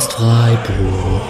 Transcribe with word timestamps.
Podcast 0.00 0.12
Freiburg. 0.14 1.22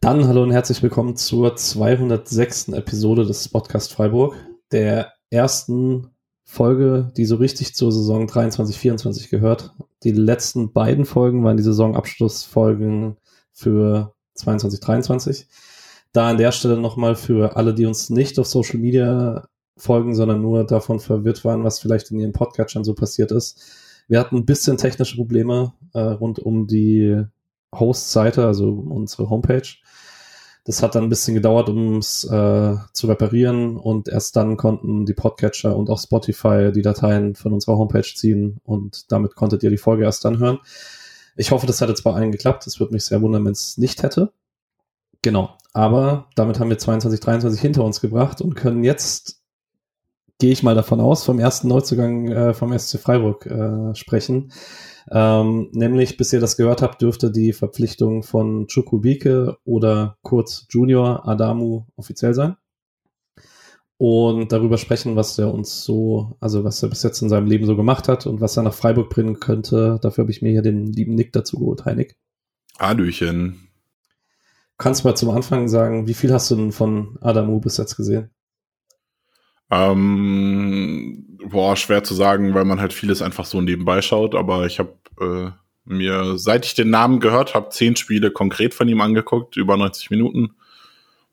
Dann 0.00 0.26
hallo 0.26 0.42
und 0.42 0.50
herzlich 0.50 0.82
willkommen 0.82 1.14
zur 1.14 1.54
206. 1.54 2.70
Episode 2.70 3.24
des 3.24 3.48
Podcast 3.48 3.92
Freiburg, 3.92 4.34
der 4.72 5.12
ersten 5.30 6.08
Folge, 6.44 7.12
die 7.16 7.24
so 7.24 7.36
richtig 7.36 7.76
zur 7.76 7.92
Saison 7.92 8.26
23-24 8.26 9.30
gehört. 9.30 9.70
Die 10.02 10.10
letzten 10.10 10.72
beiden 10.72 11.04
Folgen 11.04 11.44
waren 11.44 11.56
die 11.56 11.62
Saisonabschlussfolgen 11.62 13.16
für 13.52 14.12
22-23. 14.36 15.46
Da 16.12 16.30
an 16.30 16.36
der 16.36 16.50
Stelle 16.50 16.78
nochmal 16.78 17.14
für 17.14 17.56
alle, 17.56 17.74
die 17.74 17.86
uns 17.86 18.10
nicht 18.10 18.40
auf 18.40 18.48
Social 18.48 18.80
Media 18.80 19.46
folgen, 19.76 20.14
sondern 20.14 20.42
nur 20.42 20.64
davon 20.64 21.00
verwirrt 21.00 21.44
waren, 21.44 21.64
was 21.64 21.80
vielleicht 21.80 22.10
in 22.10 22.20
ihren 22.20 22.32
Podcatchern 22.32 22.84
so 22.84 22.94
passiert 22.94 23.32
ist. 23.32 23.60
Wir 24.08 24.20
hatten 24.20 24.36
ein 24.36 24.46
bisschen 24.46 24.76
technische 24.76 25.16
Probleme 25.16 25.72
äh, 25.94 26.00
rund 26.00 26.38
um 26.38 26.66
die 26.66 27.24
Host-Seite, 27.74 28.46
also 28.46 28.70
unsere 28.70 29.30
Homepage. 29.30 29.68
Das 30.64 30.82
hat 30.82 30.94
dann 30.94 31.04
ein 31.04 31.08
bisschen 31.08 31.34
gedauert, 31.34 31.68
um 31.68 31.96
es 31.96 32.24
äh, 32.24 32.76
zu 32.92 33.06
reparieren 33.08 33.76
und 33.76 34.08
erst 34.08 34.36
dann 34.36 34.56
konnten 34.56 35.06
die 35.06 35.14
Podcatcher 35.14 35.76
und 35.76 35.90
auch 35.90 35.98
Spotify 35.98 36.70
die 36.72 36.82
Dateien 36.82 37.34
von 37.34 37.52
unserer 37.52 37.78
Homepage 37.78 38.02
ziehen 38.02 38.60
und 38.62 39.10
damit 39.10 39.34
konntet 39.34 39.64
ihr 39.64 39.70
die 39.70 39.78
Folge 39.78 40.04
erst 40.04 40.24
dann 40.24 40.38
hören. 40.38 40.58
Ich 41.34 41.50
hoffe, 41.50 41.66
das 41.66 41.80
hat 41.80 41.88
jetzt 41.88 42.04
bei 42.04 42.12
allen 42.12 42.30
geklappt. 42.30 42.66
Es 42.66 42.78
würde 42.78 42.92
mich 42.92 43.04
sehr 43.04 43.22
wundern, 43.22 43.44
wenn 43.44 43.52
es 43.52 43.78
nicht 43.78 44.02
hätte. 44.02 44.32
Genau. 45.22 45.56
Aber 45.72 46.28
damit 46.36 46.60
haben 46.60 46.68
wir 46.68 46.78
22, 46.78 47.20
23 47.20 47.60
hinter 47.60 47.84
uns 47.84 48.00
gebracht 48.00 48.40
und 48.40 48.54
können 48.54 48.84
jetzt 48.84 49.41
gehe 50.42 50.50
ich 50.50 50.64
mal 50.64 50.74
davon 50.74 51.00
aus, 51.00 51.24
vom 51.24 51.38
ersten 51.38 51.68
Neuzugang 51.68 52.26
äh, 52.26 52.52
vom 52.52 52.76
SC 52.76 52.98
Freiburg 52.98 53.46
äh, 53.46 53.94
sprechen. 53.94 54.52
Ähm, 55.08 55.68
nämlich, 55.70 56.16
bis 56.16 56.32
ihr 56.32 56.40
das 56.40 56.56
gehört 56.56 56.82
habt, 56.82 57.00
dürfte 57.00 57.30
die 57.30 57.52
Verpflichtung 57.52 58.24
von 58.24 58.66
Chukwubike 58.66 59.58
oder 59.62 60.18
kurz 60.22 60.66
Junior 60.68 61.28
Adamu 61.28 61.84
offiziell 61.94 62.34
sein. 62.34 62.56
Und 63.98 64.50
darüber 64.50 64.78
sprechen, 64.78 65.14
was 65.14 65.38
er 65.38 65.54
uns 65.54 65.84
so, 65.84 66.36
also 66.40 66.64
was 66.64 66.82
er 66.82 66.88
bis 66.88 67.04
jetzt 67.04 67.22
in 67.22 67.28
seinem 67.28 67.46
Leben 67.46 67.64
so 67.64 67.76
gemacht 67.76 68.08
hat 68.08 68.26
und 68.26 68.40
was 68.40 68.56
er 68.56 68.64
nach 68.64 68.74
Freiburg 68.74 69.10
bringen 69.10 69.38
könnte. 69.38 70.00
Dafür 70.02 70.22
habe 70.22 70.32
ich 70.32 70.42
mir 70.42 70.50
hier 70.50 70.62
den 70.62 70.86
lieben 70.86 71.14
Nick 71.14 71.32
dazu 71.32 71.60
geholt. 71.60 71.84
Hi 71.84 71.94
Nick. 71.94 72.16
Hallöchen. 72.80 73.68
Kannst 74.76 75.04
du 75.04 75.08
mal 75.08 75.14
zum 75.14 75.30
Anfang 75.30 75.68
sagen, 75.68 76.08
wie 76.08 76.14
viel 76.14 76.32
hast 76.32 76.50
du 76.50 76.56
denn 76.56 76.72
von 76.72 77.16
Adamu 77.20 77.60
bis 77.60 77.76
jetzt 77.76 77.96
gesehen? 77.96 78.32
Ähm, 79.72 81.38
boah, 81.48 81.76
schwer 81.76 82.04
zu 82.04 82.12
sagen, 82.12 82.52
weil 82.52 82.66
man 82.66 82.78
halt 82.78 82.92
vieles 82.92 83.22
einfach 83.22 83.46
so 83.46 83.62
nebenbei 83.62 84.02
schaut, 84.02 84.34
aber 84.34 84.66
ich 84.66 84.78
habe 84.78 84.92
äh, 85.18 85.50
mir, 85.86 86.36
seit 86.36 86.66
ich 86.66 86.74
den 86.74 86.90
Namen 86.90 87.20
gehört 87.20 87.54
habe, 87.54 87.70
zehn 87.70 87.96
Spiele 87.96 88.30
konkret 88.30 88.74
von 88.74 88.86
ihm 88.86 89.00
angeguckt, 89.00 89.56
über 89.56 89.78
90 89.78 90.10
Minuten. 90.10 90.54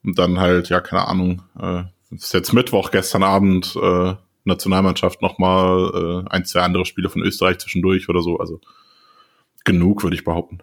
Und 0.05 0.17
dann 0.17 0.39
halt, 0.39 0.69
ja, 0.69 0.79
keine 0.79 1.07
Ahnung, 1.07 1.41
äh, 1.59 1.83
ist 2.15 2.33
jetzt 2.33 2.53
Mittwoch, 2.53 2.91
gestern 2.91 3.23
Abend, 3.23 3.75
äh, 3.75 4.13
Nationalmannschaft 4.45 5.21
nochmal 5.21 6.23
äh, 6.25 6.29
ein, 6.29 6.45
zwei 6.45 6.61
andere 6.61 6.85
Spiele 6.85 7.09
von 7.09 7.21
Österreich 7.21 7.59
zwischendurch 7.59 8.07
oder 8.07 8.21
so. 8.21 8.37
Also 8.37 8.61
genug, 9.65 10.03
würde 10.03 10.15
ich 10.15 10.23
behaupten. 10.23 10.59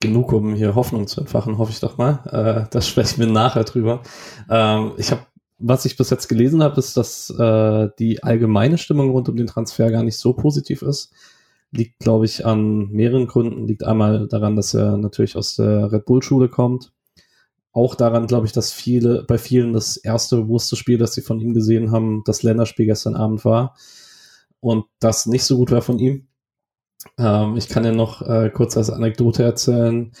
Genug, 0.00 0.32
um 0.32 0.54
hier 0.54 0.74
Hoffnung 0.74 1.06
zu 1.06 1.22
entfachen, 1.22 1.56
hoffe 1.56 1.72
ich 1.72 1.80
doch 1.80 1.96
mal. 1.96 2.66
Äh, 2.66 2.70
das 2.70 2.88
sprechen 2.88 3.20
wir 3.20 3.26
nachher 3.26 3.64
drüber. 3.64 4.02
Ähm, 4.50 4.92
ich 4.98 5.10
habe 5.10 5.22
was 5.60 5.84
ich 5.84 5.96
bis 5.96 6.10
jetzt 6.10 6.28
gelesen 6.28 6.62
habe, 6.62 6.78
ist, 6.78 6.96
dass 6.96 7.30
äh, 7.30 7.88
die 7.98 8.22
allgemeine 8.22 8.78
Stimmung 8.78 9.10
rund 9.10 9.28
um 9.28 9.36
den 9.36 9.46
Transfer 9.46 9.90
gar 9.90 10.02
nicht 10.02 10.16
so 10.16 10.32
positiv 10.32 10.82
ist. 10.82 11.12
Liegt, 11.70 12.00
glaube 12.00 12.24
ich, 12.24 12.44
an 12.46 12.88
mehreren 12.90 13.26
Gründen. 13.26 13.68
Liegt 13.68 13.84
einmal 13.84 14.26
daran, 14.26 14.56
dass 14.56 14.74
er 14.74 14.96
natürlich 14.96 15.36
aus 15.36 15.56
der 15.56 15.92
Red 15.92 16.06
Bull-Schule 16.06 16.48
kommt. 16.48 16.92
Auch 17.72 17.94
daran, 17.94 18.26
glaube 18.26 18.46
ich, 18.46 18.52
dass 18.52 18.72
viele, 18.72 19.22
bei 19.24 19.38
vielen 19.38 19.72
das 19.72 19.96
erste 19.96 20.36
bewusste 20.36 20.74
Spiel, 20.76 20.98
das 20.98 21.12
sie 21.12 21.20
von 21.20 21.40
ihm 21.40 21.54
gesehen 21.54 21.92
haben, 21.92 22.22
das 22.24 22.42
Länderspiel 22.42 22.86
gestern 22.86 23.14
Abend 23.14 23.44
war. 23.44 23.76
Und 24.58 24.86
das 24.98 25.26
nicht 25.26 25.44
so 25.44 25.58
gut 25.58 25.70
war 25.70 25.82
von 25.82 25.98
ihm. 25.98 26.26
Ähm, 27.18 27.56
ich 27.56 27.68
kann 27.68 27.84
ja 27.84 27.92
noch 27.92 28.22
äh, 28.22 28.50
kurz 28.50 28.76
als 28.76 28.90
Anekdote 28.90 29.42
erzählen 29.42 30.12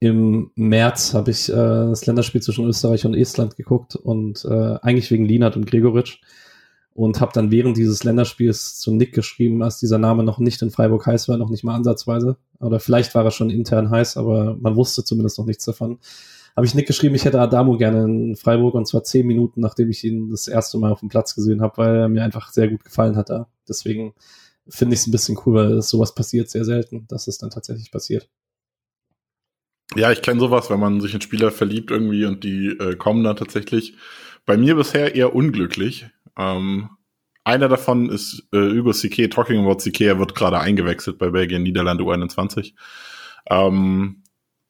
im 0.00 0.50
März 0.54 1.12
habe 1.12 1.30
ich 1.30 1.50
äh, 1.50 1.54
das 1.54 2.06
Länderspiel 2.06 2.40
zwischen 2.42 2.66
Österreich 2.66 3.04
und 3.04 3.14
Estland 3.14 3.56
geguckt 3.56 3.96
und 3.96 4.44
äh, 4.46 4.76
eigentlich 4.80 5.10
wegen 5.10 5.26
Linat 5.26 5.56
und 5.56 5.66
Gregoritsch 5.66 6.20
und 6.94 7.20
habe 7.20 7.32
dann 7.34 7.50
während 7.50 7.76
dieses 7.76 8.02
Länderspiels 8.02 8.78
zu 8.78 8.92
Nick 8.92 9.12
geschrieben, 9.12 9.62
als 9.62 9.78
dieser 9.78 9.98
Name 9.98 10.24
noch 10.24 10.38
nicht 10.38 10.62
in 10.62 10.70
Freiburg 10.70 11.06
heiß 11.06 11.28
war, 11.28 11.36
noch 11.36 11.50
nicht 11.50 11.64
mal 11.64 11.74
ansatzweise. 11.74 12.38
Oder 12.58 12.80
vielleicht 12.80 13.14
war 13.14 13.24
er 13.24 13.30
schon 13.30 13.50
intern 13.50 13.90
heiß, 13.90 14.16
aber 14.16 14.56
man 14.58 14.74
wusste 14.74 15.04
zumindest 15.04 15.38
noch 15.38 15.46
nichts 15.46 15.66
davon. 15.66 15.98
Habe 16.56 16.66
ich 16.66 16.74
Nick 16.74 16.86
geschrieben, 16.86 17.14
ich 17.14 17.26
hätte 17.26 17.40
Adamo 17.40 17.76
gerne 17.76 18.04
in 18.04 18.36
Freiburg 18.36 18.74
und 18.74 18.88
zwar 18.88 19.04
zehn 19.04 19.26
Minuten, 19.26 19.60
nachdem 19.60 19.90
ich 19.90 20.02
ihn 20.02 20.30
das 20.30 20.48
erste 20.48 20.78
Mal 20.78 20.92
auf 20.92 21.00
dem 21.00 21.10
Platz 21.10 21.34
gesehen 21.34 21.60
habe, 21.60 21.76
weil 21.76 21.96
er 21.96 22.08
mir 22.08 22.24
einfach 22.24 22.50
sehr 22.52 22.68
gut 22.68 22.84
gefallen 22.84 23.16
hat 23.16 23.28
da. 23.30 23.48
Deswegen 23.68 24.14
finde 24.66 24.94
ich 24.94 25.00
es 25.00 25.06
ein 25.06 25.12
bisschen 25.12 25.38
cool, 25.44 25.54
weil 25.54 25.82
sowas 25.82 26.14
passiert 26.14 26.48
sehr 26.48 26.64
selten, 26.64 27.06
dass 27.08 27.28
es 27.28 27.38
dann 27.38 27.50
tatsächlich 27.50 27.92
passiert. 27.92 28.28
Ja, 29.96 30.12
ich 30.12 30.22
kenne 30.22 30.40
sowas, 30.40 30.70
wenn 30.70 30.80
man 30.80 31.00
sich 31.00 31.14
in 31.14 31.20
Spieler 31.20 31.50
verliebt 31.50 31.90
irgendwie 31.90 32.24
und 32.24 32.44
die 32.44 32.68
äh, 32.68 32.94
kommen 32.96 33.24
dann 33.24 33.36
tatsächlich. 33.36 33.96
Bei 34.46 34.56
mir 34.56 34.76
bisher 34.76 35.14
eher 35.14 35.34
unglücklich. 35.34 36.06
Ähm, 36.38 36.90
einer 37.44 37.68
davon 37.68 38.08
ist 38.08 38.46
äh, 38.52 38.58
Hugo 38.58 38.92
Sique, 38.92 39.28
Talking 39.28 39.64
about 39.64 39.80
Sique, 39.80 40.04
er 40.04 40.18
wird 40.18 40.34
gerade 40.34 40.60
eingewechselt 40.60 41.18
bei 41.18 41.30
Belgien, 41.30 41.62
Niederlande 41.62 42.04
U21. 42.04 42.74
Ähm, 43.48 44.22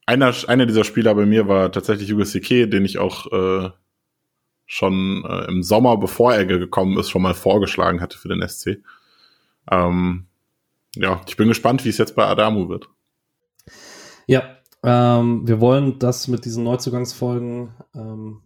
einer, 0.07 0.35
einer 0.49 0.67
dieser 0.67 0.85
Spieler 0.85 1.15
bei 1.15 1.27
mir 1.27 1.49
war 1.49 1.71
tatsächlich 1.71 2.11
Hugo 2.11 2.25
Sique, 2.25 2.67
den 2.69 2.85
ich 2.85 2.99
auch 2.99 3.31
äh, 3.33 3.71
schon 4.67 5.25
äh, 5.29 5.49
im 5.49 5.63
Sommer, 5.63 5.97
bevor 5.99 6.33
er 6.33 6.47
gekommen 6.47 6.97
ist, 6.99 7.11
schon 7.11 7.23
mal 7.23 7.35
vorgeschlagen 7.35 8.01
hatte 8.01 8.17
für 8.17 8.29
den 8.29 8.47
SC. 8.49 8.83
Ähm, 9.71 10.29
ja, 10.95 11.21
ich 11.29 11.37
bin 11.37 11.49
gespannt, 11.49 11.85
wie 11.85 11.89
es 11.89 11.99
jetzt 11.99 12.15
bei 12.17 12.25
Adamu 12.27 12.69
wird. 12.69 12.89
Ja, 14.27 14.60
ähm, 14.83 15.47
wir 15.47 15.61
wollen 15.61 15.99
das 15.99 16.29
mit 16.29 16.45
diesen 16.45 16.65
Neuzugangsfolgen 16.65 17.71
ähm, 17.95 18.43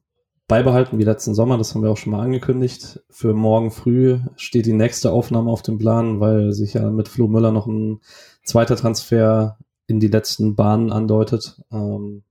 beibehalten 0.49 0.99
wie 0.99 1.05
letzten 1.05 1.35
Sommer. 1.35 1.59
Das 1.59 1.75
haben 1.75 1.83
wir 1.83 1.91
auch 1.91 1.97
schon 1.97 2.13
mal 2.13 2.23
angekündigt. 2.23 3.01
Für 3.11 3.35
morgen 3.35 3.71
früh 3.71 4.19
steht 4.37 4.67
die 4.67 4.73
nächste 4.73 5.13
Aufnahme 5.13 5.51
auf 5.51 5.63
dem 5.63 5.79
Plan, 5.79 6.21
weil 6.21 6.53
sich 6.53 6.75
ja 6.75 6.91
mit 6.91 7.09
Flo 7.09 7.29
Müller 7.29 7.53
noch 7.53 7.67
ein 7.67 8.01
zweiter 8.45 8.77
Transfer 8.77 9.59
in 9.87 10.01
die 10.01 10.09
letzten 10.09 10.57
Bahnen 10.57 10.93
andeutet. 10.93 11.61
Ähm, 11.73 12.25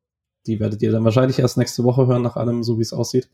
die 0.46 0.60
werdet 0.60 0.82
ihr 0.82 0.92
dann 0.92 1.06
wahrscheinlich 1.06 1.40
erst 1.40 1.58
nächste 1.58 1.84
Woche 1.84 2.08
hören, 2.08 2.22
nach 2.22 2.36
allem, 2.36 2.64
so 2.64 2.78
wie 2.78 2.82
es 2.82 2.94
aussieht. 2.94 3.30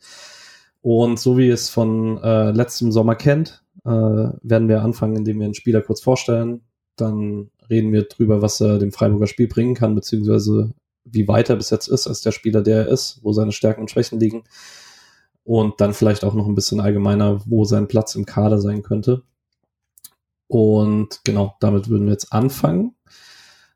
Und 0.81 1.19
so 1.19 1.38
wie 1.38 1.47
ihr 1.47 1.53
es 1.53 1.69
von 1.69 2.22
äh, 2.22 2.51
letztem 2.51 2.91
Sommer 2.91 3.16
kennt, 3.16 3.63
äh, 3.86 3.90
werden 3.90 4.68
wir 4.68 4.81
anfangen, 4.81 5.16
indem 5.16 5.40
wir 5.40 5.46
einen 5.46 5.56
Spieler 5.56 5.81
kurz 5.81 6.01
vorstellen. 6.01 6.62
Dann 7.00 7.50
reden 7.70 7.92
wir 7.92 8.04
drüber, 8.04 8.42
was 8.42 8.62
er 8.62 8.80
dem 8.80 8.92
Freiburger 8.92 9.28
Spiel 9.28 9.48
bringen 9.48 9.76
kann, 9.76 9.96
beziehungsweise 9.96 10.72
wie 11.06 11.28
weit 11.28 11.50
er 11.50 11.56
bis 11.56 11.70
jetzt 11.70 11.88
ist 11.88 12.08
als 12.08 12.22
der 12.22 12.32
Spieler, 12.32 12.62
der 12.62 12.86
er 12.86 12.88
ist, 12.88 13.20
wo 13.24 13.32
seine 13.34 13.52
Stärken 13.52 13.82
und 13.82 13.92
Schwächen 13.92 14.20
liegen. 14.20 14.44
Und 15.44 15.82
dann 15.82 15.94
vielleicht 15.94 16.24
auch 16.24 16.34
noch 16.34 16.48
ein 16.48 16.56
bisschen 16.56 16.80
allgemeiner, 16.80 17.42
wo 17.46 17.66
sein 17.66 17.88
Platz 17.88 18.16
im 18.16 18.26
Kader 18.26 18.60
sein 18.60 18.84
könnte. 18.84 19.24
Und 20.48 21.22
genau, 21.24 21.56
damit 21.60 21.90
würden 21.90 22.06
wir 22.06 22.12
jetzt 22.12 22.34
anfangen. 22.34 22.96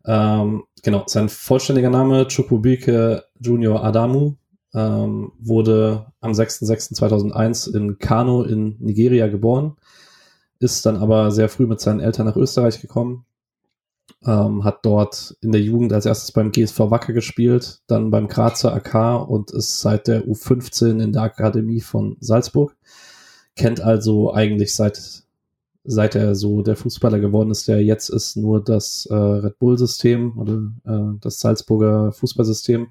Ähm, 0.05 0.63
genau, 0.83 1.03
sein 1.07 1.29
vollständiger 1.29 1.89
Name, 1.89 2.27
Chukwubike 2.27 3.23
Junior 3.39 3.83
Adamu, 3.83 4.35
ähm, 4.73 5.31
wurde 5.39 6.07
am 6.19 6.31
6.6.2001 6.31 7.75
in 7.75 7.99
Kano 7.99 8.43
in 8.43 8.75
Nigeria 8.79 9.27
geboren, 9.27 9.75
ist 10.63 10.85
dann 10.85 10.97
aber 10.97 11.31
sehr 11.31 11.49
früh 11.49 11.67
mit 11.67 11.79
seinen 11.81 11.99
Eltern 11.99 12.25
nach 12.25 12.35
Österreich 12.35 12.81
gekommen 12.81 13.25
ähm, 14.25 14.63
hat 14.63 14.85
dort 14.85 15.35
in 15.41 15.51
der 15.51 15.61
Jugend 15.61 15.93
als 15.93 16.05
erstes 16.05 16.31
beim 16.31 16.51
GSV 16.51 16.79
Wacker 16.79 17.13
gespielt, 17.13 17.81
dann 17.87 18.11
beim 18.11 18.27
Grazer 18.27 18.73
AK 18.73 19.29
und 19.29 19.51
ist 19.51 19.79
seit 19.81 20.07
der 20.07 20.25
U15 20.25 21.01
in 21.01 21.13
der 21.13 21.23
Akademie 21.23 21.81
von 21.81 22.17
Salzburg. 22.19 22.75
Kennt 23.55 23.81
also 23.81 24.33
eigentlich 24.33 24.75
seit, 24.75 25.23
seit 25.83 26.15
er 26.15 26.35
so 26.35 26.61
der 26.61 26.75
Fußballer 26.75 27.19
geworden 27.19 27.51
ist, 27.51 27.67
der 27.67 27.83
jetzt 27.83 28.09
ist, 28.09 28.37
nur 28.37 28.63
das 28.63 29.05
äh, 29.07 29.13
Red 29.13 29.59
Bull-System 29.59 30.37
oder 30.37 30.71
äh, 30.85 31.17
das 31.19 31.39
Salzburger 31.39 32.11
Fußballsystem. 32.13 32.87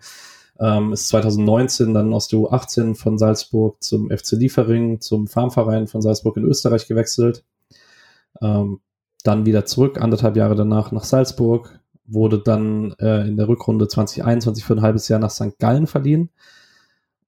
Ähm, 0.60 0.92
ist 0.92 1.08
2019 1.08 1.94
dann 1.94 2.12
aus 2.12 2.28
der 2.28 2.38
U18 2.38 2.94
von 2.94 3.18
Salzburg 3.18 3.82
zum 3.82 4.10
FC 4.10 4.32
Liefering, 4.32 5.00
zum 5.00 5.26
Farmverein 5.26 5.88
von 5.88 6.02
Salzburg 6.02 6.36
in 6.36 6.44
Österreich 6.44 6.86
gewechselt. 6.86 7.42
Ähm, 8.40 8.80
dann 9.24 9.46
wieder 9.46 9.64
zurück, 9.64 10.00
anderthalb 10.00 10.36
Jahre 10.36 10.56
danach 10.56 10.90
nach 10.92 11.04
Salzburg, 11.04 11.78
wurde 12.06 12.38
dann 12.38 12.94
äh, 12.98 13.26
in 13.28 13.36
der 13.36 13.48
Rückrunde 13.48 13.88
2021 13.88 14.64
für 14.64 14.74
ein 14.74 14.82
halbes 14.82 15.08
Jahr 15.08 15.20
nach 15.20 15.30
St. 15.30 15.58
Gallen 15.58 15.86
verliehen 15.86 16.30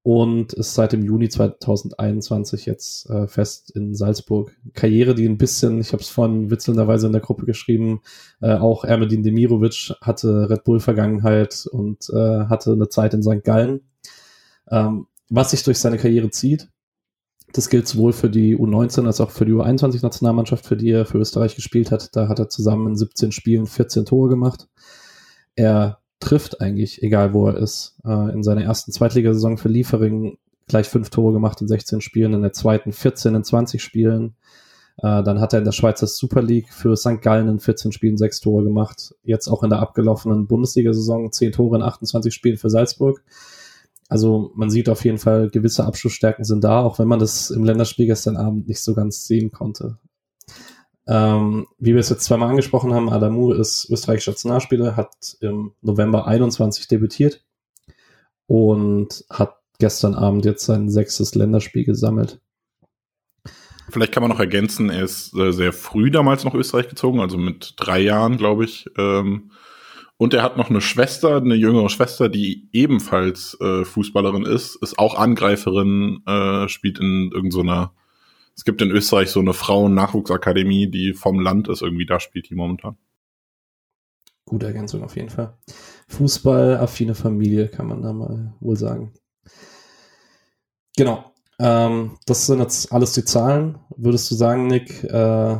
und 0.05 0.53
ist 0.53 0.75
seit 0.75 0.91
dem 0.91 1.03
Juni 1.03 1.29
2021 1.29 2.67
jetzt 2.67 3.09
äh, 3.09 3.27
fest 3.27 3.71
in 3.71 3.95
Salzburg. 3.95 4.55
Karriere, 4.73 5.15
die 5.15 5.27
ein 5.27 5.39
bisschen, 5.39 5.79
ich 5.79 5.93
habe 5.93 6.03
es 6.03 6.09
vorhin 6.09 6.51
witzelnderweise 6.51 7.07
in 7.07 7.13
der 7.13 7.23
Gruppe 7.23 7.47
geschrieben, 7.47 8.01
äh, 8.39 8.53
auch 8.53 8.83
Ermedin 8.83 9.23
Demirovic 9.23 9.95
hatte 10.01 10.47
Red 10.47 10.63
Bull-Vergangenheit 10.63 11.65
und 11.71 12.07
äh, 12.13 12.45
hatte 12.45 12.73
eine 12.73 12.87
Zeit 12.87 13.15
in 13.15 13.23
St. 13.23 13.43
Gallen. 13.43 13.81
Ähm, 14.69 15.07
was 15.29 15.49
sich 15.49 15.63
durch 15.63 15.79
seine 15.79 15.97
Karriere 15.97 16.29
zieht, 16.29 16.69
das 17.55 17.69
gilt 17.69 17.87
sowohl 17.87 18.11
für 18.11 18.29
die 18.29 18.57
U19 18.57 19.05
als 19.05 19.21
auch 19.21 19.31
für 19.31 19.45
die 19.45 19.53
U21-Nationalmannschaft, 19.53 20.65
für 20.65 20.75
die 20.75 20.89
er 20.89 21.05
für 21.05 21.19
Österreich 21.19 21.55
gespielt 21.55 21.89
hat. 21.89 22.13
Da 22.13 22.27
hat 22.27 22.37
er 22.37 22.49
zusammen 22.49 22.87
in 22.87 22.95
17 22.97 23.31
Spielen 23.31 23.65
14 23.65 24.03
Tore 24.03 24.27
gemacht. 24.27 24.67
Er 25.55 25.99
trifft 26.19 26.59
eigentlich, 26.59 27.01
egal 27.01 27.33
wo 27.33 27.47
er 27.47 27.55
ist. 27.55 27.97
Äh, 28.03 28.33
in 28.33 28.43
seiner 28.43 28.63
ersten 28.63 28.91
Zweitligasaison 28.91 29.57
für 29.57 29.69
Liefering 29.69 30.37
gleich 30.67 30.89
fünf 30.89 31.09
Tore 31.09 31.31
gemacht 31.31 31.61
in 31.61 31.69
16 31.69 32.01
Spielen, 32.01 32.33
in 32.33 32.41
der 32.41 32.51
zweiten 32.51 32.91
14 32.91 33.35
in 33.35 33.43
20 33.45 33.81
Spielen. 33.81 34.35
Äh, 34.97 35.23
dann 35.23 35.39
hat 35.39 35.53
er 35.53 35.59
in 35.59 35.65
der 35.65 35.71
Schweizer 35.71 36.07
Super 36.07 36.41
League 36.41 36.73
für 36.73 36.97
St. 36.97 37.21
Gallen 37.21 37.47
in 37.47 37.61
14 37.61 37.93
Spielen 37.93 38.17
sechs 38.17 38.41
Tore 38.41 38.65
gemacht. 38.65 39.15
Jetzt 39.23 39.47
auch 39.47 39.63
in 39.63 39.69
der 39.69 39.79
abgelaufenen 39.79 40.47
Bundesliga-Saison 40.47 41.31
10 41.31 41.53
Tore 41.53 41.77
in 41.77 41.83
28 41.83 42.33
Spielen 42.33 42.57
für 42.57 42.69
Salzburg. 42.69 43.23
Also 44.07 44.51
man 44.55 44.69
sieht 44.69 44.89
auf 44.89 45.03
jeden 45.03 45.17
Fall, 45.17 45.49
gewisse 45.49 45.85
Abschlussstärken 45.85 46.45
sind 46.45 46.63
da, 46.63 46.81
auch 46.81 46.99
wenn 46.99 47.07
man 47.07 47.19
das 47.19 47.49
im 47.49 47.63
Länderspiel 47.63 48.05
gestern 48.05 48.37
Abend 48.37 48.67
nicht 48.67 48.81
so 48.81 48.93
ganz 48.93 49.25
sehen 49.25 49.51
konnte. 49.51 49.97
Ähm, 51.07 51.67
wie 51.77 51.93
wir 51.93 51.99
es 51.99 52.09
jetzt 52.09 52.25
zweimal 52.25 52.49
angesprochen 52.49 52.93
haben, 52.93 53.09
Adamu 53.09 53.51
ist 53.51 53.89
österreichischer 53.89 54.31
Nationalspieler, 54.31 54.95
hat 54.95 55.37
im 55.41 55.73
November 55.81 56.27
21 56.27 56.87
debütiert 56.87 57.43
und 58.47 59.25
hat 59.29 59.57
gestern 59.79 60.15
Abend 60.15 60.45
jetzt 60.45 60.65
sein 60.65 60.89
sechstes 60.89 61.35
Länderspiel 61.35 61.83
gesammelt. 61.83 62.39
Vielleicht 63.89 64.13
kann 64.13 64.23
man 64.23 64.31
noch 64.31 64.39
ergänzen, 64.39 64.89
er 64.89 65.03
ist 65.03 65.35
äh, 65.35 65.51
sehr 65.51 65.71
früh 65.71 66.09
damals 66.09 66.43
nach 66.43 66.55
Österreich 66.55 66.89
gezogen, 66.89 67.19
also 67.19 67.37
mit 67.37 67.73
drei 67.77 67.99
Jahren, 67.99 68.37
glaube 68.37 68.65
ich. 68.65 68.89
Ähm, 68.97 69.51
und 70.17 70.33
er 70.33 70.43
hat 70.43 70.57
noch 70.57 70.69
eine 70.69 70.81
Schwester, 70.81 71.37
eine 71.37 71.55
jüngere 71.55 71.89
Schwester, 71.89 72.29
die 72.29 72.69
ebenfalls 72.71 73.57
äh, 73.59 73.83
Fußballerin 73.83 74.45
ist, 74.45 74.75
ist 74.81 74.97
auch 74.99 75.15
Angreiferin, 75.15 76.21
äh, 76.25 76.67
spielt 76.69 76.99
in 76.99 77.31
irgendeiner 77.33 77.91
so 77.93 78.05
es 78.55 78.63
gibt 78.63 78.81
in 78.81 78.91
Österreich 78.91 79.29
so 79.31 79.41
eine 79.41 79.53
Frauen-Nachwuchsakademie, 79.53 80.87
die 80.89 81.13
vom 81.13 81.39
Land 81.39 81.67
ist, 81.67 81.81
irgendwie 81.81 82.05
da 82.05 82.19
spielt 82.19 82.49
die 82.49 82.55
momentan. 82.55 82.97
Gute 84.45 84.67
Ergänzung 84.67 85.03
auf 85.03 85.15
jeden 85.15 85.29
Fall. 85.29 85.57
Fußball-affine 86.07 87.15
Familie, 87.15 87.67
kann 87.67 87.87
man 87.87 88.01
da 88.01 88.13
mal 88.13 88.53
wohl 88.59 88.77
sagen. 88.77 89.13
Genau. 90.95 91.33
Ähm, 91.59 92.17
das 92.25 92.45
sind 92.45 92.59
jetzt 92.59 92.93
alles 92.93 93.13
die 93.13 93.25
Zahlen. 93.25 93.79
Würdest 93.97 94.29
du 94.31 94.35
sagen, 94.35 94.67
Nick, 94.67 95.03
äh, 95.03 95.57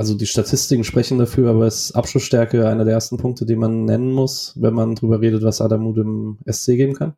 also 0.00 0.14
die 0.14 0.24
Statistiken 0.24 0.82
sprechen 0.82 1.18
dafür, 1.18 1.50
aber 1.50 1.66
ist 1.66 1.92
Abschlussstärke 1.92 2.66
einer 2.66 2.86
der 2.86 2.94
ersten 2.94 3.18
Punkte, 3.18 3.44
die 3.44 3.54
man 3.54 3.84
nennen 3.84 4.12
muss, 4.12 4.54
wenn 4.58 4.72
man 4.72 4.94
darüber 4.94 5.20
redet, 5.20 5.42
was 5.42 5.60
Adamu 5.60 5.92
dem 5.92 6.38
SC 6.50 6.68
geben 6.68 6.94
kann? 6.94 7.16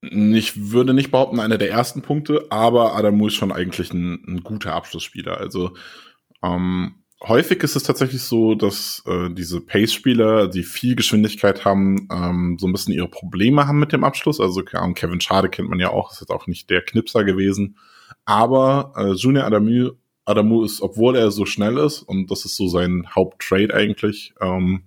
Ich 0.00 0.70
würde 0.70 0.94
nicht 0.94 1.10
behaupten, 1.10 1.40
einer 1.40 1.58
der 1.58 1.72
ersten 1.72 2.02
Punkte, 2.02 2.46
aber 2.50 2.94
Adamu 2.94 3.26
ist 3.26 3.34
schon 3.34 3.50
eigentlich 3.50 3.92
ein, 3.92 4.22
ein 4.28 4.44
guter 4.44 4.74
Abschlussspieler. 4.74 5.38
Also 5.38 5.72
ähm, 6.40 7.02
häufig 7.20 7.60
ist 7.64 7.74
es 7.74 7.82
tatsächlich 7.82 8.22
so, 8.22 8.54
dass 8.54 9.02
äh, 9.08 9.28
diese 9.30 9.60
Pace-Spieler, 9.60 10.46
die 10.46 10.62
viel 10.62 10.94
Geschwindigkeit 10.94 11.64
haben, 11.64 12.06
ähm, 12.12 12.58
so 12.60 12.68
ein 12.68 12.72
bisschen 12.72 12.94
ihre 12.94 13.08
Probleme 13.08 13.66
haben 13.66 13.80
mit 13.80 13.90
dem 13.90 14.04
Abschluss. 14.04 14.38
Also 14.38 14.62
Kevin 14.62 15.20
Schade 15.20 15.48
kennt 15.48 15.68
man 15.68 15.80
ja 15.80 15.90
auch, 15.90 16.12
ist 16.12 16.20
jetzt 16.20 16.30
auch 16.30 16.46
nicht 16.46 16.70
der 16.70 16.82
Knipser 16.82 17.24
gewesen. 17.24 17.76
Aber 18.24 18.92
äh, 18.96 19.14
Junior 19.14 19.46
Adamu, 19.46 19.90
Adamu 20.30 20.64
ist, 20.64 20.80
obwohl 20.80 21.16
er 21.16 21.30
so 21.30 21.44
schnell 21.44 21.76
ist, 21.78 22.02
und 22.02 22.30
das 22.30 22.44
ist 22.44 22.56
so 22.56 22.68
sein 22.68 23.06
Haupttrade 23.14 23.74
eigentlich, 23.74 24.32
ähm, 24.40 24.84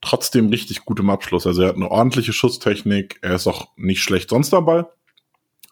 trotzdem 0.00 0.48
richtig 0.48 0.84
gut 0.84 1.00
im 1.00 1.10
Abschluss. 1.10 1.46
Also 1.46 1.62
er 1.62 1.68
hat 1.68 1.76
eine 1.76 1.90
ordentliche 1.90 2.32
Schusstechnik, 2.32 3.18
er 3.22 3.34
ist 3.34 3.46
auch 3.46 3.68
nicht 3.76 4.02
schlecht 4.02 4.30
sonst 4.30 4.52
dabei, 4.52 4.84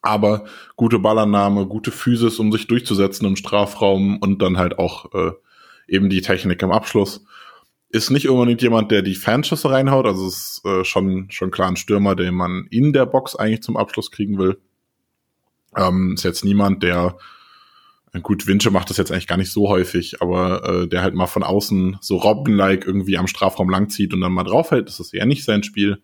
aber 0.02 0.44
gute 0.76 0.98
Ballannahme, 0.98 1.66
gute 1.66 1.90
Physis, 1.90 2.38
um 2.38 2.52
sich 2.52 2.66
durchzusetzen 2.66 3.26
im 3.26 3.36
Strafraum 3.36 4.18
und 4.18 4.42
dann 4.42 4.58
halt 4.58 4.78
auch 4.78 5.12
äh, 5.14 5.32
eben 5.88 6.10
die 6.10 6.20
Technik 6.20 6.62
im 6.62 6.72
Abschluss. 6.72 7.24
Ist 7.90 8.10
nicht 8.10 8.28
unbedingt 8.28 8.62
jemand, 8.62 8.90
der 8.90 9.02
die 9.02 9.14
Fanschüsse 9.14 9.70
reinhaut, 9.70 10.06
also 10.06 10.26
ist 10.26 10.60
äh, 10.64 10.84
schon, 10.84 11.30
schon 11.30 11.50
klar 11.50 11.68
ein 11.68 11.76
Stürmer, 11.76 12.16
den 12.16 12.34
man 12.34 12.66
in 12.70 12.92
der 12.92 13.06
Box 13.06 13.36
eigentlich 13.36 13.62
zum 13.62 13.76
Abschluss 13.76 14.10
kriegen 14.10 14.38
will. 14.38 14.58
Ähm, 15.76 16.14
ist 16.14 16.24
jetzt 16.24 16.44
niemand, 16.44 16.82
der 16.82 17.16
Gut, 18.22 18.46
Winche 18.46 18.70
macht 18.70 18.90
das 18.90 18.96
jetzt 18.96 19.10
eigentlich 19.10 19.26
gar 19.26 19.36
nicht 19.36 19.50
so 19.50 19.68
häufig, 19.68 20.22
aber 20.22 20.64
äh, 20.64 20.88
der 20.88 21.02
halt 21.02 21.14
mal 21.14 21.26
von 21.26 21.42
außen 21.42 21.98
so 22.00 22.16
Robben-like 22.16 22.86
irgendwie 22.86 23.18
am 23.18 23.26
Strafraum 23.26 23.68
langzieht 23.68 24.14
und 24.14 24.20
dann 24.20 24.32
mal 24.32 24.44
draufhält, 24.44 24.88
das 24.88 25.00
ist 25.00 25.14
eher 25.14 25.26
nicht 25.26 25.44
sein 25.44 25.62
Spiel. 25.62 26.02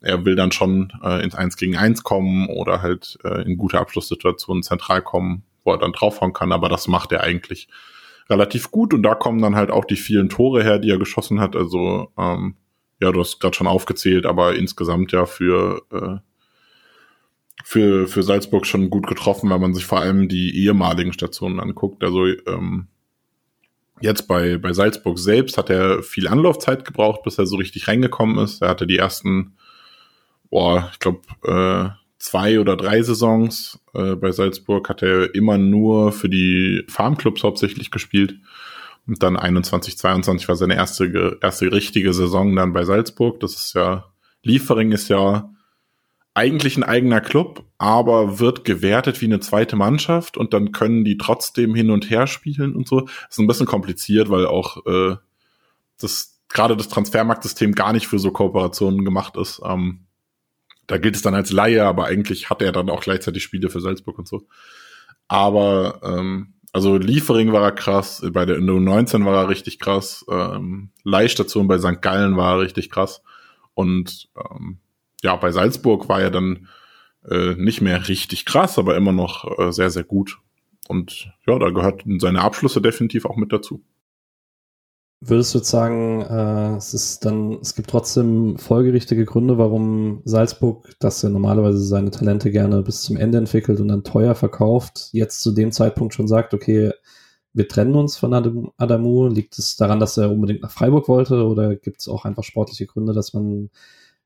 Er 0.00 0.24
will 0.24 0.36
dann 0.36 0.52
schon 0.52 0.92
äh, 1.02 1.22
ins 1.22 1.34
Eins 1.34 1.56
gegen 1.56 1.76
Eins 1.76 2.02
kommen 2.02 2.48
oder 2.48 2.82
halt 2.82 3.18
äh, 3.24 3.42
in 3.42 3.56
gute 3.56 3.78
Abschlusssituationen 3.78 4.62
zentral 4.62 5.02
kommen, 5.02 5.44
wo 5.64 5.72
er 5.72 5.78
dann 5.78 5.92
draufhauen 5.92 6.32
kann, 6.32 6.52
aber 6.52 6.68
das 6.68 6.88
macht 6.88 7.12
er 7.12 7.22
eigentlich 7.22 7.68
relativ 8.28 8.70
gut 8.70 8.92
und 8.92 9.02
da 9.02 9.14
kommen 9.14 9.40
dann 9.40 9.56
halt 9.56 9.70
auch 9.70 9.84
die 9.84 9.96
vielen 9.96 10.28
Tore 10.28 10.62
her, 10.62 10.78
die 10.78 10.90
er 10.90 10.98
geschossen 10.98 11.40
hat. 11.40 11.54
Also 11.54 12.12
ähm, 12.18 12.56
ja, 13.00 13.12
du 13.12 13.20
hast 13.20 13.40
gerade 13.40 13.56
schon 13.56 13.66
aufgezählt, 13.66 14.26
aber 14.26 14.56
insgesamt 14.56 15.12
ja 15.12 15.26
für 15.26 15.82
äh, 15.92 16.18
für, 17.68 18.06
für 18.06 18.22
Salzburg 18.22 18.64
schon 18.64 18.90
gut 18.90 19.08
getroffen, 19.08 19.50
wenn 19.50 19.60
man 19.60 19.74
sich 19.74 19.86
vor 19.86 19.98
allem 19.98 20.28
die 20.28 20.56
ehemaligen 20.56 21.12
Stationen 21.12 21.58
anguckt. 21.58 22.04
Also 22.04 22.24
ähm, 22.24 22.86
jetzt 24.00 24.28
bei, 24.28 24.56
bei 24.56 24.72
Salzburg 24.72 25.18
selbst 25.18 25.58
hat 25.58 25.68
er 25.68 26.04
viel 26.04 26.28
Anlaufzeit 26.28 26.84
gebraucht, 26.84 27.24
bis 27.24 27.38
er 27.38 27.46
so 27.46 27.56
richtig 27.56 27.88
reingekommen 27.88 28.38
ist. 28.38 28.62
Er 28.62 28.68
hatte 28.68 28.86
die 28.86 28.98
ersten, 28.98 29.56
boah, 30.48 30.90
ich 30.92 31.00
glaube, 31.00 31.22
äh, 31.42 31.88
zwei 32.20 32.60
oder 32.60 32.76
drei 32.76 33.02
Saisons 33.02 33.80
äh, 33.94 34.14
bei 34.14 34.30
Salzburg 34.30 34.88
hat 34.88 35.02
er 35.02 35.34
immer 35.34 35.58
nur 35.58 36.12
für 36.12 36.28
die 36.28 36.84
Farmclubs 36.86 37.42
hauptsächlich 37.42 37.90
gespielt. 37.90 38.36
Und 39.08 39.24
dann 39.24 39.36
21, 39.36 39.98
22 39.98 40.46
war 40.46 40.54
seine 40.54 40.76
erste, 40.76 41.40
erste 41.42 41.72
richtige 41.72 42.12
Saison 42.12 42.54
dann 42.54 42.72
bei 42.72 42.84
Salzburg. 42.84 43.40
Das 43.40 43.56
ist 43.56 43.74
ja, 43.74 44.04
Liefering 44.44 44.92
ist 44.92 45.08
ja 45.08 45.50
eigentlich 46.36 46.76
ein 46.76 46.84
eigener 46.84 47.22
Club, 47.22 47.64
aber 47.78 48.38
wird 48.38 48.64
gewertet 48.64 49.22
wie 49.22 49.24
eine 49.24 49.40
zweite 49.40 49.74
Mannschaft 49.74 50.36
und 50.36 50.52
dann 50.52 50.70
können 50.70 51.02
die 51.02 51.16
trotzdem 51.16 51.74
hin 51.74 51.90
und 51.90 52.10
her 52.10 52.26
spielen 52.26 52.76
und 52.76 52.86
so. 52.86 53.08
Ist 53.30 53.38
ein 53.38 53.46
bisschen 53.46 53.64
kompliziert, 53.64 54.28
weil 54.28 54.46
auch 54.46 54.84
äh, 54.84 55.16
das 55.98 56.38
gerade 56.50 56.76
das 56.76 56.88
Transfermarktsystem 56.88 57.74
gar 57.74 57.94
nicht 57.94 58.06
für 58.06 58.18
so 58.18 58.32
Kooperationen 58.32 59.02
gemacht 59.02 59.38
ist. 59.38 59.62
Ähm, 59.64 60.04
da 60.86 60.98
gilt 60.98 61.16
es 61.16 61.22
dann 61.22 61.34
als 61.34 61.52
Laie, 61.52 61.86
aber 61.86 62.04
eigentlich 62.04 62.50
hat 62.50 62.60
er 62.60 62.70
dann 62.70 62.90
auch 62.90 63.00
gleichzeitig 63.00 63.42
Spiele 63.42 63.70
für 63.70 63.80
Salzburg 63.80 64.18
und 64.18 64.28
so. 64.28 64.46
Aber 65.28 66.00
ähm, 66.04 66.52
also 66.70 66.98
Liefering 66.98 67.54
war 67.54 67.62
er 67.62 67.72
krass, 67.72 68.22
bei 68.32 68.44
der 68.44 68.58
U19 68.58 69.24
war 69.24 69.34
er 69.44 69.48
richtig 69.48 69.78
krass, 69.78 70.26
ähm, 70.30 70.90
Leihstation 71.02 71.66
bei 71.66 71.78
St. 71.78 72.02
Gallen 72.02 72.36
war 72.36 72.56
er 72.56 72.60
richtig 72.60 72.90
krass 72.90 73.22
und 73.72 74.28
ähm, 74.36 74.80
ja, 75.22 75.36
bei 75.36 75.50
Salzburg 75.52 76.08
war 76.08 76.20
er 76.20 76.30
dann 76.30 76.68
äh, 77.28 77.54
nicht 77.54 77.80
mehr 77.80 78.08
richtig 78.08 78.44
krass, 78.44 78.78
aber 78.78 78.96
immer 78.96 79.12
noch 79.12 79.58
äh, 79.58 79.72
sehr, 79.72 79.90
sehr 79.90 80.04
gut. 80.04 80.38
Und 80.88 81.32
ja, 81.46 81.58
da 81.58 81.70
gehörten 81.70 82.20
seine 82.20 82.42
Abschlüsse 82.42 82.80
definitiv 82.80 83.24
auch 83.24 83.36
mit 83.36 83.52
dazu. 83.52 83.82
Würdest 85.20 85.54
du 85.54 85.58
jetzt 85.58 85.70
sagen, 85.70 86.20
äh, 86.20 86.76
es 86.76 86.92
ist 86.92 87.24
dann, 87.24 87.58
es 87.60 87.74
gibt 87.74 87.90
trotzdem 87.90 88.58
folgerichtige 88.58 89.24
Gründe, 89.24 89.56
warum 89.56 90.20
Salzburg, 90.24 90.94
das 91.00 91.22
ja 91.22 91.30
normalerweise 91.30 91.78
seine 91.78 92.10
Talente 92.10 92.50
gerne 92.50 92.82
bis 92.82 93.02
zum 93.02 93.16
Ende 93.16 93.38
entwickelt 93.38 93.80
und 93.80 93.88
dann 93.88 94.04
teuer 94.04 94.34
verkauft, 94.34 95.08
jetzt 95.12 95.40
zu 95.42 95.52
dem 95.52 95.72
Zeitpunkt 95.72 96.14
schon 96.14 96.28
sagt, 96.28 96.52
okay, 96.52 96.92
wir 97.56 97.66
trennen 97.66 97.94
uns 97.94 98.18
von 98.18 98.34
Adam, 98.34 98.70
Adamu. 98.76 99.28
Liegt 99.28 99.58
es 99.58 99.76
daran, 99.76 99.98
dass 99.98 100.18
er 100.18 100.30
unbedingt 100.30 100.60
nach 100.60 100.70
Freiburg 100.70 101.08
wollte 101.08 101.46
oder 101.46 101.74
gibt 101.74 102.02
es 102.02 102.08
auch 102.08 102.26
einfach 102.26 102.44
sportliche 102.44 102.86
Gründe, 102.86 103.14
dass 103.14 103.32
man 103.32 103.70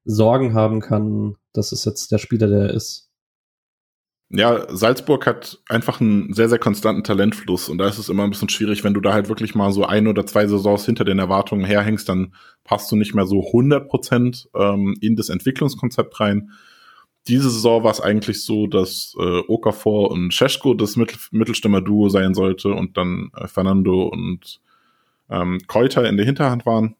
Sorgen 0.04 0.54
haben 0.54 0.80
kann, 0.80 1.36
dass 1.52 1.72
es 1.72 1.84
jetzt 1.84 2.12
der 2.12 2.18
Spieler, 2.18 2.48
der 2.48 2.68
er 2.68 2.74
ist. 2.74 3.10
Ja, 4.32 4.64
Salzburg 4.68 5.26
hat 5.26 5.58
einfach 5.68 6.00
einen 6.00 6.32
sehr, 6.32 6.48
sehr 6.48 6.60
konstanten 6.60 7.02
Talentfluss 7.02 7.68
und 7.68 7.78
da 7.78 7.88
ist 7.88 7.98
es 7.98 8.08
immer 8.08 8.22
ein 8.22 8.30
bisschen 8.30 8.48
schwierig, 8.48 8.84
wenn 8.84 8.94
du 8.94 9.00
da 9.00 9.12
halt 9.12 9.28
wirklich 9.28 9.56
mal 9.56 9.72
so 9.72 9.84
ein 9.84 10.06
oder 10.06 10.24
zwei 10.24 10.46
Saisons 10.46 10.86
hinter 10.86 11.04
den 11.04 11.18
Erwartungen 11.18 11.64
herhängst, 11.64 12.08
dann 12.08 12.32
passt 12.62 12.92
du 12.92 12.96
nicht 12.96 13.12
mehr 13.12 13.26
so 13.26 13.44
100 13.44 13.88
Prozent 13.88 14.48
ähm, 14.54 14.96
in 15.00 15.16
das 15.16 15.30
Entwicklungskonzept 15.30 16.20
rein. 16.20 16.50
Diese 17.26 17.50
Saison 17.50 17.82
war 17.82 17.90
es 17.90 18.00
eigentlich 18.00 18.44
so, 18.44 18.68
dass 18.68 19.16
äh, 19.18 19.42
Okafor 19.48 20.12
und 20.12 20.32
Scheschko 20.32 20.74
das 20.74 20.94
Mittel 20.94 21.18
Mittelstimmer-Duo 21.32 22.08
sein 22.08 22.32
sollte 22.32 22.68
und 22.72 22.96
dann 22.96 23.32
äh, 23.36 23.48
Fernando 23.48 24.04
und 24.04 24.60
ähm, 25.28 25.58
Keuter 25.66 26.08
in 26.08 26.16
der 26.16 26.26
Hinterhand 26.26 26.66
waren. 26.66 26.94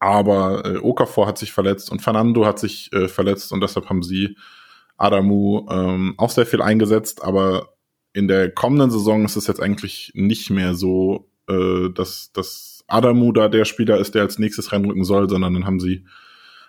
Aber 0.00 0.64
äh, 0.64 0.78
Okafor 0.78 1.26
hat 1.26 1.38
sich 1.38 1.52
verletzt 1.52 1.90
und 1.90 2.02
Fernando 2.02 2.46
hat 2.46 2.58
sich 2.58 2.92
äh, 2.92 3.08
verletzt 3.08 3.52
und 3.52 3.60
deshalb 3.60 3.88
haben 3.88 4.02
sie 4.02 4.36
Adamu 4.96 5.66
ähm, 5.70 6.14
auch 6.16 6.30
sehr 6.30 6.46
viel 6.46 6.62
eingesetzt, 6.62 7.22
aber 7.22 7.74
in 8.12 8.28
der 8.28 8.50
kommenden 8.50 8.90
Saison 8.90 9.24
ist 9.24 9.36
es 9.36 9.46
jetzt 9.46 9.60
eigentlich 9.60 10.12
nicht 10.14 10.50
mehr 10.50 10.74
so, 10.74 11.30
äh, 11.48 11.90
dass, 11.90 12.32
dass 12.32 12.84
Adamu 12.88 13.32
da 13.32 13.48
der 13.48 13.64
Spieler 13.64 13.98
ist, 13.98 14.14
der 14.14 14.22
als 14.22 14.38
nächstes 14.38 14.72
reinrücken 14.72 15.04
soll, 15.04 15.28
sondern 15.28 15.54
dann 15.54 15.66
haben 15.66 15.80
sie 15.80 16.04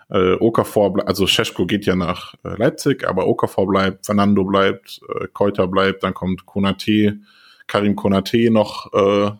äh, 0.10 0.34
Okafor, 0.34 1.08
also 1.08 1.28
Scheschko 1.28 1.66
geht 1.66 1.86
ja 1.86 1.96
nach 1.96 2.34
äh, 2.44 2.56
Leipzig, 2.58 3.08
aber 3.08 3.28
Okafor 3.28 3.68
bleibt, 3.68 4.06
Fernando 4.06 4.44
bleibt, 4.44 5.02
äh, 5.08 5.28
Keuter 5.32 5.68
bleibt, 5.68 6.04
dann 6.04 6.14
kommt 6.14 6.46
Konate, 6.46 7.20
Karim 7.68 7.96
Konate 7.96 8.50
noch 8.52 8.92
äh, 8.94 9.32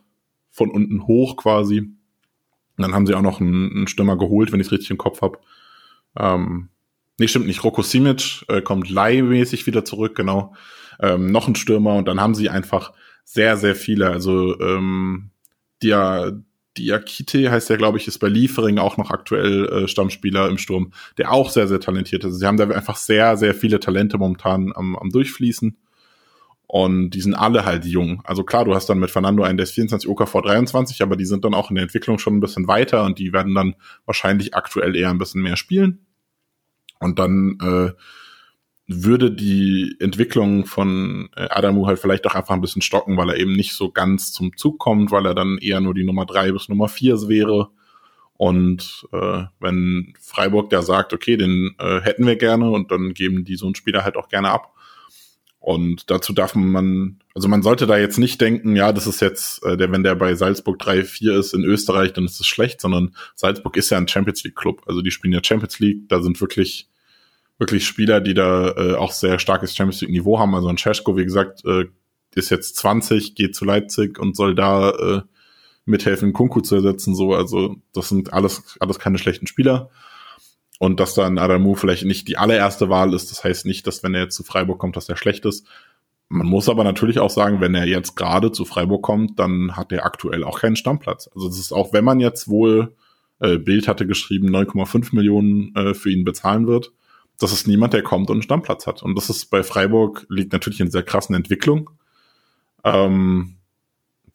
von 0.52 0.70
unten 0.70 1.08
hoch 1.08 1.38
quasi. 1.38 1.90
Und 2.80 2.84
dann 2.84 2.96
haben 2.96 3.06
sie 3.06 3.14
auch 3.14 3.22
noch 3.22 3.42
einen, 3.42 3.76
einen 3.76 3.88
Stürmer 3.88 4.18
geholt, 4.18 4.54
wenn 4.54 4.62
ich 4.62 4.68
es 4.68 4.72
richtig 4.72 4.90
im 4.90 4.98
Kopf 4.98 5.22
habe. 5.22 5.40
Ähm, 6.18 6.70
nee, 7.20 7.28
stimmt 7.28 7.46
nicht. 7.46 7.62
Roko 7.62 7.82
Simic 7.82 8.46
äh, 8.48 8.62
kommt 8.62 8.90
leihmäßig 8.90 9.68
wieder 9.68 9.84
zurück, 9.84 10.16
genau. 10.16 10.54
Ähm, 11.02 11.30
noch 11.30 11.50
ein 11.50 11.56
Stürmer 11.56 11.96
und 11.96 12.08
dann 12.08 12.22
haben 12.22 12.36
sie 12.36 12.48
einfach 12.48 12.94
sehr, 13.26 13.58
sehr 13.58 13.76
viele. 13.76 14.10
Also 14.10 14.58
ähm, 14.62 15.32
Dia, 15.84 16.32
Diakite 16.78 17.52
heißt 17.52 17.70
ja, 17.70 17.76
glaube 17.76 17.98
ich, 17.98 18.08
ist 18.08 18.20
bei 18.20 18.30
Liefering 18.30 18.78
auch 18.78 18.96
noch 18.96 19.12
aktuell 19.12 19.66
äh, 19.66 19.88
Stammspieler 19.90 20.48
im 20.48 20.58
Sturm, 20.58 20.94
der 21.18 21.34
auch 21.34 21.50
sehr, 21.50 21.68
sehr 21.68 21.82
talentiert 21.82 22.24
ist. 22.24 22.40
Sie 22.40 22.46
haben 22.46 22.56
da 22.56 22.70
einfach 22.70 22.96
sehr, 22.96 23.36
sehr 23.36 23.54
viele 23.54 23.82
Talente 23.82 24.18
momentan 24.18 24.72
am, 24.74 24.96
am 24.96 25.10
Durchfließen. 25.10 25.76
Und 26.72 27.10
die 27.16 27.22
sind 27.22 27.34
alle 27.34 27.66
halt 27.66 27.84
jung. 27.86 28.22
Also 28.26 28.44
klar, 28.44 28.64
du 28.64 28.76
hast 28.76 28.88
dann 28.88 29.00
mit 29.00 29.10
Fernando 29.10 29.42
einen, 29.42 29.58
der 29.58 29.64
ist 29.64 29.72
24, 29.72 30.08
OKV 30.08 30.34
23, 30.44 31.02
aber 31.02 31.16
die 31.16 31.26
sind 31.26 31.44
dann 31.44 31.56
auch 31.56 31.72
in 31.72 31.76
der 31.76 31.82
Entwicklung 31.82 32.20
schon 32.20 32.36
ein 32.36 32.42
bisschen 32.42 32.68
weiter 32.68 33.06
und 33.06 33.18
die 33.18 33.34
werden 33.34 33.56
dann 33.56 33.74
wahrscheinlich 34.06 34.54
aktuell 34.54 34.96
eher 34.96 35.10
ein 35.10 35.18
bisschen 35.18 35.42
mehr 35.42 35.58
spielen. 35.58 36.06
Und 37.00 37.18
dann 37.18 37.58
äh, 37.60 38.00
würde 38.86 39.32
die 39.32 39.96
Entwicklung 40.00 40.68
von 40.68 41.30
äh, 41.36 41.48
Adamu 41.50 41.88
halt 41.88 41.98
vielleicht 41.98 42.28
auch 42.28 42.36
einfach 42.36 42.54
ein 42.54 42.62
bisschen 42.62 42.84
stocken, 42.84 43.18
weil 43.18 43.30
er 43.30 43.38
eben 43.38 43.54
nicht 43.54 43.74
so 43.74 43.90
ganz 43.90 44.32
zum 44.32 44.56
Zug 44.56 44.78
kommt, 44.78 45.10
weil 45.10 45.26
er 45.26 45.34
dann 45.34 45.58
eher 45.58 45.82
nur 45.82 45.96
die 45.96 46.04
Nummer 46.04 46.28
drei 46.28 46.52
bis 46.52 46.70
Nummer 46.70 46.88
vier 46.88 47.16
wäre. 47.28 47.70
Und 48.34 49.08
äh, 49.12 49.46
wenn 49.60 50.14
Freiburg 50.22 50.70
da 50.70 50.84
sagt, 50.84 51.14
okay, 51.14 51.36
den 51.36 51.74
äh, 51.80 52.02
hätten 52.02 52.28
wir 52.28 52.36
gerne 52.36 52.70
und 52.70 52.92
dann 52.92 53.16
geben 53.16 53.44
die 53.44 53.56
so 53.56 53.66
einen 53.66 53.74
Spieler 53.74 54.04
halt 54.04 54.18
auch 54.18 54.30
gerne 54.30 54.52
ab. 54.52 54.76
Und 55.70 56.10
dazu 56.10 56.34
darf 56.34 56.56
man, 56.56 57.20
also 57.36 57.48
man 57.48 57.62
sollte 57.62 57.86
da 57.86 57.96
jetzt 57.96 58.18
nicht 58.18 58.42
denken, 58.42 58.76
ja, 58.76 58.92
das 58.92 59.06
ist 59.06 59.22
jetzt, 59.22 59.64
äh, 59.64 59.78
der, 59.78 59.92
wenn 59.92 60.02
der 60.02 60.16
bei 60.16 60.34
Salzburg 60.34 60.82
3-4 60.82 61.38
ist 61.38 61.54
in 61.54 61.64
Österreich, 61.64 62.12
dann 62.12 62.26
ist 62.26 62.40
es 62.40 62.48
schlecht, 62.48 62.82
sondern 62.82 63.14
Salzburg 63.36 63.78
ist 63.78 63.92
ja 63.92 64.00
ein 64.00 64.08
Champions 64.08 64.44
League 64.44 64.56
Club. 64.56 64.82
Also 64.88 65.04
die 65.04 65.12
spielen 65.12 65.32
ja 65.32 65.42
Champions 65.44 65.78
League, 65.78 66.10
da 66.10 66.24
sind 66.24 66.42
wirklich 66.42 66.90
wirklich 67.60 67.86
Spieler, 67.86 68.20
die 68.20 68.34
da 68.34 68.70
äh, 68.70 68.96
auch 68.96 69.12
sehr 69.12 69.38
starkes 69.38 69.76
Champions 69.76 70.02
League 70.02 70.10
Niveau 70.10 70.40
haben. 70.40 70.56
Also 70.56 70.70
ein 70.70 70.78
Cesko, 70.78 71.16
wie 71.18 71.26
gesagt, 71.26 71.64
äh, 71.66 71.86
ist 72.34 72.50
jetzt 72.50 72.76
20, 72.78 73.36
geht 73.36 73.56
zu 73.56 73.64
Leipzig 73.64 74.18
und 74.18 74.36
soll 74.36 74.56
da 74.56 74.90
äh, 74.90 75.22
mithelfen, 75.86 76.34
Kunku 76.34 76.62
zu 76.62 76.78
ersetzen. 76.78 77.14
So, 77.14 77.36
also 77.36 77.76
das 77.94 78.10
sind 78.10 78.34
alles 78.34 78.76
alles 78.80 78.98
keine 78.98 79.20
schlechten 79.20 79.46
Spieler. 79.46 79.92
Und 80.80 81.00
dass 81.00 81.14
dann 81.14 81.38
Adamu 81.38 81.76
vielleicht 81.76 82.06
nicht 82.06 82.28
die 82.28 82.38
allererste 82.38 82.90
Wahl 82.90 83.14
ist, 83.14 83.30
das 83.32 83.44
heißt 83.44 83.66
nicht, 83.66 83.86
dass 83.86 84.02
wenn 84.02 84.16
er 84.16 84.24
jetzt 84.24 84.36
zu 84.36 84.44
Freiburg 84.44 84.80
kommt, 84.80 84.96
dass 84.96 85.10
er 85.10 85.18
schlecht 85.18 85.46
ist. 85.46 85.68
Man 86.30 86.48
muss 86.48 86.70
aber 86.70 86.84
natürlich 86.84 87.20
auch 87.20 87.30
sagen, 87.30 87.60
wenn 87.60 87.76
er 87.76 87.86
jetzt 87.86 88.16
gerade 88.16 88.52
zu 88.52 88.64
Freiburg 88.64 89.02
kommt, 89.02 89.40
dann 89.40 89.76
hat 89.76 89.92
er 89.92 90.06
aktuell 90.06 90.44
auch 90.44 90.62
keinen 90.62 90.78
Stammplatz. 90.78 91.30
Also 91.36 91.50
das 91.50 91.60
ist 91.60 91.74
auch, 91.74 91.92
wenn 91.92 92.06
man 92.06 92.22
jetzt 92.22 92.48
wohl, 92.48 92.96
äh, 93.40 93.58
Bild 93.58 93.88
hatte 93.90 94.08
geschrieben, 94.08 94.50
9,5 94.50 95.14
Millionen 95.14 95.76
äh, 95.76 95.94
für 95.94 96.12
ihn 96.12 96.24
bezahlen 96.24 96.66
wird, 96.66 96.94
das 97.40 97.54
ist 97.54 97.68
niemand, 97.68 97.94
der 97.94 98.04
kommt 98.04 98.30
und 98.30 98.36
einen 98.36 98.42
Stammplatz 98.44 98.86
hat. 98.86 99.02
Und 99.02 99.16
das 99.16 99.30
ist 99.30 99.46
bei 99.46 99.64
Freiburg 99.64 100.26
liegt 100.30 100.54
natürlich 100.54 100.82
in 100.82 100.88
dieser 100.88 101.04
krassen 101.04 101.36
Entwicklung, 101.36 101.90
ähm, 102.84 103.56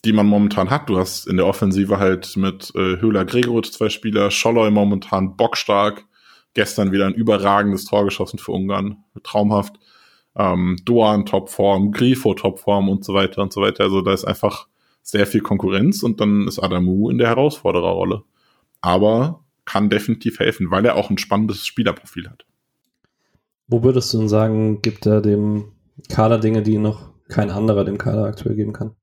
die 0.04 0.12
man 0.12 0.26
momentan 0.26 0.70
hat. 0.70 0.88
Du 0.88 0.98
hast 0.98 1.26
in 1.26 1.36
der 1.36 1.46
Offensive 1.46 1.98
halt 1.98 2.36
mit 2.36 2.72
äh, 2.74 3.00
Höhler 3.00 3.24
Gregoritsch 3.24 3.72
zwei 3.72 3.88
Spieler, 3.88 4.30
Scholloy 4.30 4.70
momentan 4.70 5.36
bockstark, 5.36 6.06
gestern 6.54 6.92
wieder 6.92 7.06
ein 7.06 7.14
überragendes 7.14 7.84
Tor 7.84 8.04
geschossen 8.04 8.38
für 8.38 8.52
Ungarn, 8.52 9.04
traumhaft. 9.22 9.76
Ähm, 10.36 10.76
Doan 10.84 11.26
Topform, 11.26 11.92
Grifo 11.92 12.34
Topform 12.34 12.88
und 12.88 13.04
so 13.04 13.14
weiter 13.14 13.42
und 13.42 13.52
so 13.52 13.60
weiter. 13.60 13.84
Also 13.84 14.00
da 14.00 14.12
ist 14.12 14.24
einfach 14.24 14.66
sehr 15.02 15.26
viel 15.26 15.42
Konkurrenz 15.42 16.02
und 16.02 16.20
dann 16.20 16.48
ist 16.48 16.58
Adamu 16.58 17.10
in 17.10 17.18
der 17.18 17.28
Herausfordererrolle. 17.28 18.22
Aber 18.80 19.44
kann 19.64 19.90
definitiv 19.90 20.40
helfen, 20.40 20.70
weil 20.70 20.84
er 20.84 20.96
auch 20.96 21.10
ein 21.10 21.18
spannendes 21.18 21.66
Spielerprofil 21.66 22.28
hat. 22.28 22.44
Wo 23.66 23.82
würdest 23.82 24.12
du 24.12 24.18
denn 24.18 24.28
sagen, 24.28 24.82
gibt 24.82 25.06
er 25.06 25.20
dem 25.20 25.72
Kader 26.08 26.38
Dinge, 26.38 26.62
die 26.62 26.78
noch 26.78 27.10
kein 27.28 27.50
anderer 27.50 27.84
dem 27.84 27.98
Kader 27.98 28.24
aktuell 28.24 28.56
geben 28.56 28.72
kann? 28.72 28.94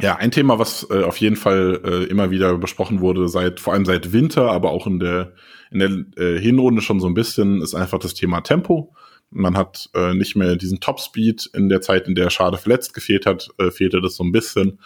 Ja, 0.00 0.16
ein 0.16 0.32
Thema, 0.32 0.58
was 0.58 0.86
äh, 0.90 1.02
auf 1.02 1.18
jeden 1.18 1.36
Fall 1.36 1.80
äh, 1.84 2.04
immer 2.04 2.30
wieder 2.30 2.58
besprochen 2.58 3.00
wurde, 3.00 3.28
seit 3.28 3.60
vor 3.60 3.74
allem 3.74 3.84
seit 3.84 4.12
Winter, 4.12 4.50
aber 4.50 4.72
auch 4.72 4.86
in 4.86 4.98
der 4.98 5.34
in 5.70 5.78
der 5.78 5.90
äh, 6.16 6.38
Hinrunde 6.38 6.82
schon 6.82 7.00
so 7.00 7.06
ein 7.06 7.14
bisschen, 7.14 7.62
ist 7.62 7.74
einfach 7.74 7.98
das 7.98 8.14
Thema 8.14 8.40
Tempo. 8.40 8.94
Man 9.30 9.56
hat 9.56 9.90
äh, 9.94 10.14
nicht 10.14 10.36
mehr 10.36 10.56
diesen 10.56 10.80
Topspeed 10.80 11.50
in 11.54 11.68
der 11.68 11.80
Zeit, 11.80 12.06
in 12.06 12.14
der 12.14 12.30
Schade 12.30 12.58
verletzt 12.58 12.94
gefehlt 12.94 13.26
hat, 13.26 13.48
äh, 13.58 13.70
fehlte 13.70 14.00
das 14.00 14.16
so 14.16 14.24
ein 14.24 14.32
bisschen 14.32 14.78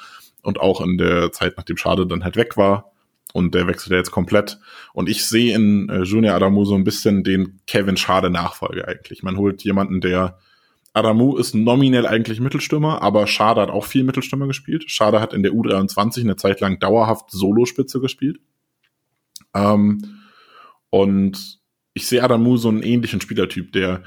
und 0.43 0.61
auch 0.61 0.81
in 0.81 0.99
der 0.99 1.33
Zeit, 1.33 1.55
nachdem 1.57 1.77
Schade 1.77 2.07
dann 2.07 2.25
halt 2.25 2.37
weg 2.37 2.57
war, 2.57 2.93
und 3.33 3.55
der 3.55 3.67
wechselt 3.67 3.93
jetzt 3.93 4.11
komplett. 4.11 4.59
Und 4.95 5.09
ich 5.09 5.27
sehe 5.27 5.55
in 5.55 5.89
äh, 5.89 6.03
Junior 6.03 6.35
Adamu 6.35 6.65
so 6.65 6.75
ein 6.75 6.85
bisschen 6.85 7.25
den 7.25 7.61
Kevin 7.67 7.97
Schade 7.97 8.31
Nachfolger 8.31 8.89
eigentlich. 8.89 9.23
Man 9.23 9.37
holt 9.37 9.63
jemanden, 9.65 10.01
der 10.01 10.39
Adamu 10.93 11.37
ist 11.37 11.55
nominell 11.55 12.07
eigentlich 12.07 12.41
Mittelstürmer, 12.41 13.03
aber 13.03 13.27
Schade 13.27 13.61
hat 13.61 13.71
auch 13.71 13.85
viel 13.85 14.05
Mittelstürmer 14.05 14.47
gespielt. 14.47 14.91
Schade 14.91 15.21
hat 15.21 15.33
in 15.33 15.43
der 15.43 15.53
U23 15.53 16.23
eine 16.23 16.37
Zeit 16.37 16.61
lang 16.61 16.79
dauerhaft 16.79 17.31
Solospitze 17.31 18.01
gespielt. 18.01 18.41
Ähm, 19.55 20.21
und 20.91 21.61
ich 21.95 22.07
sehe 22.07 22.23
Adamu 22.23 22.57
so 22.57 22.69
einen 22.69 22.83
ähnlichen 22.83 23.21
Spielertyp, 23.21 23.73
der 23.73 24.03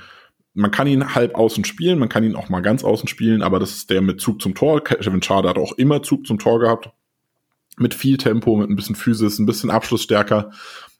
man 0.54 0.72
kann 0.72 0.88
ihn 0.88 1.16
halb 1.16 1.36
außen 1.36 1.64
spielen, 1.64 2.00
man 2.00 2.10
kann 2.10 2.24
ihn 2.24 2.36
auch 2.36 2.50
mal 2.50 2.62
ganz 2.62 2.84
außen 2.84 3.08
spielen, 3.08 3.42
aber 3.42 3.60
das 3.60 3.72
ist 3.72 3.90
der 3.90 4.02
mit 4.02 4.20
Zug 4.20 4.42
zum 4.42 4.54
Tor. 4.54 4.84
Kevin 4.84 5.22
Schade 5.22 5.48
hat 5.48 5.58
auch 5.58 5.74
immer 5.74 6.04
Zug 6.04 6.28
zum 6.28 6.40
Tor 6.40 6.60
gehabt 6.60 6.90
mit 7.78 7.94
viel 7.94 8.18
Tempo, 8.18 8.56
mit 8.58 8.70
ein 8.70 8.76
bisschen 8.76 8.96
Physis, 8.96 9.40
ein 9.40 9.46
bisschen 9.46 9.70
Abschlussstärker. 9.70 10.52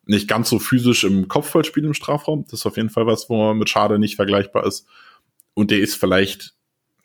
Nicht 0.06 0.28
ganz 0.28 0.50
so 0.50 0.58
physisch 0.58 1.04
im 1.04 1.28
Kopfballspiel 1.28 1.84
im 1.84 1.94
Strafraum. 1.94 2.46
Das 2.46 2.62
ist 2.62 2.66
auf 2.66 2.78
jeden 2.78 2.90
Fall 2.90 3.06
was, 3.06 3.30
wo 3.30 3.38
man 3.38 3.58
mit 3.58 3.70
Schade 3.70 4.00
nicht 4.00 4.16
vergleichbar 4.16 4.66
ist. 4.66 4.88
Und 5.54 5.72
der 5.72 5.80
ist 5.80 5.96
vielleicht, 5.96 6.54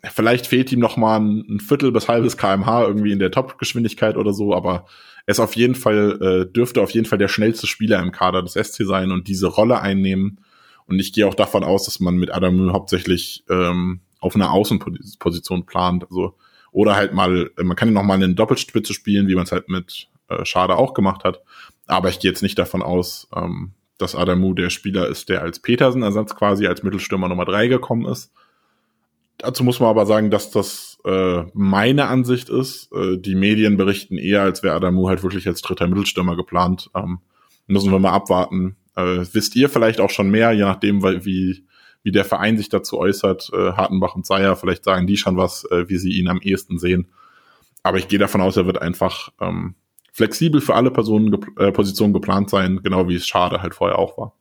vielleicht 0.02 0.46
fehlt 0.46 0.72
ihm 0.72 0.80
noch 0.80 0.96
mal 0.96 1.18
ein, 1.20 1.60
Viertel 1.60 1.92
bis 1.92 2.08
halbes 2.08 2.36
kmh 2.36 2.84
irgendwie 2.84 3.12
in 3.12 3.18
der 3.18 3.30
Top-Geschwindigkeit 3.30 4.16
oder 4.16 4.32
so, 4.32 4.54
aber 4.54 4.86
er 5.26 5.32
ist 5.32 5.40
auf 5.40 5.56
jeden 5.56 5.74
Fall, 5.74 6.18
äh, 6.22 6.52
dürfte 6.52 6.80
auf 6.80 6.90
jeden 6.90 7.06
Fall 7.06 7.18
der 7.18 7.28
schnellste 7.28 7.66
Spieler 7.66 8.00
im 8.00 8.12
Kader 8.12 8.42
des 8.42 8.52
SC 8.52 8.84
sein 8.84 9.10
und 9.10 9.26
diese 9.26 9.48
Rolle 9.48 9.80
einnehmen. 9.80 10.40
Und 10.86 11.00
ich 11.00 11.12
gehe 11.12 11.26
auch 11.26 11.34
davon 11.34 11.64
aus, 11.64 11.84
dass 11.84 11.98
man 11.98 12.16
mit 12.16 12.32
Adam 12.32 12.72
hauptsächlich 12.72 13.44
ähm, 13.50 14.00
auf 14.20 14.36
einer 14.36 14.52
Außenposition 14.52 15.66
plant. 15.66 16.04
Also 16.04 16.36
oder 16.70 16.94
halt 16.94 17.12
mal, 17.12 17.50
man 17.60 17.76
kann 17.76 17.88
ja 17.88 17.94
noch 17.94 18.02
mal 18.02 18.14
eine 18.14 18.34
Doppelspitze 18.34 18.92
spielen, 18.94 19.28
wie 19.28 19.34
man 19.34 19.44
es 19.44 19.52
halt 19.52 19.68
mit 19.68 20.08
äh, 20.28 20.44
Schade 20.44 20.76
auch 20.76 20.94
gemacht 20.94 21.24
hat. 21.24 21.42
Aber 21.86 22.08
ich 22.08 22.20
gehe 22.20 22.30
jetzt 22.30 22.42
nicht 22.42 22.58
davon 22.58 22.82
aus, 22.82 23.28
ähm, 23.34 23.72
dass 23.98 24.14
Adamu 24.14 24.54
der 24.54 24.70
Spieler 24.70 25.08
ist, 25.08 25.28
der 25.28 25.42
als 25.42 25.60
Petersen-Ersatz 25.60 26.34
quasi 26.34 26.66
als 26.66 26.82
Mittelstürmer 26.82 27.28
Nummer 27.28 27.44
drei 27.44 27.68
gekommen 27.68 28.06
ist. 28.06 28.32
Dazu 29.38 29.64
muss 29.64 29.80
man 29.80 29.90
aber 29.90 30.06
sagen, 30.06 30.30
dass 30.30 30.50
das 30.50 30.98
äh, 31.04 31.44
meine 31.52 32.06
Ansicht 32.06 32.48
ist. 32.48 32.90
Äh, 32.92 33.18
die 33.18 33.34
Medien 33.34 33.76
berichten 33.76 34.18
eher, 34.18 34.42
als 34.42 34.62
wäre 34.62 34.74
Adamu 34.74 35.08
halt 35.08 35.22
wirklich 35.22 35.46
als 35.46 35.60
dritter 35.62 35.88
Mittelstürmer 35.88 36.36
geplant. 36.36 36.90
Ähm, 36.94 37.20
müssen 37.66 37.92
wir 37.92 37.98
mal 37.98 38.12
abwarten. 38.12 38.76
Äh, 38.96 39.24
wisst 39.32 39.56
ihr 39.56 39.68
vielleicht 39.68 40.00
auch 40.00 40.10
schon 40.10 40.30
mehr, 40.30 40.52
je 40.52 40.62
nachdem, 40.62 41.02
wie 41.02 41.66
wie 42.06 42.12
der 42.12 42.24
Verein 42.24 42.56
sich 42.56 42.68
dazu 42.68 42.98
äußert, 42.98 43.50
äh, 43.52 43.72
Hartenbach 43.72 44.14
und 44.14 44.24
Seyer, 44.24 44.54
vielleicht 44.54 44.84
sagen 44.84 45.08
die 45.08 45.16
schon 45.16 45.36
was, 45.36 45.64
äh, 45.72 45.88
wie 45.88 45.96
sie 45.96 46.12
ihn 46.12 46.28
am 46.28 46.40
ehesten 46.40 46.78
sehen. 46.78 47.08
Aber 47.82 47.98
ich 47.98 48.06
gehe 48.06 48.20
davon 48.20 48.40
aus, 48.40 48.56
er 48.56 48.64
wird 48.64 48.80
einfach 48.80 49.30
ähm, 49.40 49.74
flexibel 50.16 50.62
für 50.62 50.74
alle 50.74 50.90
Personen, 50.90 51.38
äh, 51.58 51.70
Positionen 51.72 52.14
geplant 52.14 52.48
sein, 52.48 52.80
genau 52.82 53.06
wie 53.06 53.16
es 53.16 53.26
Schade 53.26 53.60
halt 53.60 53.74
vorher 53.74 53.98
auch 53.98 54.16
war. 54.16 54.32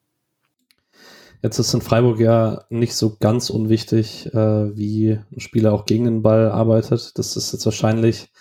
Jetzt 1.43 1.59
ist 1.59 1.73
in 1.73 1.81
Freiburg 1.81 2.17
ja 2.21 2.63
nicht 2.69 2.95
so 2.95 3.17
ganz 3.19 3.49
unwichtig, 3.49 4.33
äh, 4.33 4.77
wie 4.77 5.19
ein 5.33 5.39
Spieler 5.41 5.73
auch 5.73 5.85
gegen 5.85 6.05
den 6.05 6.21
Ball 6.21 6.49
arbeitet. 6.49 7.19
Das 7.19 7.35
ist 7.35 7.51
jetzt 7.51 7.65
wahrscheinlich 7.65 8.31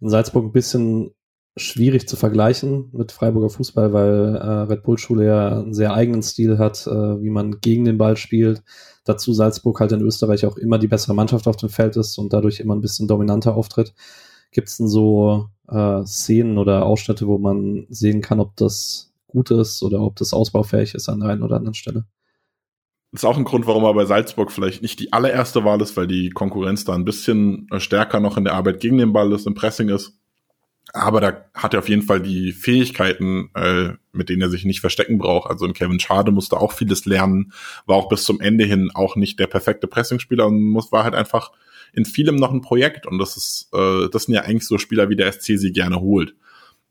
in 0.00 0.10
Salzburg 0.10 0.44
ein 0.46 0.52
bisschen 0.52 1.12
schwierig 1.56 2.08
zu 2.08 2.16
vergleichen 2.16 2.90
mit 2.92 3.12
Freiburger 3.12 3.50
Fußball, 3.50 3.92
weil 3.92 4.34
äh, 4.34 4.48
Red 4.72 4.82
Bull 4.82 4.98
Schule 4.98 5.24
ja 5.24 5.60
einen 5.60 5.74
sehr 5.74 5.94
eigenen 5.94 6.24
Stil 6.24 6.58
hat, 6.58 6.84
äh, 6.88 7.22
wie 7.22 7.30
man 7.30 7.60
gegen 7.60 7.84
den 7.84 7.96
Ball 7.96 8.16
spielt. 8.16 8.64
Dazu 9.04 9.32
Salzburg 9.32 9.78
halt 9.78 9.92
in 9.92 10.00
Österreich 10.00 10.46
auch 10.46 10.56
immer 10.56 10.80
die 10.80 10.88
bessere 10.88 11.14
Mannschaft 11.14 11.46
auf 11.46 11.56
dem 11.56 11.68
Feld 11.68 11.96
ist 11.96 12.18
und 12.18 12.32
dadurch 12.32 12.58
immer 12.58 12.74
ein 12.74 12.80
bisschen 12.80 13.06
dominanter 13.06 13.54
auftritt. 13.54 13.94
Gibt 14.50 14.68
es 14.68 14.78
denn 14.78 14.88
so 14.88 15.48
äh, 15.68 16.04
Szenen 16.04 16.58
oder 16.58 16.84
Ausschnitte, 16.86 17.26
wo 17.26 17.38
man 17.38 17.86
sehen 17.88 18.20
kann, 18.20 18.40
ob 18.40 18.56
das 18.56 19.12
gut 19.26 19.50
ist 19.50 19.82
oder 19.82 20.00
ob 20.00 20.16
das 20.16 20.32
ausbaufähig 20.32 20.94
ist 20.94 21.08
an 21.08 21.20
der 21.20 21.30
einen 21.30 21.42
oder 21.42 21.56
anderen 21.56 21.74
Stelle? 21.74 22.04
ist 23.12 23.24
auch 23.26 23.36
ein 23.36 23.44
Grund, 23.44 23.66
warum 23.66 23.84
er 23.84 23.94
bei 23.94 24.06
Salzburg 24.06 24.50
vielleicht 24.50 24.80
nicht 24.80 24.98
die 24.98 25.12
allererste 25.12 25.64
Wahl 25.64 25.80
ist, 25.82 25.96
weil 25.96 26.06
die 26.06 26.30
Konkurrenz 26.30 26.84
da 26.84 26.94
ein 26.94 27.04
bisschen 27.04 27.68
stärker 27.76 28.20
noch 28.20 28.38
in 28.38 28.44
der 28.44 28.54
Arbeit 28.54 28.80
gegen 28.80 28.98
den 28.98 29.12
Ball 29.12 29.30
ist, 29.32 29.46
im 29.46 29.54
Pressing 29.54 29.90
ist. 29.90 30.18
Aber 30.94 31.20
da 31.20 31.44
hat 31.54 31.74
er 31.74 31.80
auf 31.80 31.88
jeden 31.88 32.02
Fall 32.02 32.20
die 32.20 32.52
Fähigkeiten, 32.52 33.50
äh, 33.54 33.90
mit 34.12 34.28
denen 34.28 34.42
er 34.42 34.50
sich 34.50 34.64
nicht 34.64 34.80
verstecken 34.80 35.18
braucht. 35.18 35.50
Also 35.50 35.66
in 35.66 35.74
Kevin 35.74 36.00
Schade 36.00 36.32
musste 36.32 36.58
auch 36.58 36.72
vieles 36.72 37.04
lernen, 37.04 37.52
war 37.86 37.96
auch 37.96 38.08
bis 38.08 38.24
zum 38.24 38.40
Ende 38.40 38.64
hin 38.64 38.90
auch 38.92 39.14
nicht 39.14 39.38
der 39.38 39.46
perfekte 39.46 39.86
Pressingspieler 39.86 40.46
und 40.46 40.62
muss, 40.62 40.90
war 40.90 41.04
halt 41.04 41.14
einfach 41.14 41.52
in 41.92 42.04
vielem 42.04 42.36
noch 42.36 42.52
ein 42.52 42.60
Projekt. 42.60 43.06
Und 43.06 43.18
das 43.18 43.36
ist, 43.36 43.68
äh, 43.72 44.08
das 44.10 44.24
sind 44.24 44.34
ja 44.34 44.42
eigentlich 44.42 44.66
so 44.66 44.78
Spieler, 44.78 45.08
wie 45.08 45.16
der 45.16 45.32
SC 45.32 45.58
sie 45.58 45.72
gerne 45.72 46.00
holt. 46.00 46.34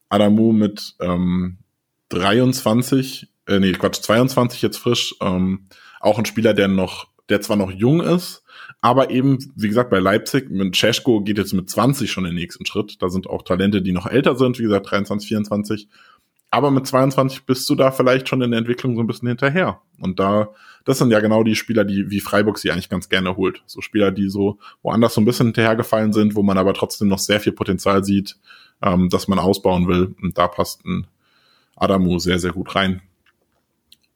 Adamu 0.10 0.51
mit 0.51 0.96
ähm, 1.00 1.58
23, 2.10 3.27
äh, 3.48 3.60
nee, 3.60 3.72
Quatsch, 3.74 4.01
22 4.01 4.62
jetzt 4.62 4.77
frisch, 4.77 5.15
ähm, 5.22 5.67
auch 6.00 6.20
ein 6.20 6.25
Spieler, 6.25 6.53
der 6.53 6.67
noch, 6.67 7.08
der 7.29 7.41
zwar 7.41 7.55
noch 7.55 7.72
jung 7.72 8.01
ist, 8.01 8.43
aber 8.81 9.12
eben, 9.12 9.53
wie 9.55 9.67
gesagt, 9.67 9.89
bei 9.89 10.00
Leipzig, 10.00 10.50
mit 10.50 10.75
Cesko 10.75 11.22
geht 11.22 11.38
jetzt 11.38 11.53
mit 11.53 11.70
20 11.70 12.12
schon 12.12 12.24
den 12.24 12.36
nächsten 12.36 12.65
Schritt. 12.65 13.01
Da 13.01 13.10
sind 13.10 13.27
auch 13.27 13.43
Talente, 13.43 13.81
die 13.81 13.91
noch 13.91 14.08
älter 14.08 14.36
sind, 14.36 14.58
wie 14.58 14.63
gesagt, 14.63 14.89
23, 14.89 15.27
24. 15.27 15.88
Aber 16.51 16.70
mit 16.70 16.86
22 16.86 17.46
bist 17.46 17.70
du 17.70 17.75
da 17.75 17.91
vielleicht 17.91 18.27
schon 18.27 18.41
in 18.41 18.51
der 18.51 18.60
Entwicklung 18.60 18.96
so 18.96 19.01
ein 19.01 19.08
bisschen 19.08 19.29
hinterher. 19.29 19.79
Und 20.00 20.20
da, 20.20 20.50
das 20.84 20.98
sind 20.98 21.10
ja 21.10 21.22
genau 21.22 21.43
die 21.43 21.55
Spieler, 21.55 21.86
die 21.86 22.10
wie 22.10 22.20
Freiburg 22.20 22.58
sie 22.58 22.72
eigentlich 22.72 22.89
ganz 22.89 23.08
gerne 23.08 23.38
holt. 23.38 23.63
So 23.67 23.79
Spieler, 23.79 24.12
die 24.12 24.29
so 24.29 24.60
woanders 24.84 25.13
so 25.13 25.22
ein 25.22 25.25
bisschen 25.25 25.48
hinterhergefallen 25.48 26.12
sind, 26.12 26.36
wo 26.36 26.43
man 26.43 26.58
aber 26.58 26.74
trotzdem 26.74 27.08
noch 27.08 27.20
sehr 27.20 27.39
viel 27.39 27.53
Potenzial 27.53 28.03
sieht, 28.03 28.38
ähm, 28.81 29.08
dass 29.08 29.29
man 29.29 29.39
ausbauen 29.39 29.88
will. 29.88 30.13
Und 30.22 30.38
da 30.38 30.50
passt 30.50 30.86
ein 30.86 31.08
Adamu 31.77 32.20
sehr, 32.20 32.38
sehr 32.38 32.51
gut 32.51 32.75
rein. 32.75 33.01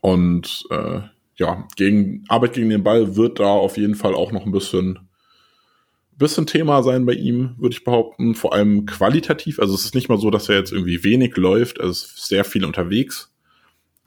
Und 0.01 0.65
äh, 0.71 1.01
ja, 1.37 1.67
gegen 1.77 2.25
Arbeit 2.27 2.53
gegen 2.53 2.69
den 2.69 2.83
Ball 2.83 3.15
wird 3.15 3.39
da 3.39 3.47
auf 3.47 3.77
jeden 3.77 3.95
Fall 3.95 4.13
auch 4.13 4.33
noch 4.33 4.45
ein 4.45 4.51
bisschen, 4.51 4.99
bisschen 6.17 6.45
Thema 6.45 6.83
sein 6.83 7.05
bei 7.05 7.13
ihm, 7.13 7.55
würde 7.57 7.73
ich 7.73 7.83
behaupten. 7.83 8.35
Vor 8.35 8.53
allem 8.53 8.85
qualitativ. 8.85 9.59
Also 9.59 9.75
es 9.75 9.85
ist 9.85 9.95
nicht 9.95 10.09
mal 10.09 10.17
so, 10.17 10.31
dass 10.31 10.49
er 10.49 10.57
jetzt 10.57 10.71
irgendwie 10.71 11.03
wenig 11.03 11.35
läuft. 11.37 11.77
Er 11.77 11.89
ist 11.89 12.25
sehr 12.27 12.43
viel 12.43 12.65
unterwegs. 12.65 13.31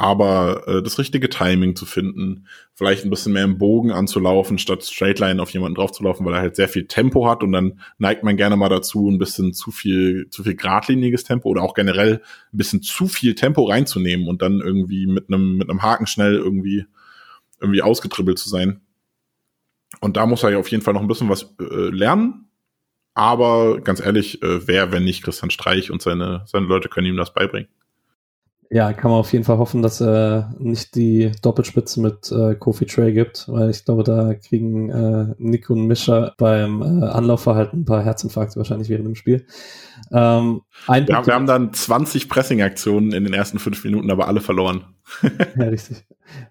Aber 0.00 0.62
äh, 0.68 0.80
das 0.80 1.00
richtige 1.00 1.28
Timing 1.28 1.74
zu 1.74 1.84
finden, 1.84 2.46
vielleicht 2.72 3.04
ein 3.04 3.10
bisschen 3.10 3.32
mehr 3.32 3.42
im 3.42 3.58
Bogen 3.58 3.90
anzulaufen, 3.90 4.56
statt 4.58 4.84
Straightline 4.84 5.42
auf 5.42 5.50
jemanden 5.50 5.74
draufzulaufen, 5.74 6.24
weil 6.24 6.34
er 6.34 6.40
halt 6.40 6.54
sehr 6.54 6.68
viel 6.68 6.86
Tempo 6.86 7.28
hat 7.28 7.42
und 7.42 7.50
dann 7.50 7.80
neigt 7.98 8.22
man 8.22 8.36
gerne 8.36 8.54
mal 8.54 8.68
dazu, 8.68 9.10
ein 9.10 9.18
bisschen 9.18 9.52
zu 9.52 9.72
viel, 9.72 10.28
zu 10.30 10.44
viel 10.44 10.54
geradliniges 10.54 11.24
Tempo 11.24 11.48
oder 11.48 11.62
auch 11.62 11.74
generell 11.74 12.22
ein 12.52 12.56
bisschen 12.56 12.80
zu 12.80 13.08
viel 13.08 13.34
Tempo 13.34 13.64
reinzunehmen 13.64 14.28
und 14.28 14.40
dann 14.40 14.60
irgendwie 14.60 15.08
mit 15.08 15.28
einem, 15.28 15.56
mit 15.56 15.68
einem 15.68 15.82
Haken 15.82 16.06
schnell 16.06 16.36
irgendwie 16.36 16.86
irgendwie 17.60 17.82
ausgetribbelt 17.82 18.38
zu 18.38 18.48
sein. 18.48 18.80
Und 20.00 20.16
da 20.16 20.26
muss 20.26 20.42
er 20.42 20.50
ja 20.50 20.59
auf 20.59 20.71
jeden 20.71 20.83
Fall 20.83 20.95
noch 20.95 21.00
ein 21.00 21.09
bisschen 21.09 21.28
was 21.28 21.54
äh, 21.61 21.64
lernen. 21.90 22.50
Aber 23.14 23.80
ganz 23.80 24.00
ehrlich, 24.00 24.42
äh, 24.42 24.66
wer, 24.68 24.92
wenn 24.92 25.04
nicht 25.04 25.25
Christian 25.25 25.50
Streich 25.50 25.90
und 25.90 26.02
seine, 26.02 26.45
seine 26.47 26.66
Leute 26.66 26.88
können 26.88 27.09
ihm 27.09 27.16
das 27.16 27.35
beibringen. 27.35 27.68
Ja, 28.70 28.92
kann 28.92 29.10
man 29.10 29.20
auf 29.20 29.32
jeden 29.32 29.44
Fall 29.44 29.56
hoffen, 29.56 29.80
dass 29.80 30.02
er 30.02 30.54
nicht 30.58 30.94
die 30.94 31.32
Doppelspitze 31.40 32.02
mit 32.02 32.30
äh, 32.30 32.54
Kofi 32.54 32.84
Trey 32.84 33.14
gibt, 33.14 33.48
weil 33.48 33.70
ich 33.70 33.84
glaube, 33.87 34.04
da 34.04 34.34
kriegen 34.34 34.90
äh, 34.90 35.34
Nick 35.38 35.70
und 35.70 35.87
Mischa 35.87 36.34
beim 36.37 36.82
äh, 36.82 37.06
Anlaufverhalten 37.06 37.80
ein 37.80 37.84
paar 37.87 38.04
Herzinfarkte 38.04 38.56
wahrscheinlich 38.56 38.90
während 38.90 39.06
dem 39.06 39.14
Spiel. 39.14 39.46
Ähm, 40.12 40.60
ein 40.87 41.08
wir, 41.08 41.26
wir 41.26 41.34
haben 41.34 41.46
dann 41.46 41.72
20 41.72 42.28
Pressing-Aktionen 42.28 43.12
in 43.12 43.25
den 43.25 43.32
ersten 43.32 43.58
fünf 43.58 43.82
Minuten, 43.84 44.10
aber 44.10 44.28
alle 44.28 44.42
verloren. 44.42 44.84
ja, 45.23 45.64
richtig. 45.64 46.04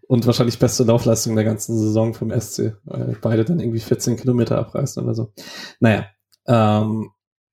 Und 0.07 0.25
wahrscheinlich 0.25 0.57
beste 0.57 0.85
Laufleistung 0.85 1.35
der 1.35 1.45
ganzen 1.45 1.77
Saison 1.77 2.15
vom 2.15 2.31
SC, 2.31 2.73
weil 2.85 3.15
beide 3.21 3.45
dann 3.45 3.59
irgendwie 3.59 3.79
14 3.79 4.17
Kilometer 4.17 4.57
abreißen 4.57 5.03
oder 5.03 5.13
so. 5.13 5.33
Naja, 5.79 6.07
ähm, 6.47 7.11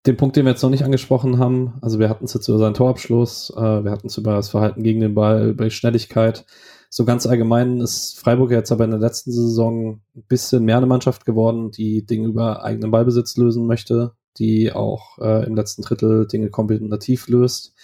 den 0.06 0.16
Punkt, 0.16 0.36
den 0.36 0.44
wir 0.44 0.52
jetzt 0.52 0.62
noch 0.62 0.70
nicht 0.70 0.84
angesprochen 0.84 1.38
haben, 1.38 1.74
also 1.80 1.98
wir 1.98 2.08
hatten 2.08 2.24
es 2.24 2.34
jetzt 2.34 2.48
über 2.48 2.58
seinen 2.58 2.74
Torabschluss, 2.74 3.52
äh, 3.56 3.84
wir 3.84 3.90
hatten 3.90 4.08
es 4.08 4.18
über 4.18 4.32
das 4.34 4.48
Verhalten 4.48 4.82
gegen 4.82 5.00
den 5.00 5.14
Ball, 5.14 5.50
über 5.50 5.64
die 5.64 5.70
Schnelligkeit. 5.70 6.44
So 6.90 7.04
ganz 7.04 7.26
allgemein 7.26 7.80
ist 7.80 8.18
Freiburg 8.18 8.50
jetzt 8.50 8.72
aber 8.72 8.84
in 8.84 8.90
der 8.90 9.00
letzten 9.00 9.32
Saison 9.32 10.00
ein 10.14 10.24
bisschen 10.28 10.64
mehr 10.64 10.76
eine 10.76 10.86
Mannschaft 10.86 11.24
geworden, 11.24 11.70
die 11.70 12.04
Dinge 12.04 12.28
über 12.28 12.64
eigenen 12.64 12.90
Ballbesitz 12.90 13.36
lösen 13.36 13.66
möchte, 13.66 14.12
die 14.38 14.72
auch 14.72 15.18
äh, 15.18 15.46
im 15.46 15.54
letzten 15.54 15.82
Drittel 15.82 16.26
Dinge 16.26 16.50
kombinativ 16.50 17.28
löst. 17.28 17.74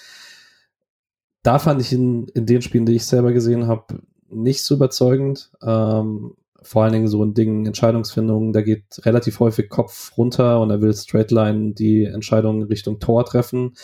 Da 1.42 1.58
fand 1.58 1.80
ich 1.80 1.92
in, 1.92 2.26
in 2.28 2.46
den 2.46 2.62
Spielen, 2.62 2.84
die 2.84 2.96
ich 2.96 3.06
selber 3.06 3.32
gesehen 3.32 3.68
habe, 3.68 4.02
nicht 4.28 4.62
so 4.62 4.74
überzeugend. 4.74 5.52
Ähm, 5.62 6.34
vor 6.62 6.82
allen 6.82 6.92
Dingen 6.92 7.08
so 7.08 7.24
ein 7.24 7.34
Ding 7.34 7.66
Entscheidungsfindung, 7.66 8.52
da 8.52 8.62
geht 8.62 8.84
relativ 9.04 9.40
häufig 9.40 9.68
Kopf 9.68 10.12
runter 10.16 10.60
und 10.60 10.70
er 10.70 10.80
will 10.80 10.94
Straightline 10.94 11.72
die 11.72 12.04
Entscheidung 12.04 12.64
Richtung 12.64 12.98
Tor 12.98 13.24
treffen. 13.24 13.74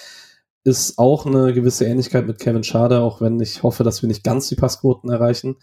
Ist 0.65 0.99
auch 0.99 1.27
eine 1.27 1.53
gewisse 1.53 1.85
Ähnlichkeit 1.85 2.27
mit 2.27 2.39
Kevin 2.39 2.65
Schade, 2.65 3.01
auch 3.01 3.21
wenn 3.21 3.39
ich 3.41 3.63
hoffe, 3.63 3.85
dass 3.85 4.03
wir 4.03 4.09
nicht 4.09 4.25
ganz 4.25 4.49
die 4.49 4.57
Passquoten 4.57 5.11
erreichen. 5.11 5.57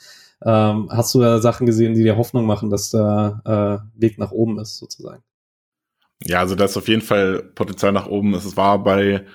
Ähm, 0.43 0.89
hast 0.91 1.13
du 1.13 1.19
da 1.19 1.39
Sachen 1.39 1.65
gesehen, 1.65 1.95
die 1.95 2.03
dir 2.03 2.17
Hoffnung 2.17 2.45
machen, 2.45 2.69
dass 2.69 2.91
der 2.91 3.41
äh, 3.95 3.99
Weg 3.99 4.17
nach 4.17 4.31
oben 4.31 4.59
ist, 4.59 4.77
sozusagen? 4.77 5.23
Ja, 6.23 6.39
also 6.39 6.55
da 6.55 6.65
ist 6.65 6.77
auf 6.77 6.87
jeden 6.87 7.01
Fall 7.01 7.43
Potenzial 7.55 7.91
nach 7.91 8.07
oben. 8.07 8.33
Es 8.35 8.55
war 8.55 8.83
bei, 8.83 9.25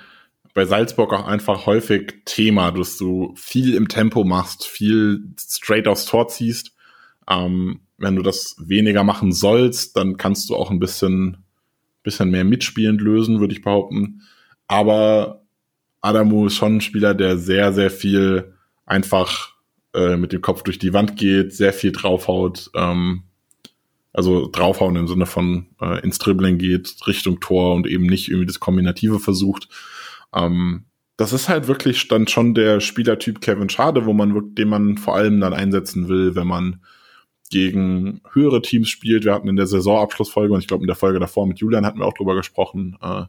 bei 0.55 0.65
Salzburg 0.65 1.13
auch 1.13 1.27
einfach 1.27 1.67
häufig 1.67 2.23
Thema, 2.25 2.71
dass 2.71 2.97
du 2.97 3.35
viel 3.37 3.75
im 3.75 3.89
Tempo 3.89 4.25
machst, 4.25 4.65
viel 4.65 5.35
straight 5.39 5.89
aufs 5.89 6.07
Tor 6.07 6.29
ziehst 6.29 6.76
ähm, 7.29 7.81
wenn 7.99 8.17
du 8.17 8.23
das 8.23 8.57
weniger 8.59 9.05
machen 9.05 9.33
sollst, 9.33 9.97
dann 9.97 10.17
kannst 10.17 10.51
du 10.51 10.57
auch 10.57 10.71
ein 10.71 10.81
bisschen, 10.81 11.39
bisschen 12.03 12.31
mehr 12.31 12.45
mitspielend 12.45 13.01
lösen, 13.01 13.41
würde 13.41 13.55
ich 13.55 13.63
behaupten. 13.63 14.23
Aber 14.69 15.43
Adamu 16.01 16.47
ist 16.47 16.57
schon 16.57 16.77
ein 16.77 16.81
Spieler, 16.81 17.15
der 17.15 17.39
sehr, 17.39 17.73
sehr 17.73 17.91
viel 17.91 18.55
einfach 18.85 19.55
äh, 19.95 20.17
mit 20.17 20.33
dem 20.33 20.43
Kopf 20.43 20.63
durch 20.63 20.79
die 20.79 20.93
Wand 20.93 21.17
geht, 21.17 21.55
sehr 21.55 21.73
viel 21.73 21.93
draufhaut, 21.93 22.71
ähm, 22.75 23.23
also 24.13 24.49
draufhauen 24.49 24.97
im 24.97 25.09
Sinne 25.09 25.27
von 25.27 25.67
äh, 25.81 26.01
ins 26.03 26.19
Dribbling 26.19 26.59
geht, 26.59 26.97
Richtung 27.07 27.41
Tor 27.41 27.75
und 27.75 27.87
eben 27.87 28.07
nicht 28.07 28.29
irgendwie 28.29 28.47
das 28.47 28.61
Kombinative 28.61 29.19
versucht. 29.19 29.69
Ähm, 30.35 30.85
das 31.17 31.33
ist 31.33 31.49
halt 31.49 31.67
wirklich 31.67 32.09
dann 32.09 32.29
schon 32.29 32.55
der 32.55 32.81
Spielertyp 32.81 33.41
Kevin 33.41 33.69
Schade, 33.69 34.05
wo 34.05 34.13
man 34.13 34.55
den 34.55 34.69
man 34.69 34.99
vor 34.99 35.17
allem 35.17 35.41
dann 35.41 35.55
einsetzen 35.55 36.09
will, 36.09 36.35
wenn 36.35 36.47
man 36.47 36.81
gegen 37.51 38.21
höhere 38.33 38.63
Teams 38.63 38.89
spielt. 38.89 39.25
Wir 39.25 39.35
hatten 39.35 39.49
in 39.49 39.57
der 39.57 39.67
Saisonabschlussfolge 39.67 40.55
und 40.55 40.61
ich 40.61 40.67
glaube 40.67 40.83
in 40.83 40.89
der 40.89 40.97
Folge 40.97 41.21
davor 41.21 41.47
mit 41.47 41.59
Julian 41.59 41.87
hatten 41.87 41.99
wir 41.99 42.07
auch 42.07 42.15
drüber 42.15 42.35
gesprochen, 42.35 42.97
äh, 43.03 43.25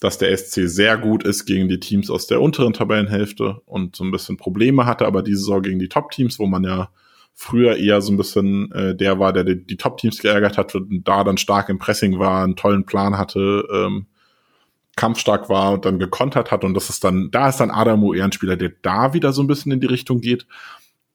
dass 0.00 0.18
der 0.18 0.36
SC 0.36 0.68
sehr 0.68 0.96
gut 0.96 1.24
ist 1.24 1.44
gegen 1.44 1.68
die 1.68 1.80
Teams 1.80 2.10
aus 2.10 2.26
der 2.26 2.40
unteren 2.40 2.72
Tabellenhälfte 2.72 3.60
und 3.66 3.96
so 3.96 4.04
ein 4.04 4.12
bisschen 4.12 4.36
Probleme 4.36 4.86
hatte, 4.86 5.06
aber 5.06 5.22
diese 5.22 5.38
Saison 5.38 5.62
gegen 5.62 5.78
die 5.78 5.88
Top-Teams, 5.88 6.38
wo 6.38 6.46
man 6.46 6.62
ja 6.64 6.90
früher 7.34 7.76
eher 7.76 8.00
so 8.00 8.12
ein 8.12 8.16
bisschen 8.16 8.70
äh, 8.72 8.94
der 8.94 9.18
war, 9.18 9.32
der 9.32 9.44
die, 9.44 9.76
Top-Teams 9.76 10.18
geärgert 10.20 10.58
hat 10.58 10.74
und 10.74 11.06
da 11.06 11.24
dann 11.24 11.36
stark 11.36 11.68
im 11.68 11.78
Pressing 11.78 12.18
war, 12.18 12.44
einen 12.44 12.56
tollen 12.56 12.84
Plan 12.84 13.18
hatte, 13.18 13.66
ähm, 13.72 14.06
kampfstark 14.96 15.48
war 15.48 15.72
und 15.72 15.84
dann 15.84 16.00
gekontert 16.00 16.50
hat 16.50 16.64
und 16.64 16.74
das 16.74 16.90
ist 16.90 17.04
dann, 17.04 17.30
da 17.30 17.48
ist 17.48 17.58
dann 17.58 17.70
Adamu 17.70 18.14
eher 18.14 18.24
ein 18.24 18.32
Spieler, 18.32 18.56
der 18.56 18.72
da 18.82 19.14
wieder 19.14 19.32
so 19.32 19.42
ein 19.42 19.46
bisschen 19.46 19.72
in 19.72 19.80
die 19.80 19.86
Richtung 19.86 20.20
geht. 20.20 20.46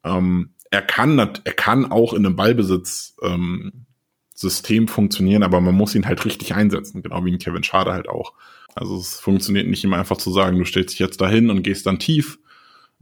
Ähm, 0.02 0.53
er 0.74 0.82
kann, 0.82 1.18
er 1.18 1.52
kann 1.52 1.90
auch 1.90 2.12
in 2.12 2.26
einem 2.26 2.36
Ballbesitz 2.36 3.16
ähm, 3.22 3.86
System 4.34 4.88
funktionieren, 4.88 5.44
aber 5.44 5.60
man 5.60 5.74
muss 5.74 5.94
ihn 5.94 6.06
halt 6.06 6.24
richtig 6.24 6.54
einsetzen, 6.54 7.02
genau 7.02 7.24
wie 7.24 7.32
ein 7.32 7.38
Kevin 7.38 7.62
Schade 7.62 7.92
halt 7.92 8.08
auch. 8.08 8.32
Also 8.74 8.96
es 8.96 9.20
funktioniert 9.20 9.68
nicht 9.68 9.84
immer 9.84 9.98
einfach 9.98 10.16
zu 10.16 10.32
sagen, 10.32 10.58
du 10.58 10.64
stellst 10.64 10.94
dich 10.94 10.98
jetzt 10.98 11.20
dahin 11.20 11.48
und 11.48 11.62
gehst 11.62 11.86
dann 11.86 12.00
tief, 12.00 12.40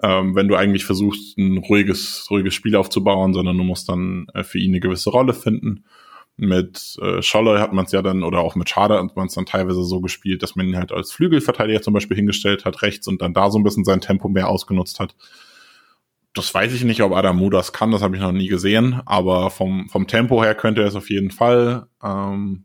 ähm, 0.02 0.34
wenn 0.34 0.48
du 0.48 0.56
eigentlich 0.56 0.84
versuchst, 0.84 1.38
ein 1.38 1.56
ruhiges, 1.56 2.26
ruhiges 2.30 2.52
Spiel 2.52 2.76
aufzubauen, 2.76 3.32
sondern 3.32 3.56
du 3.56 3.64
musst 3.64 3.88
dann 3.88 4.26
äh, 4.34 4.44
für 4.44 4.58
ihn 4.58 4.72
eine 4.72 4.80
gewisse 4.80 5.08
Rolle 5.08 5.32
finden. 5.32 5.84
Mit 6.36 6.98
äh, 7.00 7.22
Scholler 7.22 7.58
hat 7.58 7.72
man 7.72 7.86
es 7.86 7.92
ja 7.92 8.02
dann, 8.02 8.22
oder 8.22 8.40
auch 8.40 8.54
mit 8.54 8.68
Schade 8.68 8.98
hat 8.98 9.16
man 9.16 9.28
es 9.28 9.34
dann 9.34 9.46
teilweise 9.46 9.82
so 9.82 10.02
gespielt, 10.02 10.42
dass 10.42 10.56
man 10.56 10.68
ihn 10.68 10.76
halt 10.76 10.92
als 10.92 11.12
Flügelverteidiger 11.12 11.80
zum 11.80 11.94
Beispiel 11.94 12.16
hingestellt 12.16 12.66
hat, 12.66 12.82
rechts 12.82 13.08
und 13.08 13.22
dann 13.22 13.32
da 13.32 13.50
so 13.50 13.58
ein 13.58 13.64
bisschen 13.64 13.84
sein 13.84 14.02
Tempo 14.02 14.28
mehr 14.28 14.48
ausgenutzt 14.48 15.00
hat 15.00 15.14
das 16.34 16.54
weiß 16.54 16.72
ich 16.72 16.84
nicht, 16.84 17.02
ob 17.02 17.12
Adamu 17.12 17.50
das 17.50 17.72
kann, 17.72 17.90
das 17.90 18.02
habe 18.02 18.16
ich 18.16 18.22
noch 18.22 18.32
nie 18.32 18.48
gesehen, 18.48 19.02
aber 19.04 19.50
vom, 19.50 19.88
vom 19.88 20.06
Tempo 20.06 20.42
her 20.42 20.54
könnte 20.54 20.80
er 20.80 20.88
es 20.88 20.94
auf 20.94 21.10
jeden 21.10 21.30
Fall. 21.30 21.86
Ähm, 22.02 22.64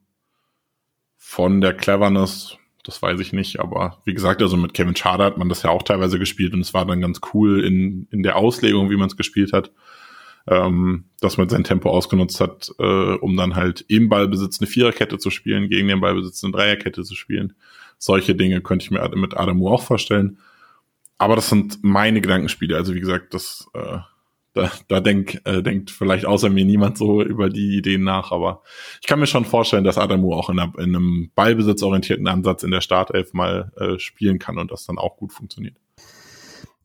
von 1.17 1.59
der 1.59 1.73
Cleverness, 1.73 2.57
das 2.83 3.01
weiß 3.01 3.19
ich 3.19 3.33
nicht, 3.33 3.59
aber 3.59 4.01
wie 4.05 4.13
gesagt, 4.13 4.41
also 4.41 4.55
mit 4.55 4.73
Kevin 4.73 4.95
Schade 4.95 5.25
hat 5.25 5.37
man 5.37 5.49
das 5.49 5.63
ja 5.63 5.69
auch 5.69 5.83
teilweise 5.83 6.17
gespielt 6.19 6.53
und 6.53 6.61
es 6.61 6.73
war 6.73 6.85
dann 6.85 7.01
ganz 7.01 7.19
cool 7.33 7.65
in, 7.65 8.07
in 8.11 8.23
der 8.23 8.37
Auslegung, 8.37 8.89
wie 8.89 8.95
man 8.95 9.07
es 9.07 9.17
gespielt 9.17 9.51
hat, 9.51 9.71
ähm, 10.47 11.03
dass 11.19 11.37
man 11.37 11.49
sein 11.49 11.65
Tempo 11.65 11.89
ausgenutzt 11.89 12.39
hat, 12.39 12.71
äh, 12.79 12.83
um 12.83 13.35
dann 13.35 13.55
halt 13.55 13.83
im 13.89 14.07
Ballbesitz 14.07 14.61
eine 14.61 14.67
Viererkette 14.67 15.17
zu 15.17 15.29
spielen, 15.29 15.67
gegen 15.67 15.89
den 15.89 15.99
Ballbesitz 15.99 16.41
eine 16.45 16.53
Dreierkette 16.53 17.03
zu 17.03 17.15
spielen. 17.15 17.53
Solche 17.97 18.33
Dinge 18.33 18.61
könnte 18.61 18.85
ich 18.85 18.91
mir 18.91 19.05
mit 19.15 19.35
Adamu 19.35 19.67
auch 19.67 19.83
vorstellen 19.83 20.37
aber 21.17 21.35
das 21.35 21.49
sind 21.49 21.79
meine 21.83 22.21
Gedankenspiele. 22.21 22.75
Also 22.75 22.93
wie 22.93 22.99
gesagt, 22.99 23.33
das, 23.33 23.67
äh, 23.73 23.97
da, 24.53 24.71
da 24.87 24.99
denk, 24.99 25.41
äh, 25.45 25.61
denkt 25.61 25.91
vielleicht 25.91 26.25
außer 26.25 26.49
mir 26.49 26.65
niemand 26.65 26.97
so 26.97 27.21
über 27.21 27.49
die 27.49 27.77
Ideen 27.77 28.03
nach, 28.03 28.31
aber 28.31 28.61
ich 29.01 29.07
kann 29.07 29.19
mir 29.19 29.27
schon 29.27 29.45
vorstellen, 29.45 29.83
dass 29.83 29.97
Adamu 29.97 30.33
auch 30.33 30.49
in, 30.49 30.59
einer, 30.59 30.73
in 30.77 30.95
einem 30.95 31.31
ballbesitzorientierten 31.35 32.27
Ansatz 32.27 32.63
in 32.63 32.71
der 32.71 32.81
Startelf 32.81 33.33
mal 33.33 33.71
äh, 33.77 33.99
spielen 33.99 34.39
kann 34.39 34.57
und 34.57 34.71
das 34.71 34.85
dann 34.85 34.97
auch 34.97 35.17
gut 35.17 35.33
funktioniert. 35.33 35.77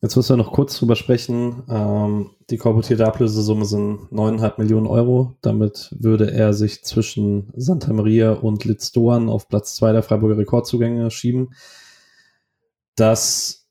Jetzt 0.03 0.17
müssen 0.17 0.33
wir 0.33 0.43
noch 0.43 0.51
kurz 0.51 0.77
drüber 0.77 0.97
sprechen. 0.97 1.63
Ähm, 1.69 2.31
die 2.49 2.57
korportierte 2.57 3.07
Ablösesumme 3.07 3.63
sind 3.63 4.09
9,5 4.11 4.53
Millionen 4.57 4.85
Euro. 4.85 5.37
Damit 5.41 5.95
würde 5.97 6.29
er 6.29 6.53
sich 6.53 6.83
zwischen 6.83 7.53
Santa 7.55 7.93
Maria 7.93 8.33
und 8.33 8.65
Litz 8.65 8.91
auf 8.97 9.47
Platz 9.47 9.75
2 9.75 9.93
der 9.93 10.03
Freiburger 10.03 10.37
Rekordzugänge 10.37 11.09
schieben. 11.09 11.55
Das, 12.97 13.62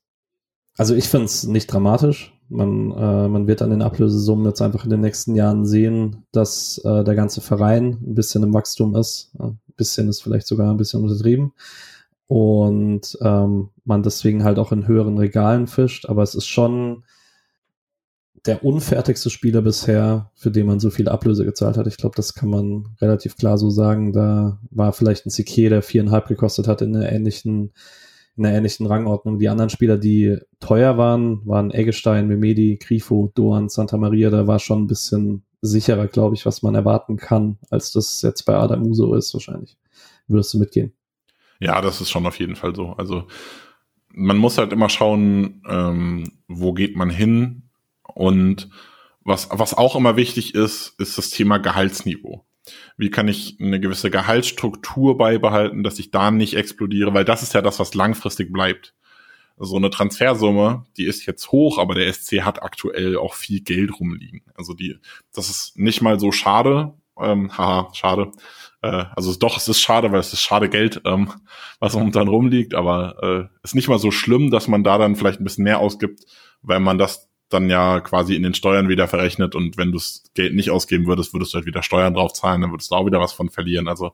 also 0.77 0.95
ich 0.95 1.07
finde 1.07 1.25
es 1.25 1.43
nicht 1.43 1.67
dramatisch. 1.67 2.33
Man, 2.49 2.91
äh, 2.91 3.27
man 3.27 3.47
wird 3.47 3.61
an 3.61 3.69
den 3.69 3.81
Ablösesummen 3.81 4.45
jetzt 4.45 4.61
einfach 4.61 4.83
in 4.83 4.89
den 4.89 5.01
nächsten 5.01 5.35
Jahren 5.35 5.65
sehen, 5.65 6.25
dass 6.31 6.79
äh, 6.83 7.03
der 7.03 7.15
ganze 7.15 7.41
Verein 7.41 7.99
ein 8.01 8.15
bisschen 8.15 8.43
im 8.43 8.53
Wachstum 8.53 8.95
ist. 8.95 9.31
Ein 9.39 9.59
bisschen 9.75 10.07
ist 10.09 10.21
vielleicht 10.21 10.47
sogar 10.47 10.69
ein 10.69 10.77
bisschen 10.77 11.01
untertrieben 11.01 11.53
und 12.27 13.17
ähm, 13.21 13.69
man 13.85 14.03
deswegen 14.03 14.43
halt 14.43 14.57
auch 14.57 14.71
in 14.71 14.87
höheren 14.87 15.17
Regalen 15.17 15.67
fischt. 15.67 16.07
Aber 16.07 16.23
es 16.23 16.35
ist 16.35 16.47
schon 16.47 17.03
der 18.45 18.65
unfertigste 18.65 19.29
Spieler 19.29 19.61
bisher, 19.61 20.31
für 20.35 20.51
den 20.51 20.65
man 20.65 20.79
so 20.79 20.89
viel 20.89 21.07
Ablöse 21.07 21.45
gezahlt 21.45 21.77
hat. 21.77 21.87
Ich 21.87 21.97
glaube, 21.97 22.15
das 22.15 22.33
kann 22.33 22.49
man 22.49 22.89
relativ 22.99 23.37
klar 23.37 23.57
so 23.57 23.69
sagen. 23.69 24.11
Da 24.11 24.59
war 24.69 24.93
vielleicht 24.93 25.25
ein 25.25 25.29
Sique, 25.29 25.69
der 25.69 25.81
viereinhalb 25.81 26.27
gekostet 26.27 26.67
hat 26.67 26.81
in 26.81 26.95
einer 26.95 27.11
ähnlichen, 27.11 27.71
in 28.35 28.45
einer 28.45 28.57
ähnlichen 28.57 28.85
Rangordnung. 28.85 29.37
Die 29.37 29.49
anderen 29.49 29.69
Spieler, 29.69 29.97
die 29.97 30.37
teuer 30.59 30.97
waren, 30.97 31.45
waren 31.45 31.71
Eggestein, 31.71 32.27
Memedi, 32.27 32.77
Grifo, 32.77 33.31
Doan, 33.35 33.69
Santa 33.69 33.97
Maria. 33.97 34.29
Da 34.29 34.47
war 34.47 34.59
schon 34.59 34.83
ein 34.83 34.87
bisschen 34.87 35.43
sicherer, 35.61 36.07
glaube 36.07 36.35
ich, 36.35 36.45
was 36.45 36.61
man 36.61 36.75
erwarten 36.75 37.17
kann, 37.17 37.57
als 37.69 37.91
das 37.91 38.21
jetzt 38.21 38.43
bei 38.43 38.55
Adam 38.55 38.83
Uso 38.83 39.13
ist, 39.13 39.33
wahrscheinlich. 39.33 39.77
Würdest 40.27 40.53
du 40.53 40.59
mitgehen? 40.59 40.93
Ja, 41.59 41.79
das 41.81 42.01
ist 42.01 42.09
schon 42.09 42.25
auf 42.25 42.39
jeden 42.39 42.55
Fall 42.55 42.75
so. 42.75 42.93
Also 42.93 43.27
man 44.09 44.37
muss 44.37 44.57
halt 44.57 44.73
immer 44.73 44.89
schauen, 44.89 45.61
ähm, 45.67 46.31
wo 46.47 46.73
geht 46.73 46.95
man 46.95 47.09
hin 47.09 47.63
und 48.03 48.69
was, 49.23 49.47
was 49.51 49.73
auch 49.73 49.95
immer 49.95 50.17
wichtig 50.17 50.53
ist, 50.55 50.99
ist 50.99 51.17
das 51.17 51.29
Thema 51.29 51.57
Gehaltsniveau. 51.57 52.43
Wie 52.97 53.09
kann 53.09 53.27
ich 53.27 53.57
eine 53.59 53.79
gewisse 53.79 54.09
Gehaltsstruktur 54.09 55.17
beibehalten, 55.17 55.83
dass 55.83 55.99
ich 55.99 56.11
da 56.11 56.31
nicht 56.31 56.55
explodiere, 56.55 57.13
weil 57.13 57.25
das 57.25 57.43
ist 57.43 57.53
ja 57.53 57.61
das, 57.61 57.79
was 57.79 57.93
langfristig 57.93 58.51
bleibt. 58.51 58.93
So 59.57 59.75
eine 59.75 59.89
Transfersumme, 59.89 60.85
die 60.97 61.05
ist 61.05 61.25
jetzt 61.25 61.51
hoch, 61.51 61.77
aber 61.77 61.93
der 61.95 62.11
SC 62.11 62.41
hat 62.41 62.63
aktuell 62.63 63.17
auch 63.17 63.35
viel 63.35 63.61
Geld 63.61 63.99
rumliegen. 63.99 64.41
Also 64.55 64.73
die, 64.73 64.97
das 65.33 65.49
ist 65.49 65.77
nicht 65.77 66.01
mal 66.01 66.19
so 66.19 66.31
schade, 66.31 66.93
ähm, 67.19 67.55
haha, 67.55 67.89
schade, 67.93 68.31
äh, 68.81 69.05
also 69.15 69.33
doch, 69.35 69.57
es 69.57 69.67
ist 69.67 69.79
schade, 69.79 70.11
weil 70.11 70.19
es 70.19 70.33
ist 70.33 70.41
schade 70.41 70.69
Geld, 70.69 71.01
ähm, 71.05 71.31
was 71.79 71.93
momentan 71.93 72.27
rumliegt, 72.27 72.73
aber 72.73 73.49
äh, 73.51 73.63
ist 73.63 73.75
nicht 73.75 73.87
mal 73.87 73.99
so 73.99 74.11
schlimm, 74.11 74.51
dass 74.51 74.67
man 74.67 74.83
da 74.83 74.97
dann 74.97 75.15
vielleicht 75.15 75.39
ein 75.39 75.43
bisschen 75.43 75.63
mehr 75.63 75.79
ausgibt, 75.79 76.25
weil 76.61 76.79
man 76.79 76.97
das 76.97 77.29
dann 77.53 77.69
ja 77.69 77.99
quasi 77.99 78.35
in 78.35 78.43
den 78.43 78.53
Steuern 78.53 78.89
wieder 78.89 79.07
verrechnet 79.07 79.55
und 79.55 79.77
wenn 79.77 79.91
du 79.91 79.97
das 79.97 80.23
Geld 80.33 80.55
nicht 80.55 80.71
ausgeben 80.71 81.07
würdest, 81.07 81.33
würdest 81.33 81.53
du 81.53 81.57
halt 81.57 81.65
wieder 81.65 81.83
Steuern 81.83 82.13
drauf 82.13 82.33
zahlen, 82.33 82.61
dann 82.61 82.71
würdest 82.71 82.91
du 82.91 82.95
auch 82.95 83.05
wieder 83.05 83.19
was 83.19 83.33
von 83.33 83.49
verlieren. 83.49 83.87
Also 83.87 84.13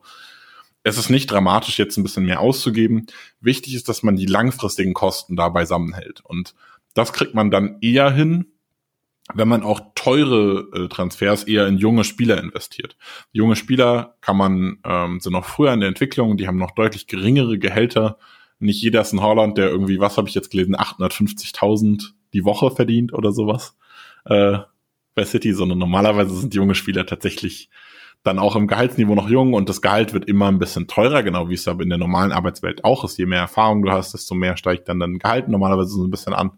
es 0.82 0.98
ist 0.98 1.10
nicht 1.10 1.30
dramatisch, 1.30 1.78
jetzt 1.78 1.96
ein 1.96 2.02
bisschen 2.02 2.24
mehr 2.24 2.40
auszugeben. 2.40 3.06
Wichtig 3.40 3.74
ist, 3.74 3.88
dass 3.88 4.02
man 4.02 4.16
die 4.16 4.26
langfristigen 4.26 4.94
Kosten 4.94 5.36
da 5.36 5.48
beisammen 5.48 5.94
hält. 5.94 6.20
Und 6.24 6.54
das 6.94 7.12
kriegt 7.12 7.34
man 7.34 7.50
dann 7.50 7.78
eher 7.80 8.10
hin, 8.10 8.46
wenn 9.34 9.48
man 9.48 9.62
auch 9.62 9.80
teure 9.94 10.68
äh, 10.72 10.88
Transfers 10.88 11.44
eher 11.44 11.66
in 11.66 11.78
junge 11.78 12.04
Spieler 12.04 12.38
investiert. 12.38 12.96
Junge 13.32 13.56
Spieler 13.56 14.16
kann 14.20 14.36
man, 14.36 14.78
ähm, 14.84 15.20
sind 15.20 15.32
noch 15.32 15.44
früher 15.44 15.72
in 15.72 15.80
der 15.80 15.88
Entwicklung, 15.88 16.36
die 16.36 16.48
haben 16.48 16.58
noch 16.58 16.72
deutlich 16.72 17.06
geringere 17.06 17.58
Gehälter. 17.58 18.18
Nicht 18.58 18.82
jeder 18.82 19.02
ist 19.02 19.12
in 19.12 19.22
Holland, 19.22 19.56
der 19.56 19.68
irgendwie, 19.68 20.00
was 20.00 20.16
habe 20.16 20.28
ich 20.28 20.34
jetzt 20.34 20.50
gelesen, 20.50 20.74
850.000 20.74 22.12
die 22.32 22.44
Woche 22.44 22.70
verdient 22.70 23.12
oder 23.12 23.32
sowas 23.32 23.76
äh, 24.24 24.58
bei 25.14 25.24
City, 25.24 25.52
sondern 25.52 25.78
normalerweise 25.78 26.34
sind 26.34 26.54
junge 26.54 26.74
Spieler 26.74 27.06
tatsächlich 27.06 27.70
dann 28.22 28.38
auch 28.38 28.54
im 28.54 28.66
Gehaltsniveau 28.66 29.14
noch 29.14 29.30
jung 29.30 29.54
und 29.54 29.68
das 29.68 29.80
Gehalt 29.80 30.12
wird 30.12 30.26
immer 30.26 30.48
ein 30.48 30.58
bisschen 30.58 30.86
teurer, 30.86 31.22
genau 31.22 31.48
wie 31.48 31.54
es 31.54 31.66
aber 31.66 31.82
in 31.82 31.88
der 31.88 31.98
normalen 31.98 32.32
Arbeitswelt 32.32 32.84
auch 32.84 33.02
ist. 33.04 33.16
Je 33.16 33.26
mehr 33.26 33.40
Erfahrung 33.40 33.82
du 33.82 33.90
hast, 33.90 34.12
desto 34.12 34.34
mehr 34.34 34.58
steigt 34.58 34.88
dann 34.88 35.00
dein 35.00 35.18
Gehalt 35.18 35.48
normalerweise 35.48 35.90
so 35.90 36.04
ein 36.04 36.10
bisschen 36.10 36.34
an. 36.34 36.52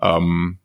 Ähm, 0.00 0.58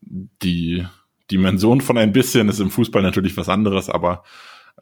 die 0.00 0.86
Dimension 1.30 1.80
von 1.80 1.98
ein 1.98 2.12
bisschen 2.12 2.48
ist 2.48 2.60
im 2.60 2.70
Fußball 2.70 3.02
natürlich 3.02 3.36
was 3.36 3.48
anderes, 3.48 3.90
aber 3.90 4.22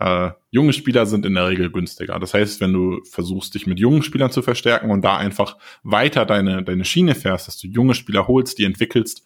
äh, 0.01 0.31
junge 0.51 0.73
Spieler 0.73 1.07
sind 1.07 1.25
in 1.25 1.35
der 1.35 1.49
Regel 1.49 1.71
günstiger. 1.71 2.19
Das 2.19 2.35
heißt, 2.35 2.61
wenn 2.61 2.73
du 2.73 3.01
versuchst, 3.05 3.55
dich 3.55 3.67
mit 3.67 3.79
jungen 3.79 4.03
Spielern 4.03 4.31
zu 4.31 4.43
verstärken 4.43 4.91
und 4.91 5.03
da 5.03 5.17
einfach 5.17 5.57
weiter 5.83 6.27
deine, 6.27 6.63
deine 6.63 6.85
Schiene 6.85 7.15
fährst, 7.15 7.47
dass 7.47 7.59
du 7.59 7.69
junge 7.69 7.95
Spieler 7.95 8.27
holst, 8.27 8.59
die 8.59 8.65
entwickelst, 8.65 9.25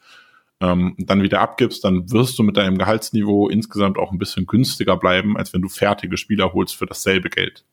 ähm, 0.61 0.95
dann 0.99 1.23
wieder 1.23 1.41
abgibst, 1.41 1.85
dann 1.85 2.11
wirst 2.11 2.39
du 2.39 2.43
mit 2.43 2.57
deinem 2.57 2.79
Gehaltsniveau 2.79 3.49
insgesamt 3.49 3.97
auch 3.97 4.13
ein 4.13 4.19
bisschen 4.19 4.47
günstiger 4.47 4.97
bleiben, 4.97 5.37
als 5.37 5.53
wenn 5.53 5.63
du 5.63 5.69
fertige 5.69 6.17
Spieler 6.17 6.53
holst 6.53 6.77
für 6.77 6.87
dasselbe 6.87 7.31
Geld. 7.31 7.65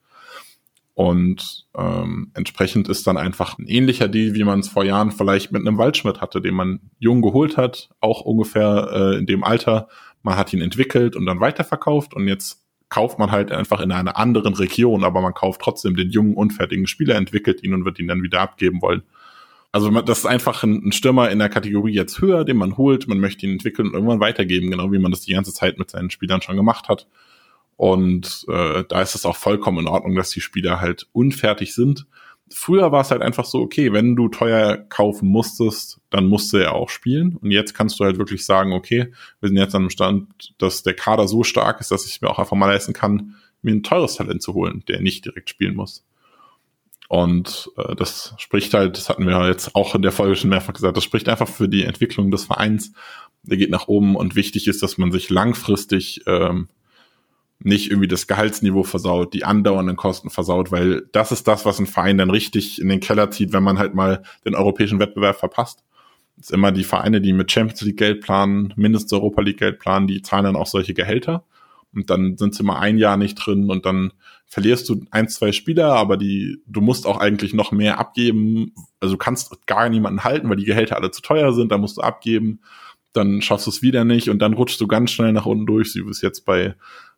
Und 0.93 1.67
ähm, 1.77 2.31
entsprechend 2.35 2.87
ist 2.87 3.05
dann 3.05 3.17
einfach 3.17 3.57
ein 3.57 3.67
ähnlicher 3.67 4.07
Deal, 4.07 4.33
wie 4.33 4.45
man 4.45 4.61
es 4.61 4.69
vor 4.69 4.85
Jahren 4.85 5.11
vielleicht 5.11 5.51
mit 5.51 5.61
einem 5.61 5.77
Waldschmidt 5.77 6.21
hatte, 6.21 6.39
den 6.39 6.53
man 6.53 6.79
jung 6.99 7.21
geholt 7.21 7.57
hat, 7.57 7.89
auch 7.99 8.21
ungefähr 8.21 8.89
äh, 8.93 9.17
in 9.17 9.25
dem 9.25 9.43
Alter. 9.43 9.89
Man 10.23 10.37
hat 10.37 10.53
ihn 10.53 10.61
entwickelt 10.61 11.17
und 11.17 11.25
dann 11.25 11.41
weiterverkauft 11.41 12.13
und 12.13 12.29
jetzt 12.29 12.64
kauft 12.89 13.19
man 13.19 13.31
halt 13.31 13.51
einfach 13.51 13.81
in 13.81 13.91
einer 13.91 14.17
anderen 14.17 14.53
Region, 14.53 15.03
aber 15.03 15.21
man 15.21 15.33
kauft 15.33 15.61
trotzdem 15.61 15.95
den 15.95 16.09
jungen, 16.09 16.35
unfertigen 16.35 16.87
Spieler, 16.87 17.15
entwickelt 17.15 17.63
ihn 17.63 17.73
und 17.73 17.85
wird 17.85 17.99
ihn 17.99 18.07
dann 18.07 18.23
wieder 18.23 18.41
abgeben 18.41 18.81
wollen. 18.81 19.03
Also 19.71 19.89
das 20.01 20.19
ist 20.19 20.25
einfach 20.25 20.63
ein, 20.63 20.93
Stürmer 20.93 21.29
in 21.31 21.39
der 21.39 21.49
Kategorie 21.49 21.93
jetzt 21.93 22.21
höher, 22.21 22.45
den 22.45 22.55
man 22.55 22.77
holt, 22.77 23.09
man 23.09 23.19
möchte 23.19 23.45
ihn 23.45 23.53
entwickeln 23.53 23.89
und 23.89 23.93
irgendwann 23.93 24.21
weitergeben, 24.21 24.71
genau 24.71 24.91
wie 24.93 24.99
man 24.99 25.11
das 25.11 25.21
die 25.21 25.33
ganze 25.33 25.53
Zeit 25.53 25.77
mit 25.77 25.91
seinen 25.91 26.09
Spielern 26.09 26.41
schon 26.41 26.55
gemacht 26.55 26.87
hat. 26.87 27.07
Und 27.75 28.45
äh, 28.47 28.85
da 28.87 29.01
ist 29.01 29.15
es 29.15 29.25
auch 29.25 29.35
vollkommen 29.35 29.79
in 29.79 29.87
Ordnung, 29.87 30.15
dass 30.15 30.29
die 30.29 30.39
Spieler 30.39 30.79
halt 30.79 31.07
unfertig 31.11 31.75
sind. 31.75 32.05
Früher 32.57 32.93
war 32.93 33.01
es 33.01 33.11
halt 33.11 33.21
einfach 33.21 33.43
so, 33.43 33.59
okay, 33.59 33.91
wenn 33.91 34.15
du 34.15 34.29
teuer 34.29 34.77
kaufen 34.77 35.27
musstest, 35.27 35.99
dann 36.09 36.27
musste 36.27 36.63
er 36.63 36.73
auch 36.73 36.87
spielen. 36.87 37.35
Und 37.35 37.51
jetzt 37.51 37.73
kannst 37.73 37.99
du 37.99 38.05
halt 38.05 38.17
wirklich 38.17 38.45
sagen, 38.45 38.71
okay, 38.71 39.11
wir 39.41 39.49
sind 39.49 39.57
jetzt 39.57 39.75
an 39.75 39.81
einem 39.81 39.89
Stand, 39.89 40.53
dass 40.57 40.81
der 40.81 40.93
Kader 40.93 41.27
so 41.27 41.43
stark 41.43 41.81
ist, 41.81 41.91
dass 41.91 42.05
ich 42.05 42.21
mir 42.21 42.29
auch 42.29 42.39
einfach 42.39 42.55
mal 42.55 42.67
leisten 42.67 42.93
kann, 42.93 43.35
mir 43.61 43.75
ein 43.75 43.83
teures 43.83 44.15
Talent 44.15 44.41
zu 44.41 44.53
holen, 44.53 44.85
der 44.87 45.01
nicht 45.01 45.25
direkt 45.25 45.49
spielen 45.49 45.75
muss. 45.75 46.05
Und 47.09 47.71
äh, 47.75 47.93
das 47.93 48.35
spricht 48.37 48.73
halt, 48.73 48.95
das 48.95 49.09
hatten 49.09 49.27
wir 49.27 49.47
jetzt 49.49 49.75
auch 49.75 49.93
in 49.93 50.01
der 50.01 50.13
Folge 50.13 50.37
schon 50.37 50.49
mehrfach 50.49 50.73
gesagt, 50.73 50.95
das 50.95 51.03
spricht 51.03 51.27
einfach 51.27 51.49
für 51.49 51.67
die 51.67 51.83
Entwicklung 51.83 52.31
des 52.31 52.45
Vereins. 52.45 52.93
Der 53.43 53.57
geht 53.57 53.69
nach 53.69 53.89
oben 53.89 54.15
und 54.15 54.37
wichtig 54.37 54.67
ist, 54.67 54.81
dass 54.81 54.97
man 54.97 55.11
sich 55.11 55.29
langfristig 55.29 56.21
ähm, 56.25 56.69
nicht 57.59 57.89
irgendwie 57.89 58.07
das 58.07 58.27
Gehaltsniveau 58.27 58.83
versaut, 58.83 59.33
die 59.33 59.45
andauernden 59.45 59.95
Kosten 59.95 60.29
versaut, 60.29 60.71
weil 60.71 61.07
das 61.11 61.31
ist 61.31 61.47
das, 61.47 61.65
was 61.65 61.79
ein 61.79 61.87
Verein 61.87 62.17
dann 62.17 62.29
richtig 62.29 62.81
in 62.81 62.89
den 62.89 62.99
Keller 62.99 63.31
zieht, 63.31 63.53
wenn 63.53 63.63
man 63.63 63.79
halt 63.79 63.95
mal 63.95 64.23
den 64.45 64.55
europäischen 64.55 64.99
Wettbewerb 64.99 65.37
verpasst. 65.37 65.83
Das 66.37 66.47
ist 66.47 66.51
immer 66.51 66.71
die 66.71 66.83
Vereine, 66.83 67.21
die 67.21 67.33
mit 67.33 67.51
Champions 67.51 67.81
League 67.81 67.97
Geld 67.97 68.21
planen, 68.21 68.73
mindestens 68.75 69.13
Europa 69.13 69.41
League 69.41 69.59
Geld 69.59 69.79
planen, 69.79 70.07
die 70.07 70.21
zahlen 70.21 70.43
dann 70.43 70.55
auch 70.57 70.67
solche 70.67 70.93
Gehälter. 70.93 71.45
Und 71.93 72.09
dann 72.09 72.35
sind 72.37 72.53
sie 72.53 72.63
mal 72.63 72.79
ein 72.79 72.97
Jahr 72.97 73.15
nicht 73.15 73.35
drin 73.35 73.69
und 73.69 73.85
dann 73.85 74.11
verlierst 74.47 74.89
du 74.89 75.05
ein, 75.11 75.29
zwei 75.29 75.53
Spieler, 75.53 75.93
aber 75.93 76.17
die, 76.17 76.61
du 76.67 76.81
musst 76.81 77.07
auch 77.07 77.17
eigentlich 77.17 77.53
noch 77.53 77.71
mehr 77.71 77.99
abgeben. 77.99 78.73
Also 78.99 79.15
du 79.15 79.17
kannst 79.17 79.65
gar 79.65 79.87
niemanden 79.87 80.25
halten, 80.25 80.49
weil 80.49 80.57
die 80.57 80.65
Gehälter 80.65 80.97
alle 80.97 81.11
zu 81.11 81.21
teuer 81.21 81.53
sind, 81.53 81.71
da 81.71 81.77
musst 81.77 81.97
du 81.97 82.01
abgeben. 82.01 82.59
Dann 83.13 83.41
schaffst 83.41 83.65
du 83.65 83.71
es 83.71 83.81
wieder 83.81 84.03
nicht 84.03 84.29
und 84.29 84.39
dann 84.39 84.53
rutschst 84.53 84.81
du 84.81 84.87
ganz 84.87 85.11
schnell 85.11 85.31
nach 85.31 85.45
unten 85.45 85.65
durch, 85.65 85.95
wie 85.95 86.09
es 86.09 86.21
jetzt 86.21 86.45
bei 86.45 86.75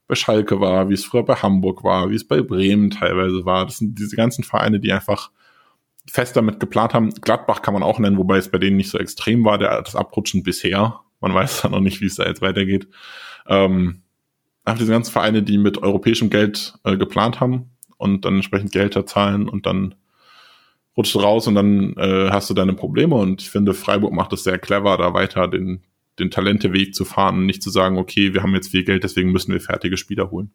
bei 0.07 0.15
Schalke 0.15 0.59
war, 0.59 0.89
wie 0.89 0.93
es 0.93 1.05
früher 1.05 1.23
bei 1.23 1.35
Hamburg 1.35 1.83
war, 1.83 2.09
wie 2.09 2.15
es 2.15 2.27
bei 2.27 2.41
Bremen 2.41 2.89
teilweise 2.89 3.45
war. 3.45 3.65
Das 3.65 3.77
sind 3.77 3.99
diese 3.99 4.15
ganzen 4.15 4.43
Vereine, 4.43 4.79
die 4.79 4.93
einfach 4.93 5.31
fest 6.09 6.35
damit 6.37 6.59
geplant 6.59 6.93
haben. 6.93 7.09
Gladbach 7.09 7.61
kann 7.61 7.73
man 7.73 7.83
auch 7.83 7.99
nennen, 7.99 8.17
wobei 8.17 8.37
es 8.37 8.49
bei 8.49 8.57
denen 8.57 8.77
nicht 8.77 8.89
so 8.89 8.97
extrem 8.97 9.43
war, 9.43 9.57
der, 9.57 9.81
das 9.81 9.95
Abrutschen 9.95 10.43
bisher. 10.43 11.01
Man 11.19 11.33
weiß 11.33 11.63
ja 11.63 11.69
noch 11.69 11.81
nicht, 11.81 11.99
wie 11.99 12.05
es 12.05 12.15
da 12.15 12.25
jetzt 12.25 12.41
weitergeht. 12.41 12.87
Ähm, 13.47 14.03
einfach 14.63 14.79
diese 14.79 14.91
ganzen 14.91 15.11
Vereine, 15.11 15.43
die 15.43 15.57
mit 15.57 15.77
europäischem 15.79 16.29
Geld 16.29 16.75
äh, 16.83 16.95
geplant 16.95 17.39
haben 17.39 17.71
und 17.97 18.23
dann 18.23 18.35
entsprechend 18.35 18.71
Gelder 18.71 19.05
zahlen 19.05 19.49
und 19.49 19.65
dann 19.65 19.95
rutschst 20.95 21.15
du 21.15 21.19
raus 21.19 21.47
und 21.47 21.55
dann 21.55 21.93
äh, 21.97 22.29
hast 22.31 22.49
du 22.49 22.53
deine 22.53 22.73
Probleme. 22.73 23.15
Und 23.15 23.41
ich 23.41 23.49
finde, 23.49 23.73
Freiburg 23.73 24.13
macht 24.13 24.33
es 24.33 24.43
sehr 24.43 24.57
clever, 24.57 24.97
da 24.97 25.13
weiter 25.13 25.47
den, 25.47 25.83
den 26.19 26.31
Talenteweg 26.31 26.93
zu 26.95 27.05
fahren 27.05 27.37
und 27.37 27.45
nicht 27.45 27.63
zu 27.63 27.69
sagen, 27.69 27.97
okay, 27.97 28.33
wir 28.33 28.43
haben 28.43 28.53
jetzt 28.55 28.69
viel 28.69 28.83
Geld, 28.83 29.03
deswegen 29.03 29.31
müssen 29.31 29.53
wir 29.53 29.61
fertige 29.61 29.97
Spieler 29.97 30.31
holen. 30.31 30.51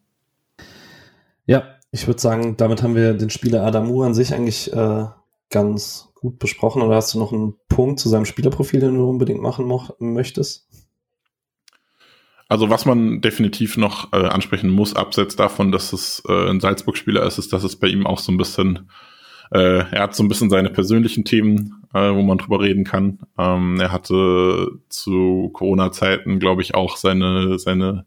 Ja, 1.46 1.76
ich 1.90 2.06
würde 2.06 2.20
sagen, 2.20 2.56
damit 2.56 2.82
haben 2.82 2.94
wir 2.94 3.14
den 3.14 3.30
Spieler 3.30 3.64
Adamu 3.64 4.02
an 4.02 4.14
sich 4.14 4.34
eigentlich 4.34 4.72
äh, 4.72 5.04
ganz 5.50 6.08
gut 6.14 6.38
besprochen. 6.38 6.82
Oder 6.82 6.96
hast 6.96 7.14
du 7.14 7.18
noch 7.18 7.32
einen 7.32 7.54
Punkt 7.68 8.00
zu 8.00 8.08
seinem 8.08 8.24
Spielerprofil, 8.24 8.80
den 8.80 8.94
du 8.94 9.08
unbedingt 9.08 9.42
machen 9.42 9.70
möchtest? 9.98 10.68
Also 12.48 12.70
was 12.70 12.84
man 12.84 13.20
definitiv 13.20 13.76
noch 13.76 14.12
äh, 14.12 14.26
ansprechen 14.26 14.70
muss, 14.70 14.94
abseits 14.94 15.36
davon, 15.36 15.72
dass 15.72 15.92
es 15.92 16.22
äh, 16.28 16.50
ein 16.50 16.60
Salzburg-Spieler 16.60 17.24
ist, 17.24 17.38
ist, 17.38 17.52
dass 17.52 17.64
es 17.64 17.76
bei 17.76 17.88
ihm 17.88 18.06
auch 18.06 18.18
so 18.18 18.30
ein 18.30 18.36
bisschen, 18.36 18.90
äh, 19.52 19.84
er 19.90 20.02
hat 20.02 20.14
so 20.14 20.22
ein 20.22 20.28
bisschen 20.28 20.48
seine 20.48 20.70
persönlichen 20.70 21.24
Themen, 21.24 21.84
äh, 21.92 22.14
wo 22.14 22.22
man 22.22 22.38
drüber 22.38 22.60
reden 22.60 22.84
kann. 22.84 23.18
Ähm, 23.38 23.78
er 23.80 23.92
hatte 23.92 24.78
zu 24.88 25.50
Corona-Zeiten, 25.52 26.38
glaube 26.38 26.62
ich, 26.62 26.74
auch 26.74 26.96
seine, 26.96 27.58
seine 27.58 28.06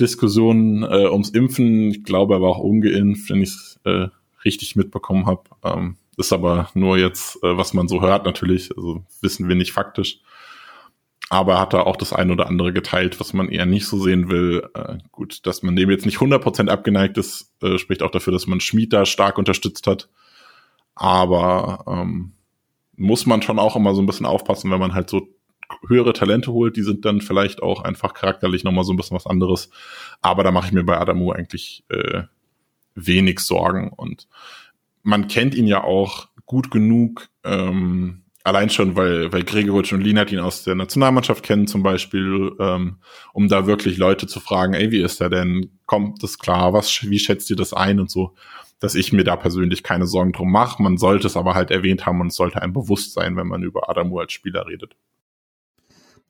Diskussionen 0.00 0.84
äh, 0.84 1.08
ums 1.08 1.30
Impfen. 1.30 1.90
Ich 1.90 2.04
glaube, 2.04 2.34
er 2.34 2.40
war 2.40 2.50
auch 2.50 2.58
ungeimpft, 2.60 3.28
wenn 3.28 3.42
ich 3.42 3.50
es 3.50 3.80
äh, 3.84 4.08
richtig 4.44 4.74
mitbekommen 4.74 5.26
habe. 5.26 5.42
Ähm, 5.62 5.96
ist 6.16 6.32
aber 6.32 6.70
nur 6.72 6.96
jetzt, 6.96 7.36
äh, 7.42 7.56
was 7.56 7.74
man 7.74 7.86
so 7.86 8.00
hört 8.00 8.24
natürlich, 8.24 8.70
also 8.74 9.04
wissen 9.20 9.48
wir 9.48 9.54
nicht 9.54 9.72
faktisch. 9.72 10.20
Aber 11.30 11.60
hat 11.60 11.74
er 11.74 11.86
auch 11.86 11.96
das 11.96 12.14
ein 12.14 12.30
oder 12.30 12.46
andere 12.46 12.72
geteilt, 12.72 13.20
was 13.20 13.34
man 13.34 13.50
eher 13.50 13.66
nicht 13.66 13.86
so 13.86 13.98
sehen 13.98 14.30
will. 14.30 14.66
Äh, 14.72 14.96
gut, 15.12 15.46
dass 15.46 15.62
man 15.62 15.76
dem 15.76 15.90
jetzt 15.90 16.06
nicht 16.06 16.18
100% 16.18 16.68
abgeneigt 16.68 17.18
ist, 17.18 17.52
äh, 17.60 17.76
spricht 17.76 18.02
auch 18.02 18.10
dafür, 18.10 18.32
dass 18.32 18.46
man 18.46 18.60
Schmied 18.60 18.94
da 18.94 19.04
stark 19.04 19.36
unterstützt 19.36 19.86
hat. 19.86 20.08
Aber 20.98 21.84
ähm, 21.86 22.32
muss 22.96 23.24
man 23.24 23.40
schon 23.40 23.60
auch 23.60 23.76
immer 23.76 23.94
so 23.94 24.02
ein 24.02 24.06
bisschen 24.06 24.26
aufpassen, 24.26 24.70
wenn 24.72 24.80
man 24.80 24.94
halt 24.94 25.08
so 25.08 25.28
höhere 25.86 26.12
Talente 26.12 26.52
holt, 26.52 26.76
die 26.76 26.82
sind 26.82 27.04
dann 27.04 27.20
vielleicht 27.20 27.62
auch 27.62 27.82
einfach 27.82 28.14
charakterlich 28.14 28.64
nochmal 28.64 28.82
so 28.82 28.92
ein 28.92 28.96
bisschen 28.96 29.14
was 29.14 29.26
anderes. 29.26 29.70
Aber 30.22 30.42
da 30.42 30.50
mache 30.50 30.66
ich 30.66 30.72
mir 30.72 30.82
bei 30.82 30.98
Adamu 30.98 31.30
eigentlich 31.30 31.84
äh, 31.88 32.22
wenig 32.96 33.38
Sorgen. 33.38 33.92
Und 33.94 34.26
man 35.04 35.28
kennt 35.28 35.54
ihn 35.54 35.68
ja 35.68 35.84
auch 35.84 36.28
gut 36.46 36.72
genug, 36.72 37.28
ähm, 37.44 38.24
allein 38.42 38.70
schon, 38.70 38.96
weil, 38.96 39.32
weil 39.32 39.44
Gregoritsch 39.44 39.92
und 39.92 40.00
Linat 40.00 40.32
ihn 40.32 40.40
aus 40.40 40.64
der 40.64 40.74
Nationalmannschaft 40.74 41.44
kennen 41.44 41.68
zum 41.68 41.84
Beispiel, 41.84 42.56
ähm, 42.58 42.96
um 43.32 43.46
da 43.46 43.66
wirklich 43.66 43.98
Leute 43.98 44.26
zu 44.26 44.40
fragen, 44.40 44.74
ey, 44.74 44.90
wie 44.90 45.02
ist 45.02 45.20
er 45.20 45.30
denn? 45.30 45.70
Kommt 45.86 46.24
das 46.24 46.38
klar? 46.38 46.72
Was, 46.72 47.08
wie 47.08 47.18
schätzt 47.20 47.50
ihr 47.50 47.56
das 47.56 47.72
ein 47.72 48.00
und 48.00 48.10
so? 48.10 48.34
Dass 48.80 48.94
ich 48.94 49.12
mir 49.12 49.24
da 49.24 49.36
persönlich 49.36 49.82
keine 49.82 50.06
Sorgen 50.06 50.32
drum 50.32 50.52
mache. 50.52 50.82
Man 50.82 50.98
sollte 50.98 51.26
es 51.26 51.36
aber 51.36 51.54
halt 51.54 51.70
erwähnt 51.70 52.06
haben 52.06 52.20
und 52.20 52.28
es 52.28 52.36
sollte 52.36 52.62
einem 52.62 52.72
bewusst 52.72 53.12
sein, 53.12 53.36
wenn 53.36 53.48
man 53.48 53.62
über 53.62 53.88
Adamu 53.88 54.18
als 54.18 54.32
Spieler 54.32 54.66
redet. 54.66 54.96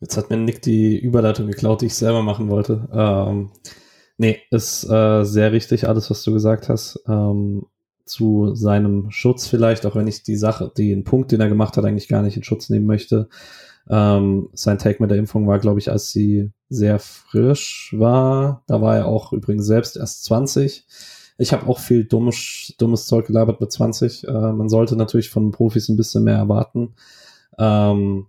Jetzt 0.01 0.17
hat 0.17 0.31
mir 0.31 0.37
Nick 0.37 0.63
die 0.63 0.99
Überleitung 0.99 1.47
geklaut, 1.47 1.83
die 1.83 1.87
ich 1.87 1.95
selber 1.95 2.23
machen 2.23 2.49
wollte. 2.49 2.89
Ähm, 2.93 3.51
nee, 4.17 4.41
ist 4.51 4.85
äh, 4.89 5.25
sehr 5.25 5.53
richtig, 5.53 5.89
alles, 5.89 6.09
was 6.11 6.23
du 6.23 6.33
gesagt 6.33 6.69
hast. 6.69 7.03
Ähm, 7.09 7.67
zu 8.09 8.55
seinem 8.55 9.11
Schutz 9.11 9.47
vielleicht, 9.47 9.87
auch 9.87 9.95
wenn 9.95 10.07
ich 10.07 10.23
die 10.23 10.37
Sache, 10.37 10.73
den 10.77 11.05
Punkt, 11.05 11.33
den 11.33 11.41
er 11.41 11.49
gemacht 11.49 11.77
hat, 11.77 11.85
eigentlich 11.85 12.09
gar 12.09 12.23
nicht 12.23 12.37
in 12.37 12.45
Schutz 12.45 12.71
nehmen 12.71 12.87
möchte. 12.87 13.29
Ähm, 13.91 14.49
sein 14.53 14.79
Take 14.79 15.03
mit 15.03 15.11
der 15.11 15.19
Impfung 15.19 15.47
war, 15.47 15.59
glaube 15.59 15.81
ich, 15.81 15.91
als 15.91 16.11
sie 16.11 16.51
sehr 16.69 16.99
frisch 16.99 17.95
war. 17.97 18.63
Da 18.67 18.81
war 18.81 18.97
er 18.97 19.07
auch 19.07 19.33
übrigens 19.33 19.67
selbst 19.67 19.97
erst 19.97 20.25
20. 20.25 20.87
Ich 21.39 21.53
habe 21.53 21.67
auch 21.69 21.79
viel 21.79 22.05
dummes, 22.05 22.75
dummes 22.79 23.07
Zeug 23.07 23.27
gelabert 23.27 23.61
mit 23.61 23.73
20. 23.73 24.27
Äh, 24.27 24.33
man 24.33 24.69
sollte 24.69 24.97
natürlich 24.97 25.31
von 25.31 25.53
Profis 25.53 25.89
ein 25.89 25.97
bisschen 25.97 26.25
mehr 26.25 26.37
erwarten. 26.37 26.95
Ähm, 27.59 28.27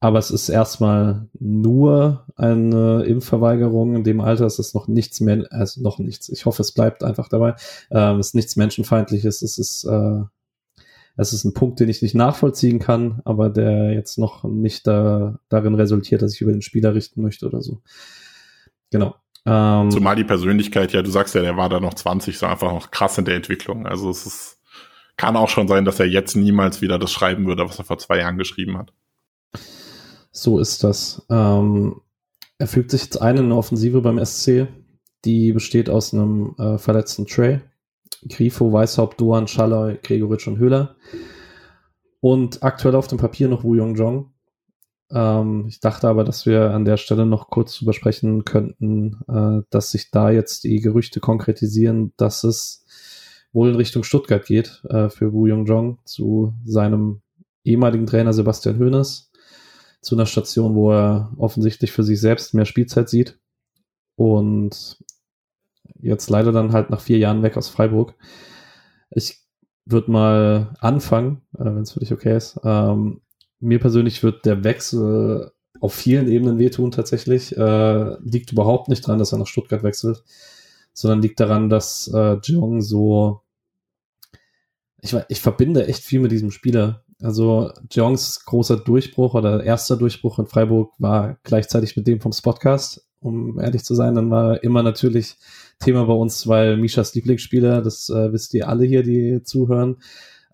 aber 0.00 0.18
es 0.18 0.30
ist 0.30 0.48
erstmal 0.48 1.28
nur 1.38 2.24
eine 2.36 3.02
Impfverweigerung. 3.04 3.96
In 3.96 4.04
dem 4.04 4.20
Alter 4.20 4.46
ist 4.46 4.58
es 4.60 4.74
noch 4.74 4.86
nichts 4.86 5.20
mehr, 5.20 5.44
also 5.50 5.80
noch 5.80 5.98
nichts. 5.98 6.28
Ich 6.28 6.44
hoffe, 6.46 6.62
es 6.62 6.72
bleibt 6.72 7.02
einfach 7.02 7.28
dabei. 7.28 7.54
Ähm, 7.90 8.18
es 8.18 8.28
ist 8.28 8.34
nichts 8.34 8.56
Menschenfeindliches. 8.56 9.42
Es 9.42 9.58
ist, 9.58 9.84
äh, 9.84 10.22
es 11.16 11.32
ist 11.32 11.44
ein 11.44 11.52
Punkt, 11.54 11.80
den 11.80 11.88
ich 11.88 12.00
nicht 12.00 12.14
nachvollziehen 12.14 12.78
kann, 12.78 13.20
aber 13.24 13.50
der 13.50 13.92
jetzt 13.92 14.18
noch 14.18 14.44
nicht 14.44 14.86
da, 14.86 15.40
darin 15.48 15.74
resultiert, 15.74 16.22
dass 16.22 16.34
ich 16.34 16.40
über 16.40 16.52
den 16.52 16.62
Spieler 16.62 16.94
richten 16.94 17.22
möchte 17.22 17.46
oder 17.46 17.60
so. 17.60 17.80
Genau. 18.90 19.16
Ähm, 19.50 19.90
Zumal 19.90 20.14
die 20.14 20.24
Persönlichkeit, 20.24 20.92
ja, 20.92 21.00
du 21.00 21.10
sagst 21.10 21.34
ja, 21.34 21.40
der 21.40 21.56
war 21.56 21.70
da 21.70 21.80
noch 21.80 21.94
20, 21.94 22.36
so 22.36 22.46
einfach 22.46 22.70
noch 22.70 22.90
krass 22.90 23.16
in 23.16 23.24
der 23.24 23.36
Entwicklung. 23.36 23.86
Also 23.86 24.10
es 24.10 24.26
ist, 24.26 24.60
kann 25.16 25.36
auch 25.36 25.48
schon 25.48 25.68
sein, 25.68 25.86
dass 25.86 25.98
er 25.98 26.06
jetzt 26.06 26.36
niemals 26.36 26.82
wieder 26.82 26.98
das 26.98 27.10
schreiben 27.10 27.46
würde, 27.46 27.64
was 27.64 27.78
er 27.78 27.86
vor 27.86 27.98
zwei 27.98 28.18
Jahren 28.18 28.36
geschrieben 28.36 28.76
hat. 28.76 28.92
So 30.30 30.58
ist 30.58 30.84
das. 30.84 31.24
Ähm, 31.30 32.02
er 32.58 32.66
fügt 32.66 32.90
sich 32.90 33.04
jetzt 33.04 33.22
ein 33.22 33.38
in 33.38 33.44
eine 33.46 33.56
Offensive 33.56 34.02
beim 34.02 34.22
SC. 34.22 34.68
Die 35.24 35.52
besteht 35.52 35.88
aus 35.88 36.12
einem 36.12 36.54
äh, 36.58 36.76
verletzten 36.76 37.26
Trey, 37.26 37.60
Grifo, 38.28 38.70
Weißhaupt, 38.70 39.18
Doan, 39.18 39.48
Schalloy, 39.48 39.96
Gregoritsch 40.02 40.46
und 40.46 40.58
Höhler. 40.58 40.96
Und 42.20 42.62
aktuell 42.62 42.96
auf 42.96 43.08
dem 43.08 43.18
Papier 43.18 43.48
noch 43.48 43.64
Wu 43.64 43.74
Yong 43.74 43.94
Jong. 43.94 44.32
Ähm, 45.10 45.66
ich 45.68 45.80
dachte 45.80 46.08
aber, 46.08 46.24
dass 46.24 46.46
wir 46.46 46.70
an 46.72 46.84
der 46.84 46.96
Stelle 46.96 47.26
noch 47.26 47.48
kurz 47.48 47.78
drüber 47.78 47.92
sprechen 47.92 48.44
könnten, 48.44 49.20
äh, 49.28 49.62
dass 49.70 49.90
sich 49.90 50.10
da 50.10 50.30
jetzt 50.30 50.64
die 50.64 50.80
Gerüchte 50.80 51.20
konkretisieren, 51.20 52.12
dass 52.16 52.44
es 52.44 52.84
wohl 53.52 53.70
in 53.70 53.76
Richtung 53.76 54.02
Stuttgart 54.02 54.44
geht 54.44 54.82
äh, 54.88 55.08
für 55.08 55.32
Wu 55.32 55.46
Jong 55.46 55.98
zu 56.04 56.54
seinem 56.64 57.22
ehemaligen 57.64 58.06
Trainer 58.06 58.32
Sebastian 58.32 58.78
Hoeneß 58.78 59.30
zu 60.00 60.14
einer 60.14 60.26
Station, 60.26 60.74
wo 60.74 60.92
er 60.92 61.32
offensichtlich 61.38 61.92
für 61.92 62.02
sich 62.02 62.20
selbst 62.20 62.54
mehr 62.54 62.66
Spielzeit 62.66 63.08
sieht. 63.08 63.38
Und 64.16 64.98
jetzt 66.00 66.30
leider 66.30 66.52
dann 66.52 66.72
halt 66.72 66.90
nach 66.90 67.00
vier 67.00 67.18
Jahren 67.18 67.42
weg 67.42 67.56
aus 67.56 67.68
Freiburg. 67.68 68.14
Ich 69.10 69.40
würde 69.84 70.10
mal 70.10 70.74
anfangen, 70.80 71.42
äh, 71.54 71.64
wenn 71.64 71.82
es 71.82 71.92
für 71.92 72.00
dich 72.00 72.12
okay 72.12 72.36
ist. 72.36 72.60
Ähm, 72.62 73.22
mir 73.60 73.78
persönlich 73.78 74.22
wird 74.22 74.44
der 74.44 74.64
Wechsel 74.64 75.52
auf 75.80 75.94
vielen 75.94 76.28
Ebenen 76.28 76.58
wehtun 76.58 76.90
tatsächlich. 76.90 77.56
Äh, 77.56 78.16
liegt 78.22 78.52
überhaupt 78.52 78.88
nicht 78.88 79.06
daran, 79.06 79.18
dass 79.18 79.32
er 79.32 79.38
nach 79.38 79.46
Stuttgart 79.46 79.82
wechselt, 79.82 80.24
sondern 80.92 81.22
liegt 81.22 81.40
daran, 81.40 81.68
dass 81.68 82.08
äh, 82.12 82.38
Jong 82.42 82.82
so 82.82 83.42
ich, 85.00 85.14
ich 85.28 85.40
verbinde 85.40 85.86
echt 85.86 86.02
viel 86.02 86.20
mit 86.20 86.32
diesem 86.32 86.50
Spieler. 86.50 87.04
Also 87.22 87.72
Jongs 87.90 88.44
großer 88.44 88.76
Durchbruch 88.76 89.34
oder 89.34 89.62
erster 89.64 89.96
Durchbruch 89.96 90.38
in 90.38 90.46
Freiburg 90.46 90.92
war 90.98 91.38
gleichzeitig 91.42 91.96
mit 91.96 92.06
dem 92.06 92.20
vom 92.20 92.32
Spotcast, 92.32 93.06
um 93.20 93.58
ehrlich 93.58 93.84
zu 93.84 93.94
sein. 93.94 94.14
Dann 94.14 94.30
war 94.30 94.62
immer 94.62 94.82
natürlich 94.82 95.36
Thema 95.80 96.04
bei 96.04 96.12
uns, 96.12 96.46
weil 96.46 96.76
Mishas 96.76 97.14
Lieblingsspieler, 97.14 97.82
das 97.82 98.08
äh, 98.08 98.32
wisst 98.32 98.54
ihr 98.54 98.68
alle 98.68 98.84
hier, 98.84 99.02
die 99.02 99.42
zuhören. 99.42 99.98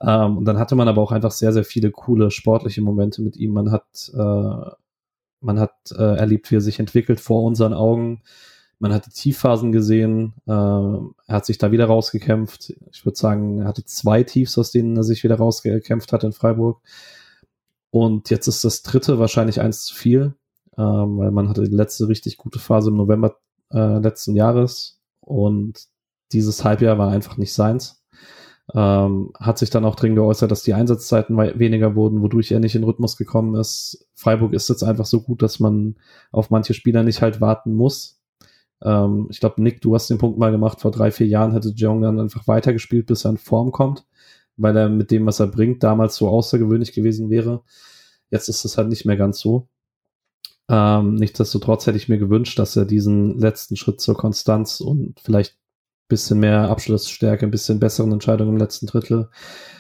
Ähm, 0.00 0.38
und 0.38 0.44
dann 0.44 0.58
hatte 0.58 0.74
man 0.74 0.88
aber 0.88 1.02
auch 1.02 1.12
einfach 1.12 1.30
sehr, 1.30 1.52
sehr 1.52 1.64
viele 1.64 1.90
coole 1.90 2.30
sportliche 2.30 2.82
Momente 2.82 3.22
mit 3.22 3.36
ihm. 3.36 3.52
Man 3.52 3.70
hat, 3.70 4.12
äh, 4.14 4.70
man 5.40 5.60
hat 5.60 5.74
äh, 5.92 6.16
erlebt, 6.16 6.50
wie 6.50 6.56
er 6.56 6.60
sich 6.60 6.80
entwickelt 6.80 7.20
vor 7.20 7.42
unseren 7.44 7.74
Augen. 7.74 8.22
Man 8.78 8.92
hat 8.92 9.06
die 9.06 9.10
Tiefphasen 9.10 9.72
gesehen. 9.72 10.34
Äh, 10.46 10.52
er 10.52 11.36
hat 11.36 11.46
sich 11.46 11.58
da 11.58 11.70
wieder 11.70 11.86
rausgekämpft. 11.86 12.74
Ich 12.92 13.04
würde 13.04 13.16
sagen, 13.16 13.60
er 13.60 13.68
hatte 13.68 13.84
zwei 13.84 14.22
Tiefs, 14.24 14.58
aus 14.58 14.72
denen 14.72 14.96
er 14.96 15.04
sich 15.04 15.24
wieder 15.24 15.36
rausgekämpft 15.36 16.12
hat 16.12 16.24
in 16.24 16.32
Freiburg. 16.32 16.80
Und 17.90 18.30
jetzt 18.30 18.48
ist 18.48 18.64
das 18.64 18.82
dritte 18.82 19.20
wahrscheinlich 19.20 19.60
eins 19.60 19.84
zu 19.84 19.94
viel, 19.94 20.34
ähm, 20.76 21.18
weil 21.18 21.30
man 21.30 21.48
hatte 21.48 21.62
die 21.62 21.76
letzte 21.76 22.08
richtig 22.08 22.38
gute 22.38 22.58
Phase 22.58 22.90
im 22.90 22.96
November 22.96 23.36
äh, 23.72 23.98
letzten 23.98 24.34
Jahres 24.34 25.00
und 25.20 25.86
dieses 26.32 26.64
Halbjahr 26.64 26.98
war 26.98 27.10
einfach 27.10 27.36
nicht 27.36 27.52
seins. 27.52 28.03
Ähm, 28.72 29.32
hat 29.38 29.58
sich 29.58 29.68
dann 29.68 29.84
auch 29.84 29.94
drin 29.94 30.14
geäußert, 30.14 30.50
dass 30.50 30.62
die 30.62 30.72
Einsatzzeiten 30.72 31.36
weniger 31.36 31.94
wurden, 31.94 32.22
wodurch 32.22 32.50
er 32.50 32.60
nicht 32.60 32.74
in 32.74 32.84
Rhythmus 32.84 33.16
gekommen 33.18 33.54
ist. 33.56 34.08
Freiburg 34.14 34.54
ist 34.54 34.70
jetzt 34.70 34.82
einfach 34.82 35.04
so 35.04 35.20
gut, 35.20 35.42
dass 35.42 35.60
man 35.60 35.96
auf 36.32 36.48
manche 36.48 36.72
Spieler 36.72 37.02
nicht 37.02 37.20
halt 37.20 37.42
warten 37.42 37.74
muss. 37.74 38.22
Ähm, 38.82 39.26
ich 39.30 39.40
glaube, 39.40 39.62
Nick, 39.62 39.82
du 39.82 39.94
hast 39.94 40.08
den 40.08 40.18
Punkt 40.18 40.38
mal 40.38 40.50
gemacht, 40.50 40.80
vor 40.80 40.90
drei, 40.90 41.10
vier 41.10 41.26
Jahren 41.26 41.52
hätte 41.52 41.70
Jong 41.76 42.00
dann 42.00 42.18
einfach 42.18 42.48
weitergespielt, 42.48 43.06
bis 43.06 43.24
er 43.24 43.32
in 43.32 43.38
Form 43.38 43.70
kommt, 43.70 44.06
weil 44.56 44.76
er 44.76 44.88
mit 44.88 45.10
dem, 45.10 45.26
was 45.26 45.40
er 45.40 45.48
bringt, 45.48 45.82
damals 45.82 46.16
so 46.16 46.28
außergewöhnlich 46.28 46.92
gewesen 46.92 47.28
wäre. 47.28 47.62
Jetzt 48.30 48.48
ist 48.48 48.64
es 48.64 48.78
halt 48.78 48.88
nicht 48.88 49.04
mehr 49.04 49.16
ganz 49.16 49.40
so. 49.40 49.68
Ähm, 50.68 51.16
nichtsdestotrotz 51.16 51.86
hätte 51.86 51.98
ich 51.98 52.08
mir 52.08 52.18
gewünscht, 52.18 52.58
dass 52.58 52.76
er 52.76 52.86
diesen 52.86 53.38
letzten 53.38 53.76
Schritt 53.76 54.00
zur 54.00 54.16
Konstanz 54.16 54.80
und 54.80 55.20
vielleicht 55.20 55.58
bisschen 56.08 56.40
mehr 56.40 56.68
Abschlussstärke, 56.68 57.46
ein 57.46 57.50
bisschen 57.50 57.80
besseren 57.80 58.12
Entscheidungen 58.12 58.52
im 58.52 58.58
letzten 58.58 58.86
Drittel, 58.86 59.30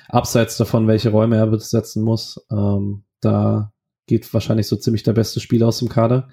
abseits 0.08 0.56
davon, 0.56 0.86
welche 0.86 1.10
Räume 1.10 1.36
er 1.36 1.46
besetzen 1.46 2.02
muss, 2.02 2.44
ähm, 2.50 3.04
da 3.20 3.72
geht 4.06 4.32
wahrscheinlich 4.34 4.66
so 4.66 4.76
ziemlich 4.76 5.02
der 5.02 5.12
beste 5.12 5.40
Spieler 5.40 5.68
aus 5.68 5.78
dem 5.78 5.88
Kader. 5.88 6.28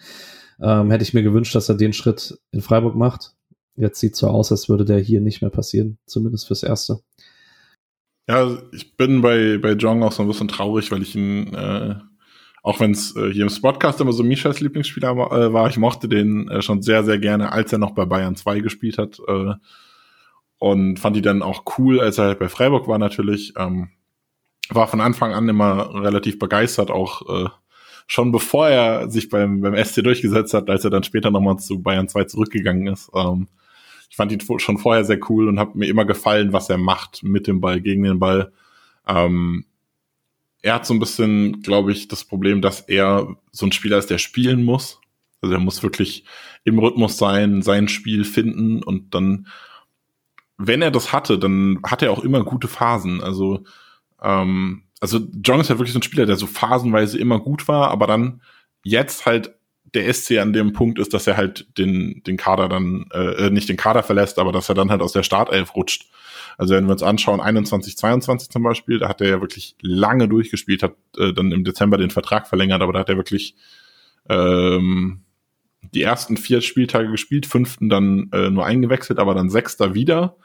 Ähm, 0.62 0.92
hätte 0.92 1.04
ich 1.04 1.14
mir 1.14 1.24
gewünscht, 1.24 1.56
dass 1.56 1.70
er 1.70 1.76
den 1.76 1.94
Schritt 1.94 2.38
in 2.52 2.62
Freiburg 2.62 2.96
macht. 2.96 3.34
Jetzt 3.76 4.00
sieht 4.00 4.16
so 4.16 4.28
aus, 4.28 4.52
als 4.52 4.70
würde 4.70 4.86
der 4.86 5.00
hier 5.00 5.22
nicht 5.22 5.42
mehr 5.42 5.50
passieren, 5.50 5.98
zumindest 6.06 6.48
fürs 6.48 6.64
Erste. 6.64 7.00
Ja, 8.28 8.58
ich 8.72 8.96
bin 8.96 9.22
bei, 9.22 9.58
bei 9.58 9.72
Jong 9.74 10.04
auch 10.04 10.12
so 10.12 10.22
ein 10.22 10.28
bisschen 10.28 10.48
traurig, 10.48 10.92
weil 10.92 11.02
ich 11.02 11.16
ihn, 11.16 11.54
äh, 11.54 11.96
auch 12.62 12.80
wenn 12.80 12.92
es 12.92 13.16
äh, 13.16 13.32
hier 13.32 13.44
im 13.44 13.50
Spotcast 13.50 14.02
immer 14.02 14.14
so 14.14 14.24
Mishas 14.24 14.60
Lieblingsspieler 14.60 15.18
war, 15.18 15.32
äh, 15.32 15.54
war 15.54 15.68
ich 15.68 15.78
mochte 15.78 16.08
den 16.08 16.48
äh, 16.48 16.62
schon 16.62 16.82
sehr, 16.82 17.04
sehr 17.04 17.18
gerne, 17.18 17.52
als 17.52 17.72
er 17.74 17.80
noch 17.80 17.92
bei 17.92 18.06
Bayern 18.06 18.36
2 18.36 18.60
gespielt 18.60 18.98
hat. 18.98 19.20
Äh, 19.28 19.54
und 20.60 21.00
fand 21.00 21.16
die 21.16 21.24
dann 21.24 21.42
auch 21.42 21.64
cool, 21.80 22.00
als 22.00 22.20
er 22.20 22.26
halt 22.26 22.40
bei 22.40 22.50
Freiburg 22.50 22.88
war 22.88 23.00
natürlich. 23.00 23.54
Ähm, 23.58 23.90
war 24.70 24.88
von 24.88 25.02
Anfang 25.02 25.34
an 25.34 25.50
immer 25.50 26.04
relativ 26.04 26.38
begeistert, 26.38 26.92
auch 26.92 27.46
äh, 27.46 27.50
schon 28.08 28.32
bevor 28.32 28.70
er 28.70 29.10
sich 29.10 29.30
beim, 29.30 29.62
beim 29.62 29.76
SC 29.84 30.04
durchgesetzt 30.04 30.54
hat, 30.54 30.70
als 30.70 30.84
er 30.84 30.92
dann 30.92 31.04
später 31.04 31.32
nochmal 31.32 31.58
zu 31.58 31.82
Bayern 31.82 32.08
2 32.08 32.26
zurückgegangen 32.26 32.88
ist. 32.88 33.10
Ähm, 33.16 33.48
ich 34.10 34.16
fand 34.18 34.32
ihn 34.32 34.60
schon 34.60 34.78
vorher 34.78 35.04
sehr 35.04 35.20
cool 35.30 35.48
und 35.48 35.60
habe 35.60 35.78
mir 35.78 35.88
immer 35.88 36.06
gefallen, 36.06 36.54
was 36.54 36.70
er 36.70 36.78
macht 36.78 37.24
mit 37.24 37.48
dem 37.48 37.60
Ball, 37.60 37.82
gegen 37.82 38.04
den 38.04 38.20
Ball. 38.20 38.52
Ähm, 39.08 39.66
er 40.62 40.76
hat 40.76 40.86
so 40.86 40.94
ein 40.94 41.00
bisschen, 41.00 41.62
glaube 41.62 41.92
ich, 41.92 42.08
das 42.08 42.24
Problem, 42.24 42.62
dass 42.62 42.82
er 42.82 43.36
so 43.52 43.66
ein 43.66 43.72
Spieler 43.72 43.98
ist, 43.98 44.10
der 44.10 44.18
spielen 44.18 44.64
muss. 44.64 45.00
Also 45.42 45.56
er 45.56 45.60
muss 45.60 45.82
wirklich 45.82 46.26
im 46.64 46.78
Rhythmus 46.78 47.18
sein, 47.18 47.62
sein 47.62 47.88
Spiel 47.88 48.24
finden 48.24 48.84
und 48.84 49.16
dann, 49.16 49.48
wenn 50.58 50.84
er 50.84 50.92
das 50.92 51.12
hatte, 51.12 51.40
dann 51.40 51.80
hat 51.84 52.04
er 52.04 52.12
auch 52.12 52.24
immer 52.24 52.44
gute 52.44 52.68
Phasen. 52.68 53.22
Also, 53.22 53.64
ähm, 54.22 54.84
also 55.00 55.20
John 55.44 55.60
ist 55.60 55.70
halt 55.70 55.80
wirklich 55.80 55.94
so 55.94 56.00
ein 56.00 56.04
Spieler, 56.04 56.28
der 56.28 56.36
so 56.36 56.46
phasenweise 56.46 57.18
immer 57.18 57.40
gut 57.40 57.68
war, 57.68 57.90
aber 57.90 58.06
dann 58.06 58.42
jetzt 58.84 59.26
halt 59.26 59.56
der 59.96 60.14
SC 60.14 60.38
an 60.38 60.54
dem 60.54 60.74
Punkt 60.74 61.00
ist, 61.00 61.14
dass 61.14 61.26
er 61.26 61.38
halt 61.38 61.78
den, 61.78 62.22
den 62.24 62.38
Kader 62.38 62.70
dann, 62.70 63.06
äh, 63.12 63.50
nicht 63.50 63.68
den 63.68 63.78
Kader 63.78 64.04
verlässt, 64.04 64.38
aber 64.38 64.52
dass 64.52 64.70
er 64.70 64.76
dann 64.76 64.92
halt 64.92 65.02
aus 65.02 65.12
der 65.12 65.24
Startelf 65.24 65.76
rutscht. 65.76 66.06
Also 66.58 66.76
wenn 66.76 66.86
wir 66.86 66.94
uns 66.94 67.04
anschauen, 67.04 67.40
21, 67.40 67.98
22 67.98 68.50
zum 68.50 68.64
Beispiel, 68.64 69.00
da 69.00 69.10
hat 69.10 69.22
er 69.22 69.30
ja 69.30 69.42
wirklich 69.42 69.76
lange 69.82 70.28
durchgespielt, 70.28 70.84
hat 70.84 70.96
äh, 71.18 71.34
dann 71.34 71.52
im 71.52 71.64
Dezember 71.64 71.98
den 71.98 72.10
Vertrag 72.10 72.48
verlängert, 72.48 72.82
aber 72.82 72.94
da 72.94 73.00
hat 73.00 73.10
er 73.10 73.18
wirklich 73.18 73.56
ähm, 74.30 75.22
die 75.94 76.04
ersten 76.04 76.38
vier 76.38 76.62
Spieltage 76.62 77.10
gespielt, 77.10 77.46
fünften 77.46 77.90
dann 77.90 78.30
äh, 78.32 78.50
nur 78.50 78.66
eingewechselt, 78.66 79.20
aber 79.20 79.34
dann 79.34 79.50
sechster 79.50 79.94
wieder 79.94 80.38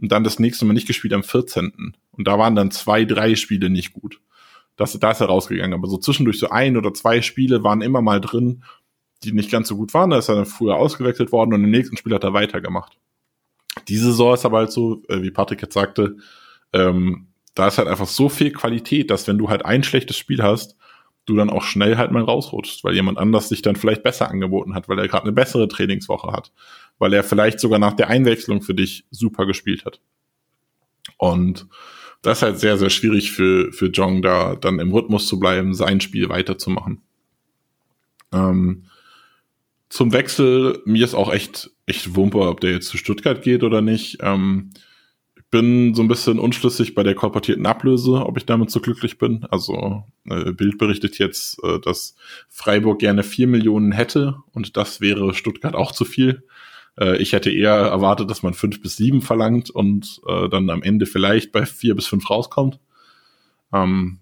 und 0.00 0.12
dann 0.12 0.24
das 0.24 0.38
nächste 0.38 0.64
Mal 0.64 0.72
nicht 0.72 0.86
gespielt 0.86 1.12
am 1.12 1.22
14. 1.22 1.94
Und 2.12 2.28
da 2.28 2.38
waren 2.38 2.54
dann 2.54 2.70
zwei, 2.70 3.04
drei 3.04 3.34
Spiele 3.34 3.70
nicht 3.70 3.92
gut. 3.92 4.20
Das, 4.76 4.98
da 4.98 5.10
ist 5.10 5.20
er 5.20 5.26
rausgegangen. 5.26 5.74
Aber 5.74 5.88
so 5.88 5.98
zwischendurch 5.98 6.38
so 6.38 6.48
ein 6.48 6.76
oder 6.76 6.94
zwei 6.94 7.20
Spiele 7.22 7.62
waren 7.62 7.82
immer 7.82 8.00
mal 8.00 8.20
drin, 8.20 8.64
die 9.22 9.32
nicht 9.32 9.50
ganz 9.50 9.68
so 9.68 9.76
gut 9.76 9.92
waren. 9.92 10.10
Da 10.10 10.18
ist 10.18 10.28
er 10.28 10.36
dann 10.36 10.46
früher 10.46 10.76
ausgewechselt 10.76 11.32
worden 11.32 11.52
und 11.52 11.64
im 11.64 11.70
nächsten 11.70 11.96
Spiel 11.96 12.14
hat 12.14 12.24
er 12.24 12.32
weitergemacht. 12.32 12.98
Diese 13.90 14.06
Saison 14.06 14.34
ist 14.34 14.46
aber 14.46 14.58
halt 14.58 14.72
so, 14.72 15.02
äh, 15.08 15.22
wie 15.22 15.30
Patrick 15.30 15.60
jetzt 15.60 15.74
sagte, 15.74 16.16
ähm, 16.72 17.26
da 17.54 17.68
ist 17.68 17.78
halt 17.78 17.88
einfach 17.88 18.06
so 18.06 18.28
viel 18.28 18.52
Qualität, 18.52 19.10
dass 19.10 19.26
wenn 19.28 19.36
du 19.36 19.50
halt 19.50 19.64
ein 19.64 19.82
schlechtes 19.82 20.16
Spiel 20.16 20.42
hast, 20.42 20.76
du 21.26 21.36
dann 21.36 21.50
auch 21.50 21.62
schnell 21.62 21.96
halt 21.96 22.10
mal 22.12 22.22
rausrutschst, 22.22 22.82
weil 22.84 22.94
jemand 22.94 23.18
anders 23.18 23.48
sich 23.48 23.62
dann 23.62 23.76
vielleicht 23.76 24.02
besser 24.02 24.30
angeboten 24.30 24.74
hat, 24.74 24.88
weil 24.88 24.98
er 24.98 25.08
gerade 25.08 25.24
eine 25.24 25.32
bessere 25.32 25.68
Trainingswoche 25.68 26.32
hat, 26.32 26.52
weil 26.98 27.12
er 27.12 27.24
vielleicht 27.24 27.60
sogar 27.60 27.78
nach 27.78 27.92
der 27.92 28.08
Einwechslung 28.08 28.62
für 28.62 28.74
dich 28.74 29.04
super 29.10 29.46
gespielt 29.46 29.84
hat. 29.84 30.00
Und 31.18 31.66
das 32.22 32.38
ist 32.38 32.42
halt 32.42 32.58
sehr, 32.58 32.78
sehr 32.78 32.90
schwierig 32.90 33.32
für, 33.32 33.72
für 33.72 33.86
Jong, 33.86 34.22
da 34.22 34.56
dann 34.56 34.78
im 34.78 34.92
Rhythmus 34.92 35.26
zu 35.26 35.38
bleiben, 35.38 35.74
sein 35.74 36.00
Spiel 36.00 36.28
weiterzumachen. 36.28 37.02
Ähm, 38.32 38.84
zum 39.88 40.12
Wechsel, 40.12 40.82
mir 40.84 41.04
ist 41.04 41.14
auch 41.14 41.32
echt, 41.32 41.70
echt 41.90 42.16
Wumpe, 42.16 42.40
ob 42.40 42.60
der 42.60 42.72
jetzt 42.72 42.88
zu 42.88 42.96
Stuttgart 42.96 43.42
geht 43.42 43.62
oder 43.62 43.82
nicht. 43.82 44.18
Ähm, 44.22 44.70
bin 45.50 45.94
so 45.94 46.02
ein 46.02 46.08
bisschen 46.08 46.38
unschlüssig 46.38 46.94
bei 46.94 47.02
der 47.02 47.16
korportierten 47.16 47.66
Ablöse, 47.66 48.24
ob 48.24 48.36
ich 48.36 48.46
damit 48.46 48.70
so 48.70 48.80
glücklich 48.80 49.18
bin. 49.18 49.44
Also 49.50 50.04
äh, 50.28 50.52
Bild 50.52 50.78
berichtet 50.78 51.18
jetzt, 51.18 51.62
äh, 51.64 51.80
dass 51.80 52.14
Freiburg 52.48 53.00
gerne 53.00 53.24
vier 53.24 53.48
Millionen 53.48 53.90
hätte 53.90 54.36
und 54.52 54.76
das 54.76 55.00
wäre 55.00 55.34
Stuttgart 55.34 55.74
auch 55.74 55.90
zu 55.90 56.04
viel. 56.04 56.44
Äh, 56.96 57.16
ich 57.16 57.32
hätte 57.32 57.50
eher 57.50 57.74
erwartet, 57.74 58.30
dass 58.30 58.44
man 58.44 58.54
fünf 58.54 58.80
bis 58.80 58.96
sieben 58.96 59.22
verlangt 59.22 59.70
und 59.70 60.20
äh, 60.28 60.48
dann 60.48 60.70
am 60.70 60.82
Ende 60.82 61.06
vielleicht 61.06 61.50
bei 61.50 61.66
vier 61.66 61.96
bis 61.96 62.06
fünf 62.06 62.30
rauskommt. 62.30 62.78
Ähm, 63.72 64.20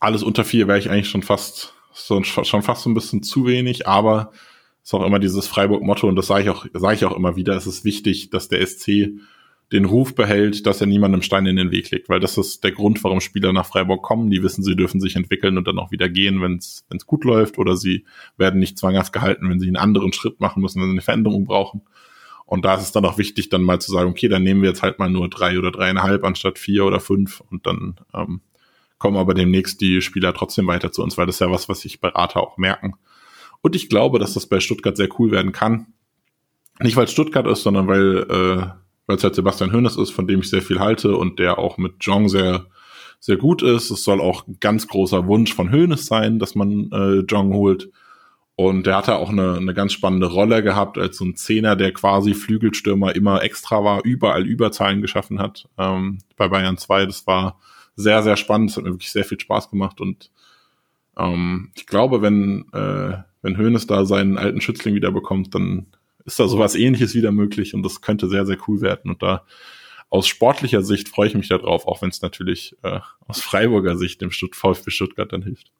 alles 0.00 0.24
unter 0.24 0.44
vier 0.44 0.66
wäre 0.66 0.78
ich 0.78 0.90
eigentlich 0.90 1.10
schon 1.10 1.22
fast 1.22 1.74
so, 1.92 2.22
schon 2.22 2.62
fast 2.62 2.82
so 2.82 2.90
ein 2.90 2.94
bisschen 2.94 3.22
zu 3.22 3.46
wenig, 3.46 3.86
aber 3.86 4.32
ist 4.88 4.94
auch 4.94 5.04
immer 5.04 5.18
dieses 5.18 5.46
Freiburg-Motto 5.46 6.08
und 6.08 6.16
das 6.16 6.28
sage 6.28 6.44
ich 6.44 6.48
auch, 6.48 6.64
sage 6.72 6.94
ich 6.94 7.04
auch 7.04 7.14
immer 7.14 7.36
wieder. 7.36 7.54
Es 7.54 7.66
ist 7.66 7.84
wichtig, 7.84 8.30
dass 8.30 8.48
der 8.48 8.66
SC 8.66 9.10
den 9.70 9.84
Ruf 9.84 10.14
behält, 10.14 10.64
dass 10.64 10.80
er 10.80 10.86
niemandem 10.86 11.20
Stein 11.20 11.44
in 11.44 11.56
den 11.56 11.70
Weg 11.70 11.90
legt, 11.90 12.08
weil 12.08 12.20
das 12.20 12.38
ist 12.38 12.64
der 12.64 12.72
Grund, 12.72 13.04
warum 13.04 13.20
Spieler 13.20 13.52
nach 13.52 13.66
Freiburg 13.66 14.02
kommen. 14.02 14.30
Die 14.30 14.42
wissen, 14.42 14.64
sie 14.64 14.76
dürfen 14.76 14.98
sich 14.98 15.14
entwickeln 15.14 15.58
und 15.58 15.68
dann 15.68 15.78
auch 15.78 15.90
wieder 15.90 16.08
gehen, 16.08 16.40
wenn 16.40 16.56
es 16.56 16.86
gut 17.04 17.24
läuft 17.24 17.58
oder 17.58 17.76
sie 17.76 18.06
werden 18.38 18.60
nicht 18.60 18.78
zwanghaft 18.78 19.12
gehalten, 19.12 19.50
wenn 19.50 19.60
sie 19.60 19.66
einen 19.66 19.76
anderen 19.76 20.14
Schritt 20.14 20.40
machen 20.40 20.62
müssen, 20.62 20.80
wenn 20.80 20.88
sie 20.88 20.92
eine 20.92 21.02
Veränderung 21.02 21.44
brauchen. 21.44 21.82
Und 22.46 22.64
da 22.64 22.76
ist 22.76 22.84
es 22.84 22.92
dann 22.92 23.04
auch 23.04 23.18
wichtig, 23.18 23.50
dann 23.50 23.60
mal 23.60 23.82
zu 23.82 23.92
sagen, 23.92 24.08
okay, 24.08 24.28
dann 24.28 24.42
nehmen 24.42 24.62
wir 24.62 24.70
jetzt 24.70 24.82
halt 24.82 24.98
mal 24.98 25.10
nur 25.10 25.28
drei 25.28 25.58
oder 25.58 25.70
dreieinhalb 25.70 26.24
anstatt 26.24 26.58
vier 26.58 26.86
oder 26.86 26.98
fünf 26.98 27.42
und 27.50 27.66
dann 27.66 27.96
ähm, 28.14 28.40
kommen 28.96 29.18
aber 29.18 29.34
demnächst 29.34 29.82
die 29.82 30.00
Spieler 30.00 30.32
trotzdem 30.32 30.66
weiter 30.66 30.92
zu 30.92 31.02
uns, 31.02 31.18
weil 31.18 31.26
das 31.26 31.36
ist 31.36 31.40
ja 31.40 31.50
was, 31.50 31.68
was 31.68 31.80
sich 31.80 32.00
Berater 32.00 32.40
auch 32.40 32.56
merken. 32.56 32.94
Und 33.68 33.76
ich 33.76 33.90
glaube, 33.90 34.18
dass 34.18 34.32
das 34.32 34.46
bei 34.46 34.60
Stuttgart 34.60 34.96
sehr 34.96 35.10
cool 35.18 35.30
werden 35.30 35.52
kann. 35.52 35.88
Nicht 36.80 36.96
weil 36.96 37.06
Stuttgart 37.06 37.46
ist, 37.46 37.64
sondern 37.64 37.86
weil 37.86 38.26
äh, 39.06 39.12
es 39.12 39.22
halt 39.22 39.34
Sebastian 39.34 39.74
Hoeneß 39.74 39.98
ist, 39.98 40.08
von 40.10 40.26
dem 40.26 40.40
ich 40.40 40.48
sehr 40.48 40.62
viel 40.62 40.80
halte 40.80 41.14
und 41.14 41.38
der 41.38 41.58
auch 41.58 41.76
mit 41.76 41.96
Jong 42.00 42.30
sehr, 42.30 42.64
sehr 43.20 43.36
gut 43.36 43.60
ist. 43.60 43.90
Es 43.90 44.04
soll 44.04 44.22
auch 44.22 44.48
ein 44.48 44.56
ganz 44.58 44.88
großer 44.88 45.26
Wunsch 45.26 45.52
von 45.52 45.70
Hoeneß 45.70 46.06
sein, 46.06 46.38
dass 46.38 46.54
man 46.54 46.90
äh, 46.92 47.24
Jong 47.28 47.52
holt. 47.52 47.90
Und 48.56 48.86
der 48.86 48.96
hatte 48.96 49.16
auch 49.16 49.28
eine, 49.28 49.58
eine 49.58 49.74
ganz 49.74 49.92
spannende 49.92 50.28
Rolle 50.28 50.62
gehabt 50.62 50.96
als 50.96 51.18
so 51.18 51.26
ein 51.26 51.36
Zehner, 51.36 51.76
der 51.76 51.92
quasi 51.92 52.32
Flügelstürmer 52.32 53.14
immer 53.14 53.42
extra 53.42 53.84
war, 53.84 54.02
überall 54.02 54.46
Überzahlen 54.46 55.02
geschaffen 55.02 55.40
hat 55.40 55.68
ähm, 55.76 56.20
bei 56.38 56.48
Bayern 56.48 56.78
2. 56.78 57.04
Das 57.04 57.26
war 57.26 57.60
sehr, 57.96 58.22
sehr 58.22 58.38
spannend. 58.38 58.70
Das 58.70 58.78
hat 58.78 58.84
mir 58.84 58.92
wirklich 58.92 59.12
sehr 59.12 59.26
viel 59.26 59.38
Spaß 59.38 59.68
gemacht. 59.68 60.00
Und 60.00 60.30
ähm, 61.18 61.70
ich 61.76 61.86
glaube, 61.86 62.22
wenn, 62.22 62.64
äh, 62.72 63.27
wenn 63.42 63.58
Hoeneß 63.58 63.86
da 63.86 64.04
seinen 64.04 64.38
alten 64.38 64.60
Schützling 64.60 64.94
wieder 64.94 65.12
bekommt, 65.12 65.54
dann 65.54 65.86
ist 66.24 66.38
da 66.38 66.48
sowas 66.48 66.74
ähnliches 66.74 67.14
wieder 67.14 67.32
möglich 67.32 67.74
und 67.74 67.82
das 67.82 68.00
könnte 68.00 68.28
sehr, 68.28 68.46
sehr 68.46 68.58
cool 68.66 68.80
werden. 68.80 69.10
Und 69.10 69.22
da 69.22 69.44
aus 70.10 70.26
sportlicher 70.26 70.82
Sicht 70.82 71.08
freue 71.08 71.28
ich 71.28 71.34
mich 71.34 71.48
darauf, 71.48 71.86
auch 71.86 72.02
wenn 72.02 72.10
es 72.10 72.22
natürlich 72.22 72.76
äh, 72.82 73.00
aus 73.26 73.40
Freiburger 73.40 73.96
Sicht 73.96 74.20
dem 74.20 74.30
Stutt 74.30 74.56
VfB 74.56 74.90
Stuttgart 74.90 75.32
dann 75.32 75.42
hilft. 75.42 75.70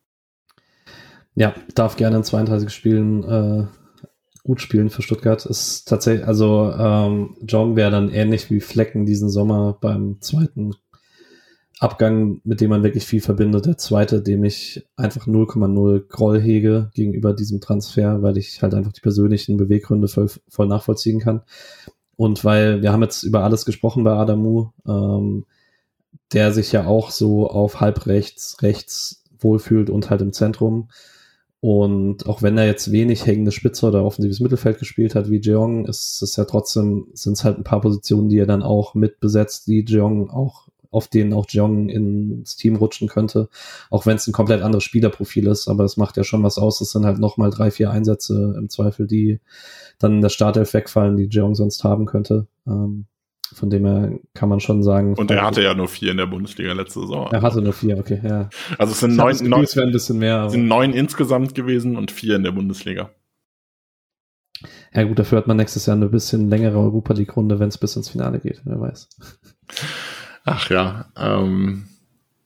Ja, 1.34 1.54
darf 1.74 1.96
gerne 1.96 2.16
in 2.16 2.24
32 2.24 2.70
Spielen 2.70 3.24
äh, 3.24 3.66
gut 4.42 4.60
spielen 4.60 4.90
für 4.90 5.02
Stuttgart. 5.02 5.44
Ist 5.46 5.86
tatsächlich, 5.86 6.26
also 6.26 6.72
ähm, 6.72 7.36
Jong 7.46 7.76
wäre 7.76 7.90
dann 7.90 8.10
ähnlich 8.10 8.50
wie 8.50 8.60
Flecken 8.60 9.06
diesen 9.06 9.28
Sommer 9.28 9.78
beim 9.80 10.20
zweiten 10.20 10.74
Abgang, 11.80 12.40
mit 12.44 12.60
dem 12.60 12.70
man 12.70 12.82
wirklich 12.82 13.04
viel 13.06 13.20
verbindet. 13.20 13.66
Der 13.66 13.78
zweite, 13.78 14.20
dem 14.20 14.42
ich 14.44 14.86
einfach 14.96 15.26
0,0 15.26 16.08
Groll 16.08 16.40
hege 16.40 16.90
gegenüber 16.94 17.32
diesem 17.34 17.60
Transfer, 17.60 18.22
weil 18.22 18.36
ich 18.36 18.62
halt 18.62 18.74
einfach 18.74 18.92
die 18.92 19.00
persönlichen 19.00 19.56
Beweggründe 19.56 20.08
voll, 20.08 20.28
voll 20.48 20.66
nachvollziehen 20.66 21.20
kann. 21.20 21.42
Und 22.16 22.44
weil 22.44 22.82
wir 22.82 22.92
haben 22.92 23.02
jetzt 23.02 23.22
über 23.22 23.44
alles 23.44 23.64
gesprochen 23.64 24.02
bei 24.02 24.12
Adamu, 24.12 24.70
ähm, 24.86 25.44
der 26.32 26.52
sich 26.52 26.72
ja 26.72 26.86
auch 26.86 27.10
so 27.10 27.48
auf 27.48 27.80
halb 27.80 28.06
rechts, 28.06 28.56
rechts 28.60 29.22
wohlfühlt 29.38 29.88
und 29.88 30.10
halt 30.10 30.20
im 30.20 30.32
Zentrum. 30.32 30.88
Und 31.60 32.26
auch 32.26 32.42
wenn 32.42 32.58
er 32.58 32.66
jetzt 32.66 32.92
wenig 32.92 33.26
hängende 33.26 33.52
Spitze 33.52 33.86
oder 33.86 34.04
offensives 34.04 34.40
Mittelfeld 34.40 34.78
gespielt 34.78 35.14
hat 35.14 35.30
wie 35.30 35.40
Jeong, 35.40 35.86
ist 35.86 36.22
es 36.22 36.36
ja 36.36 36.44
trotzdem, 36.44 37.06
sind 37.14 37.34
es 37.34 37.44
halt 37.44 37.58
ein 37.58 37.64
paar 37.64 37.80
Positionen, 37.80 38.28
die 38.28 38.38
er 38.38 38.46
dann 38.46 38.62
auch 38.62 38.94
mitbesetzt, 38.94 39.66
die 39.66 39.84
Jeong 39.86 40.30
auch 40.30 40.68
auf 40.90 41.08
denen 41.08 41.32
auch 41.32 41.46
Jong 41.48 41.88
ins 41.88 42.56
Team 42.56 42.76
rutschen 42.76 43.08
könnte, 43.08 43.48
auch 43.90 44.06
wenn 44.06 44.16
es 44.16 44.26
ein 44.26 44.32
komplett 44.32 44.62
anderes 44.62 44.84
Spielerprofil 44.84 45.46
ist, 45.46 45.68
aber 45.68 45.84
es 45.84 45.96
macht 45.96 46.16
ja 46.16 46.24
schon 46.24 46.42
was 46.42 46.58
aus. 46.58 46.80
Es 46.80 46.90
sind 46.90 47.04
halt 47.04 47.18
nochmal 47.18 47.50
drei, 47.50 47.70
vier 47.70 47.90
Einsätze 47.90 48.54
im 48.56 48.68
Zweifel, 48.68 49.06
die 49.06 49.40
dann 49.98 50.16
in 50.16 50.22
der 50.22 50.28
Startelf 50.28 50.72
wegfallen, 50.74 51.16
die 51.16 51.24
Jong 51.24 51.54
sonst 51.54 51.84
haben 51.84 52.06
könnte. 52.06 52.46
Ähm, 52.66 53.06
von 53.52 53.70
dem 53.70 53.86
her 53.86 54.18
kann 54.34 54.48
man 54.48 54.60
schon 54.60 54.82
sagen. 54.82 55.14
Und 55.14 55.30
er 55.30 55.42
hatte 55.42 55.62
ja 55.62 55.74
nur 55.74 55.88
vier 55.88 56.10
in 56.10 56.18
der 56.18 56.26
Bundesliga 56.26 56.72
letzte 56.72 57.00
Saison. 57.00 57.28
Er 57.32 57.42
hatte 57.42 57.62
nur 57.62 57.72
vier, 57.72 57.98
okay, 57.98 58.20
ja. 58.22 58.50
Also 58.76 58.92
es 58.92 59.00
sind 59.00 59.16
neun, 59.16 59.32
Gefühl, 59.32 59.48
neun, 59.48 59.64
es 59.64 59.78
ein 59.78 59.90
bisschen 59.90 60.18
mehr. 60.18 60.50
Sind 60.50 60.68
neun 60.68 60.92
insgesamt 60.92 61.54
gewesen 61.54 61.96
und 61.96 62.10
vier 62.10 62.36
in 62.36 62.42
der 62.42 62.52
Bundesliga. 62.52 63.10
Ja 64.92 65.04
gut, 65.04 65.18
dafür 65.18 65.38
hat 65.38 65.46
man 65.46 65.56
nächstes 65.56 65.86
Jahr 65.86 65.96
eine 65.96 66.08
bisschen 66.08 66.50
längere 66.50 66.78
Europa 66.78 67.14
League 67.14 67.36
Runde, 67.36 67.58
wenn 67.58 67.68
es 67.68 67.78
bis 67.78 67.96
ins 67.96 68.08
Finale 68.08 68.40
geht, 68.40 68.62
wer 68.64 68.80
weiß. 68.80 69.08
Ach 70.50 70.70
ja, 70.70 71.06
ähm, 71.16 71.84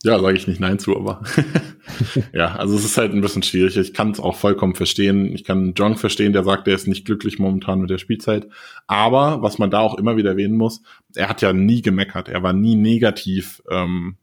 ja, 0.02 0.18
sage 0.18 0.36
ich 0.36 0.48
nicht 0.48 0.58
Nein 0.58 0.80
zu, 0.80 0.96
aber 0.96 1.22
ja, 2.32 2.56
also 2.56 2.74
es 2.74 2.84
ist 2.84 2.98
halt 2.98 3.12
ein 3.12 3.20
bisschen 3.20 3.44
schwierig. 3.44 3.76
Ich 3.76 3.94
kann 3.94 4.10
es 4.10 4.18
auch 4.18 4.34
vollkommen 4.34 4.74
verstehen. 4.74 5.32
Ich 5.32 5.44
kann 5.44 5.74
John 5.76 5.96
verstehen, 5.96 6.32
der 6.32 6.42
sagt, 6.42 6.66
er 6.66 6.74
ist 6.74 6.88
nicht 6.88 7.04
glücklich 7.04 7.38
momentan 7.38 7.80
mit 7.80 7.90
der 7.90 7.98
Spielzeit. 7.98 8.48
Aber 8.88 9.42
was 9.42 9.58
man 9.58 9.70
da 9.70 9.78
auch 9.78 9.96
immer 9.96 10.16
wieder 10.16 10.30
erwähnen 10.30 10.56
muss, 10.56 10.82
er 11.14 11.28
hat 11.28 11.42
ja 11.42 11.52
nie 11.52 11.80
gemeckert. 11.82 12.28
Er 12.28 12.42
war 12.42 12.52
nie 12.52 12.74
negativ, 12.74 13.62
ähm, 13.70 14.16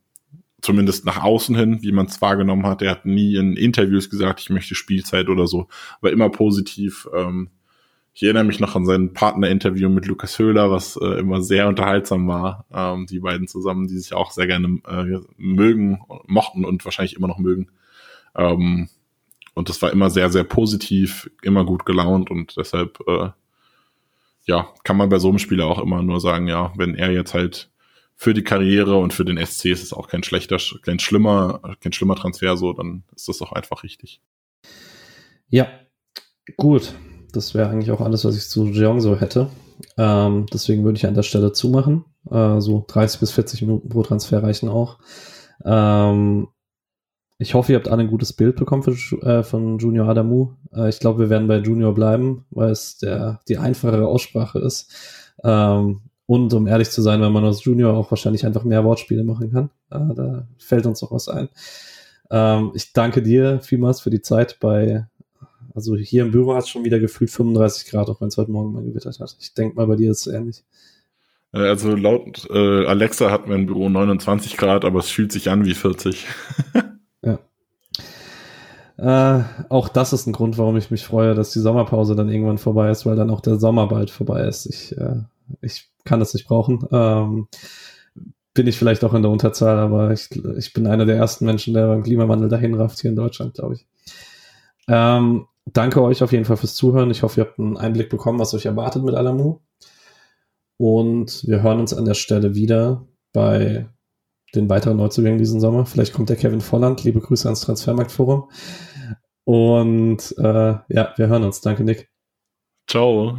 zumindest 0.62 1.06
nach 1.06 1.24
außen 1.24 1.56
hin, 1.56 1.82
wie 1.82 1.94
man 1.94 2.08
es 2.08 2.22
wahrgenommen 2.22 2.66
hat. 2.66 2.82
Er 2.82 2.92
hat 2.92 3.06
nie 3.06 3.38
in 3.38 3.56
Interviews 3.56 4.10
gesagt, 4.10 4.42
ich 4.42 4.50
möchte 4.50 4.76
Spielzeit 4.76 5.30
oder 5.30 5.48
so, 5.48 5.70
aber 6.02 6.12
immer 6.12 6.30
positiv. 6.30 7.08
Ähm, 7.16 7.52
ich 8.14 8.24
erinnere 8.24 8.44
mich 8.44 8.60
noch 8.60 8.76
an 8.76 8.86
sein 8.86 9.14
Partner-Interview 9.14 9.90
mit 9.90 10.06
Lukas 10.06 10.38
Höhler, 10.40 10.72
was 10.72 10.98
äh, 10.98 11.20
immer 11.20 11.42
sehr 11.42 11.68
unterhaltsam 11.68 12.28
war. 12.28 12.66
Ähm, 12.74 13.06
die 13.06 13.20
beiden 13.20 13.48
zusammen, 13.48 13.88
die 13.88 13.98
sich 13.98 14.14
auch 14.14 14.32
sehr 14.32 14.48
gerne 14.48 14.80
äh, 14.88 15.20
mögen, 15.38 16.02
mochten 16.28 16.66
und 16.66 16.84
wahrscheinlich 16.86 17.16
immer 17.16 17.28
noch 17.28 17.40
mögen. 17.40 17.70
Ähm, 18.36 18.90
und 19.54 19.70
das 19.70 19.82
war 19.82 19.92
immer 19.92 20.10
sehr, 20.10 20.30
sehr 20.30 20.44
positiv, 20.44 21.30
immer 21.42 21.66
gut 21.66 21.86
gelaunt 21.86 22.30
und 22.32 22.56
deshalb, 22.58 23.00
äh, 23.08 23.30
ja, 24.46 24.70
kann 24.84 24.98
man 24.98 25.10
bei 25.10 25.20
so 25.20 25.30
einem 25.30 25.40
Spieler 25.40 25.68
auch 25.68 25.80
immer 25.80 26.02
nur 26.02 26.20
sagen, 26.20 26.48
ja, 26.48 26.74
wenn 26.76 26.96
er 26.96 27.12
jetzt 27.12 27.34
halt 27.34 27.70
für 28.16 28.34
die 28.34 28.44
Karriere 28.44 28.98
und 28.98 29.14
für 29.14 29.24
den 29.24 29.38
SC 29.38 29.66
ist 29.66 29.84
es 29.84 29.94
auch 29.94 30.10
kein 30.10 30.24
schlechter, 30.24 30.58
kein 30.84 31.00
schlimmer, 31.00 31.62
kein 31.80 31.94
schlimmer 31.94 32.16
Transfer 32.16 32.58
so, 32.58 32.74
dann 32.74 33.04
ist 33.16 33.30
das 33.30 33.42
auch 33.42 33.54
einfach 33.54 33.84
richtig. 33.84 34.20
Ja, 35.50 35.68
gut. 36.58 36.94
Das 37.32 37.54
wäre 37.54 37.70
eigentlich 37.70 37.92
auch 37.92 38.02
alles, 38.02 38.26
was 38.26 38.36
ich 38.36 38.48
zu 38.50 38.66
Jeong 38.68 39.02
so 39.02 39.20
hätte. 39.20 39.50
Ähm, 39.98 40.46
deswegen 40.52 40.84
würde 40.84 40.98
ich 40.98 41.06
an 41.06 41.14
der 41.14 41.24
Stelle 41.24 41.52
zumachen. 41.52 42.06
Äh, 42.30 42.60
so 42.60 42.86
30 42.88 43.20
bis 43.20 43.32
40 43.32 43.62
Minuten 43.62 43.90
pro 43.90 44.04
Transfer 44.04 44.44
reichen 44.44 44.70
auch. 44.70 44.98
Ähm, 45.64 46.48
ich 47.38 47.54
hoffe, 47.54 47.72
ihr 47.72 47.78
habt 47.78 47.88
alle 47.88 48.02
ein 48.02 48.10
gutes 48.10 48.34
Bild 48.34 48.58
bekommen 48.58 48.84
für, 48.84 48.92
äh, 49.22 49.44
von 49.44 49.78
Junior 49.78 50.10
Adamu. 50.10 50.54
Äh, 50.74 50.90
ich 50.90 51.00
glaube, 51.00 51.20
wir 51.20 51.30
werden 51.30 51.48
bei 51.48 51.58
Junior 51.58 51.94
bleiben, 51.94 52.46
weil 52.50 52.72
es 52.72 52.98
der, 52.98 53.40
die 53.48 53.58
einfachere 53.58 54.08
Aussprache 54.08 54.60
ist. 54.60 54.94
Ähm, 55.44 56.02
und 56.26 56.54
um 56.54 56.68
ehrlich 56.68 56.92
zu 56.92 57.02
sein, 57.02 57.22
wenn 57.22 57.32
man 57.32 57.46
aus 57.46 57.64
Junior 57.64 57.96
auch 57.96 58.12
wahrscheinlich 58.12 58.46
einfach 58.46 58.64
mehr 58.64 58.84
Wortspiele 58.84 59.24
machen 59.24 59.52
kann. 59.52 59.70
Äh, 59.90 60.14
da 60.14 60.48
fällt 60.58 60.86
uns 60.86 61.02
noch 61.02 61.12
was 61.12 61.28
ein. 61.30 61.50
Ähm, 62.30 62.72
ich 62.76 62.94
danke 62.94 63.22
dir 63.22 63.62
vielmals 63.62 64.02
für 64.02 64.10
die 64.10 64.22
Zeit 64.22 64.60
bei, 64.60 65.08
also 65.74 65.96
hier 65.96 66.24
im 66.24 66.32
Büro 66.32 66.54
hat 66.56 66.64
es 66.64 66.70
schon 66.70 66.86
wieder 66.86 67.00
gefühlt 67.00 67.30
35 67.32 67.90
Grad, 67.90 68.10
auch 68.10 68.22
wenn 68.22 68.30
es 68.30 68.38
heute 68.38 68.52
Morgen 68.52 68.74
mal 68.74 68.84
gewittert 68.84 69.20
hat. 69.20 69.36
Ich 69.40 69.54
denke 69.54 69.76
mal, 69.76 69.88
bei 69.88 69.96
dir 69.96 70.12
ist 70.12 70.28
es 70.28 70.34
ähnlich. 70.34 70.64
Äh, 71.54 71.60
also 71.60 71.96
laut 71.96 72.48
äh, 72.50 72.86
Alexa 72.86 73.32
hat 73.32 73.48
mein 73.48 73.66
Büro 73.66 73.90
29 73.90 74.58
Grad, 74.58 74.86
aber 74.86 75.00
es 75.00 75.10
fühlt 75.10 75.32
sich 75.32 75.50
an 75.50 75.66
wie 75.66 75.74
40. 75.74 76.26
ja. 77.24 77.40
Äh, 78.98 79.44
auch 79.70 79.90
das 79.90 80.14
ist 80.14 80.28
ein 80.28 80.34
Grund, 80.34 80.58
warum 80.58 80.78
ich 80.78 80.92
mich 80.92 81.06
freue, 81.06 81.36
dass 81.36 81.52
die 81.52 81.60
Sommerpause 81.60 82.16
dann 82.16 82.30
irgendwann 82.30 82.58
vorbei 82.58 82.90
ist, 82.90 83.06
weil 83.06 83.16
dann 83.16 83.30
auch 83.30 83.42
der 83.42 83.58
Sommer 83.58 83.88
bald 83.88 84.10
vorbei 84.10 84.42
ist. 84.42 84.66
Ich, 84.66 84.98
äh, 84.98 85.22
ich 85.62 85.90
kann 86.04 86.20
das 86.20 86.34
nicht 86.34 86.48
brauchen. 86.48 86.86
Ähm, 86.92 87.48
bin 88.54 88.68
ich 88.68 88.78
vielleicht 88.78 89.04
auch 89.04 89.14
in 89.14 89.22
der 89.22 89.32
Unterzahl, 89.32 89.78
aber 89.78 90.12
ich, 90.12 90.30
ich 90.58 90.74
bin 90.74 90.88
einer 90.88 91.06
der 91.06 91.16
ersten 91.16 91.46
Menschen, 91.46 91.74
der 91.74 91.88
beim 91.88 92.04
Klimawandel 92.04 92.50
dahin 92.50 92.74
rafft 92.74 93.00
hier 93.00 93.10
in 93.10 93.16
Deutschland, 93.16 93.54
glaube 93.54 93.76
ich. 93.76 93.88
Ähm, 94.88 95.46
danke 95.74 96.02
euch 96.02 96.24
auf 96.24 96.32
jeden 96.32 96.46
Fall 96.46 96.58
fürs 96.58 96.76
Zuhören. 96.76 97.12
Ich 97.12 97.24
hoffe, 97.24 97.42
ihr 97.42 97.46
habt 97.46 97.60
einen 97.60 97.78
Einblick 97.78 98.10
bekommen, 98.10 98.40
was 98.40 98.54
euch 98.54 98.66
erwartet 98.66 99.04
mit 99.04 99.16
Alamu. 99.16 99.60
Und 100.78 101.46
wir 101.48 101.62
hören 101.62 101.80
uns 101.80 101.94
an 101.94 102.06
der 102.06 102.14
Stelle 102.14 102.56
wieder 102.56 103.06
bei 103.34 103.90
den 104.56 104.70
weiteren 104.70 104.98
Neuzugängen 104.98 105.38
diesen 105.38 105.60
Sommer. 105.60 105.86
Vielleicht 105.86 106.14
kommt 106.14 106.30
der 106.30 106.38
Kevin 106.38 106.62
Volland. 106.62 107.04
Liebe 107.04 107.20
Grüße 107.20 107.48
ans 107.48 107.62
Transfermarktforum. 107.62 108.50
Und 109.44 110.36
äh, 110.38 110.76
ja, 110.88 111.14
wir 111.16 111.28
hören 111.28 111.44
uns. 111.44 111.62
Danke, 111.62 111.84
Nick. 111.84 112.10
Ciao. 112.88 113.38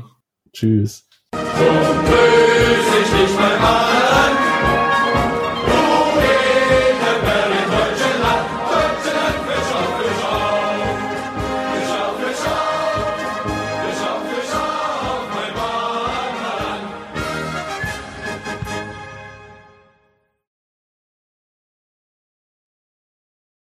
Tschüss. 0.53 1.09
So 1.33 1.41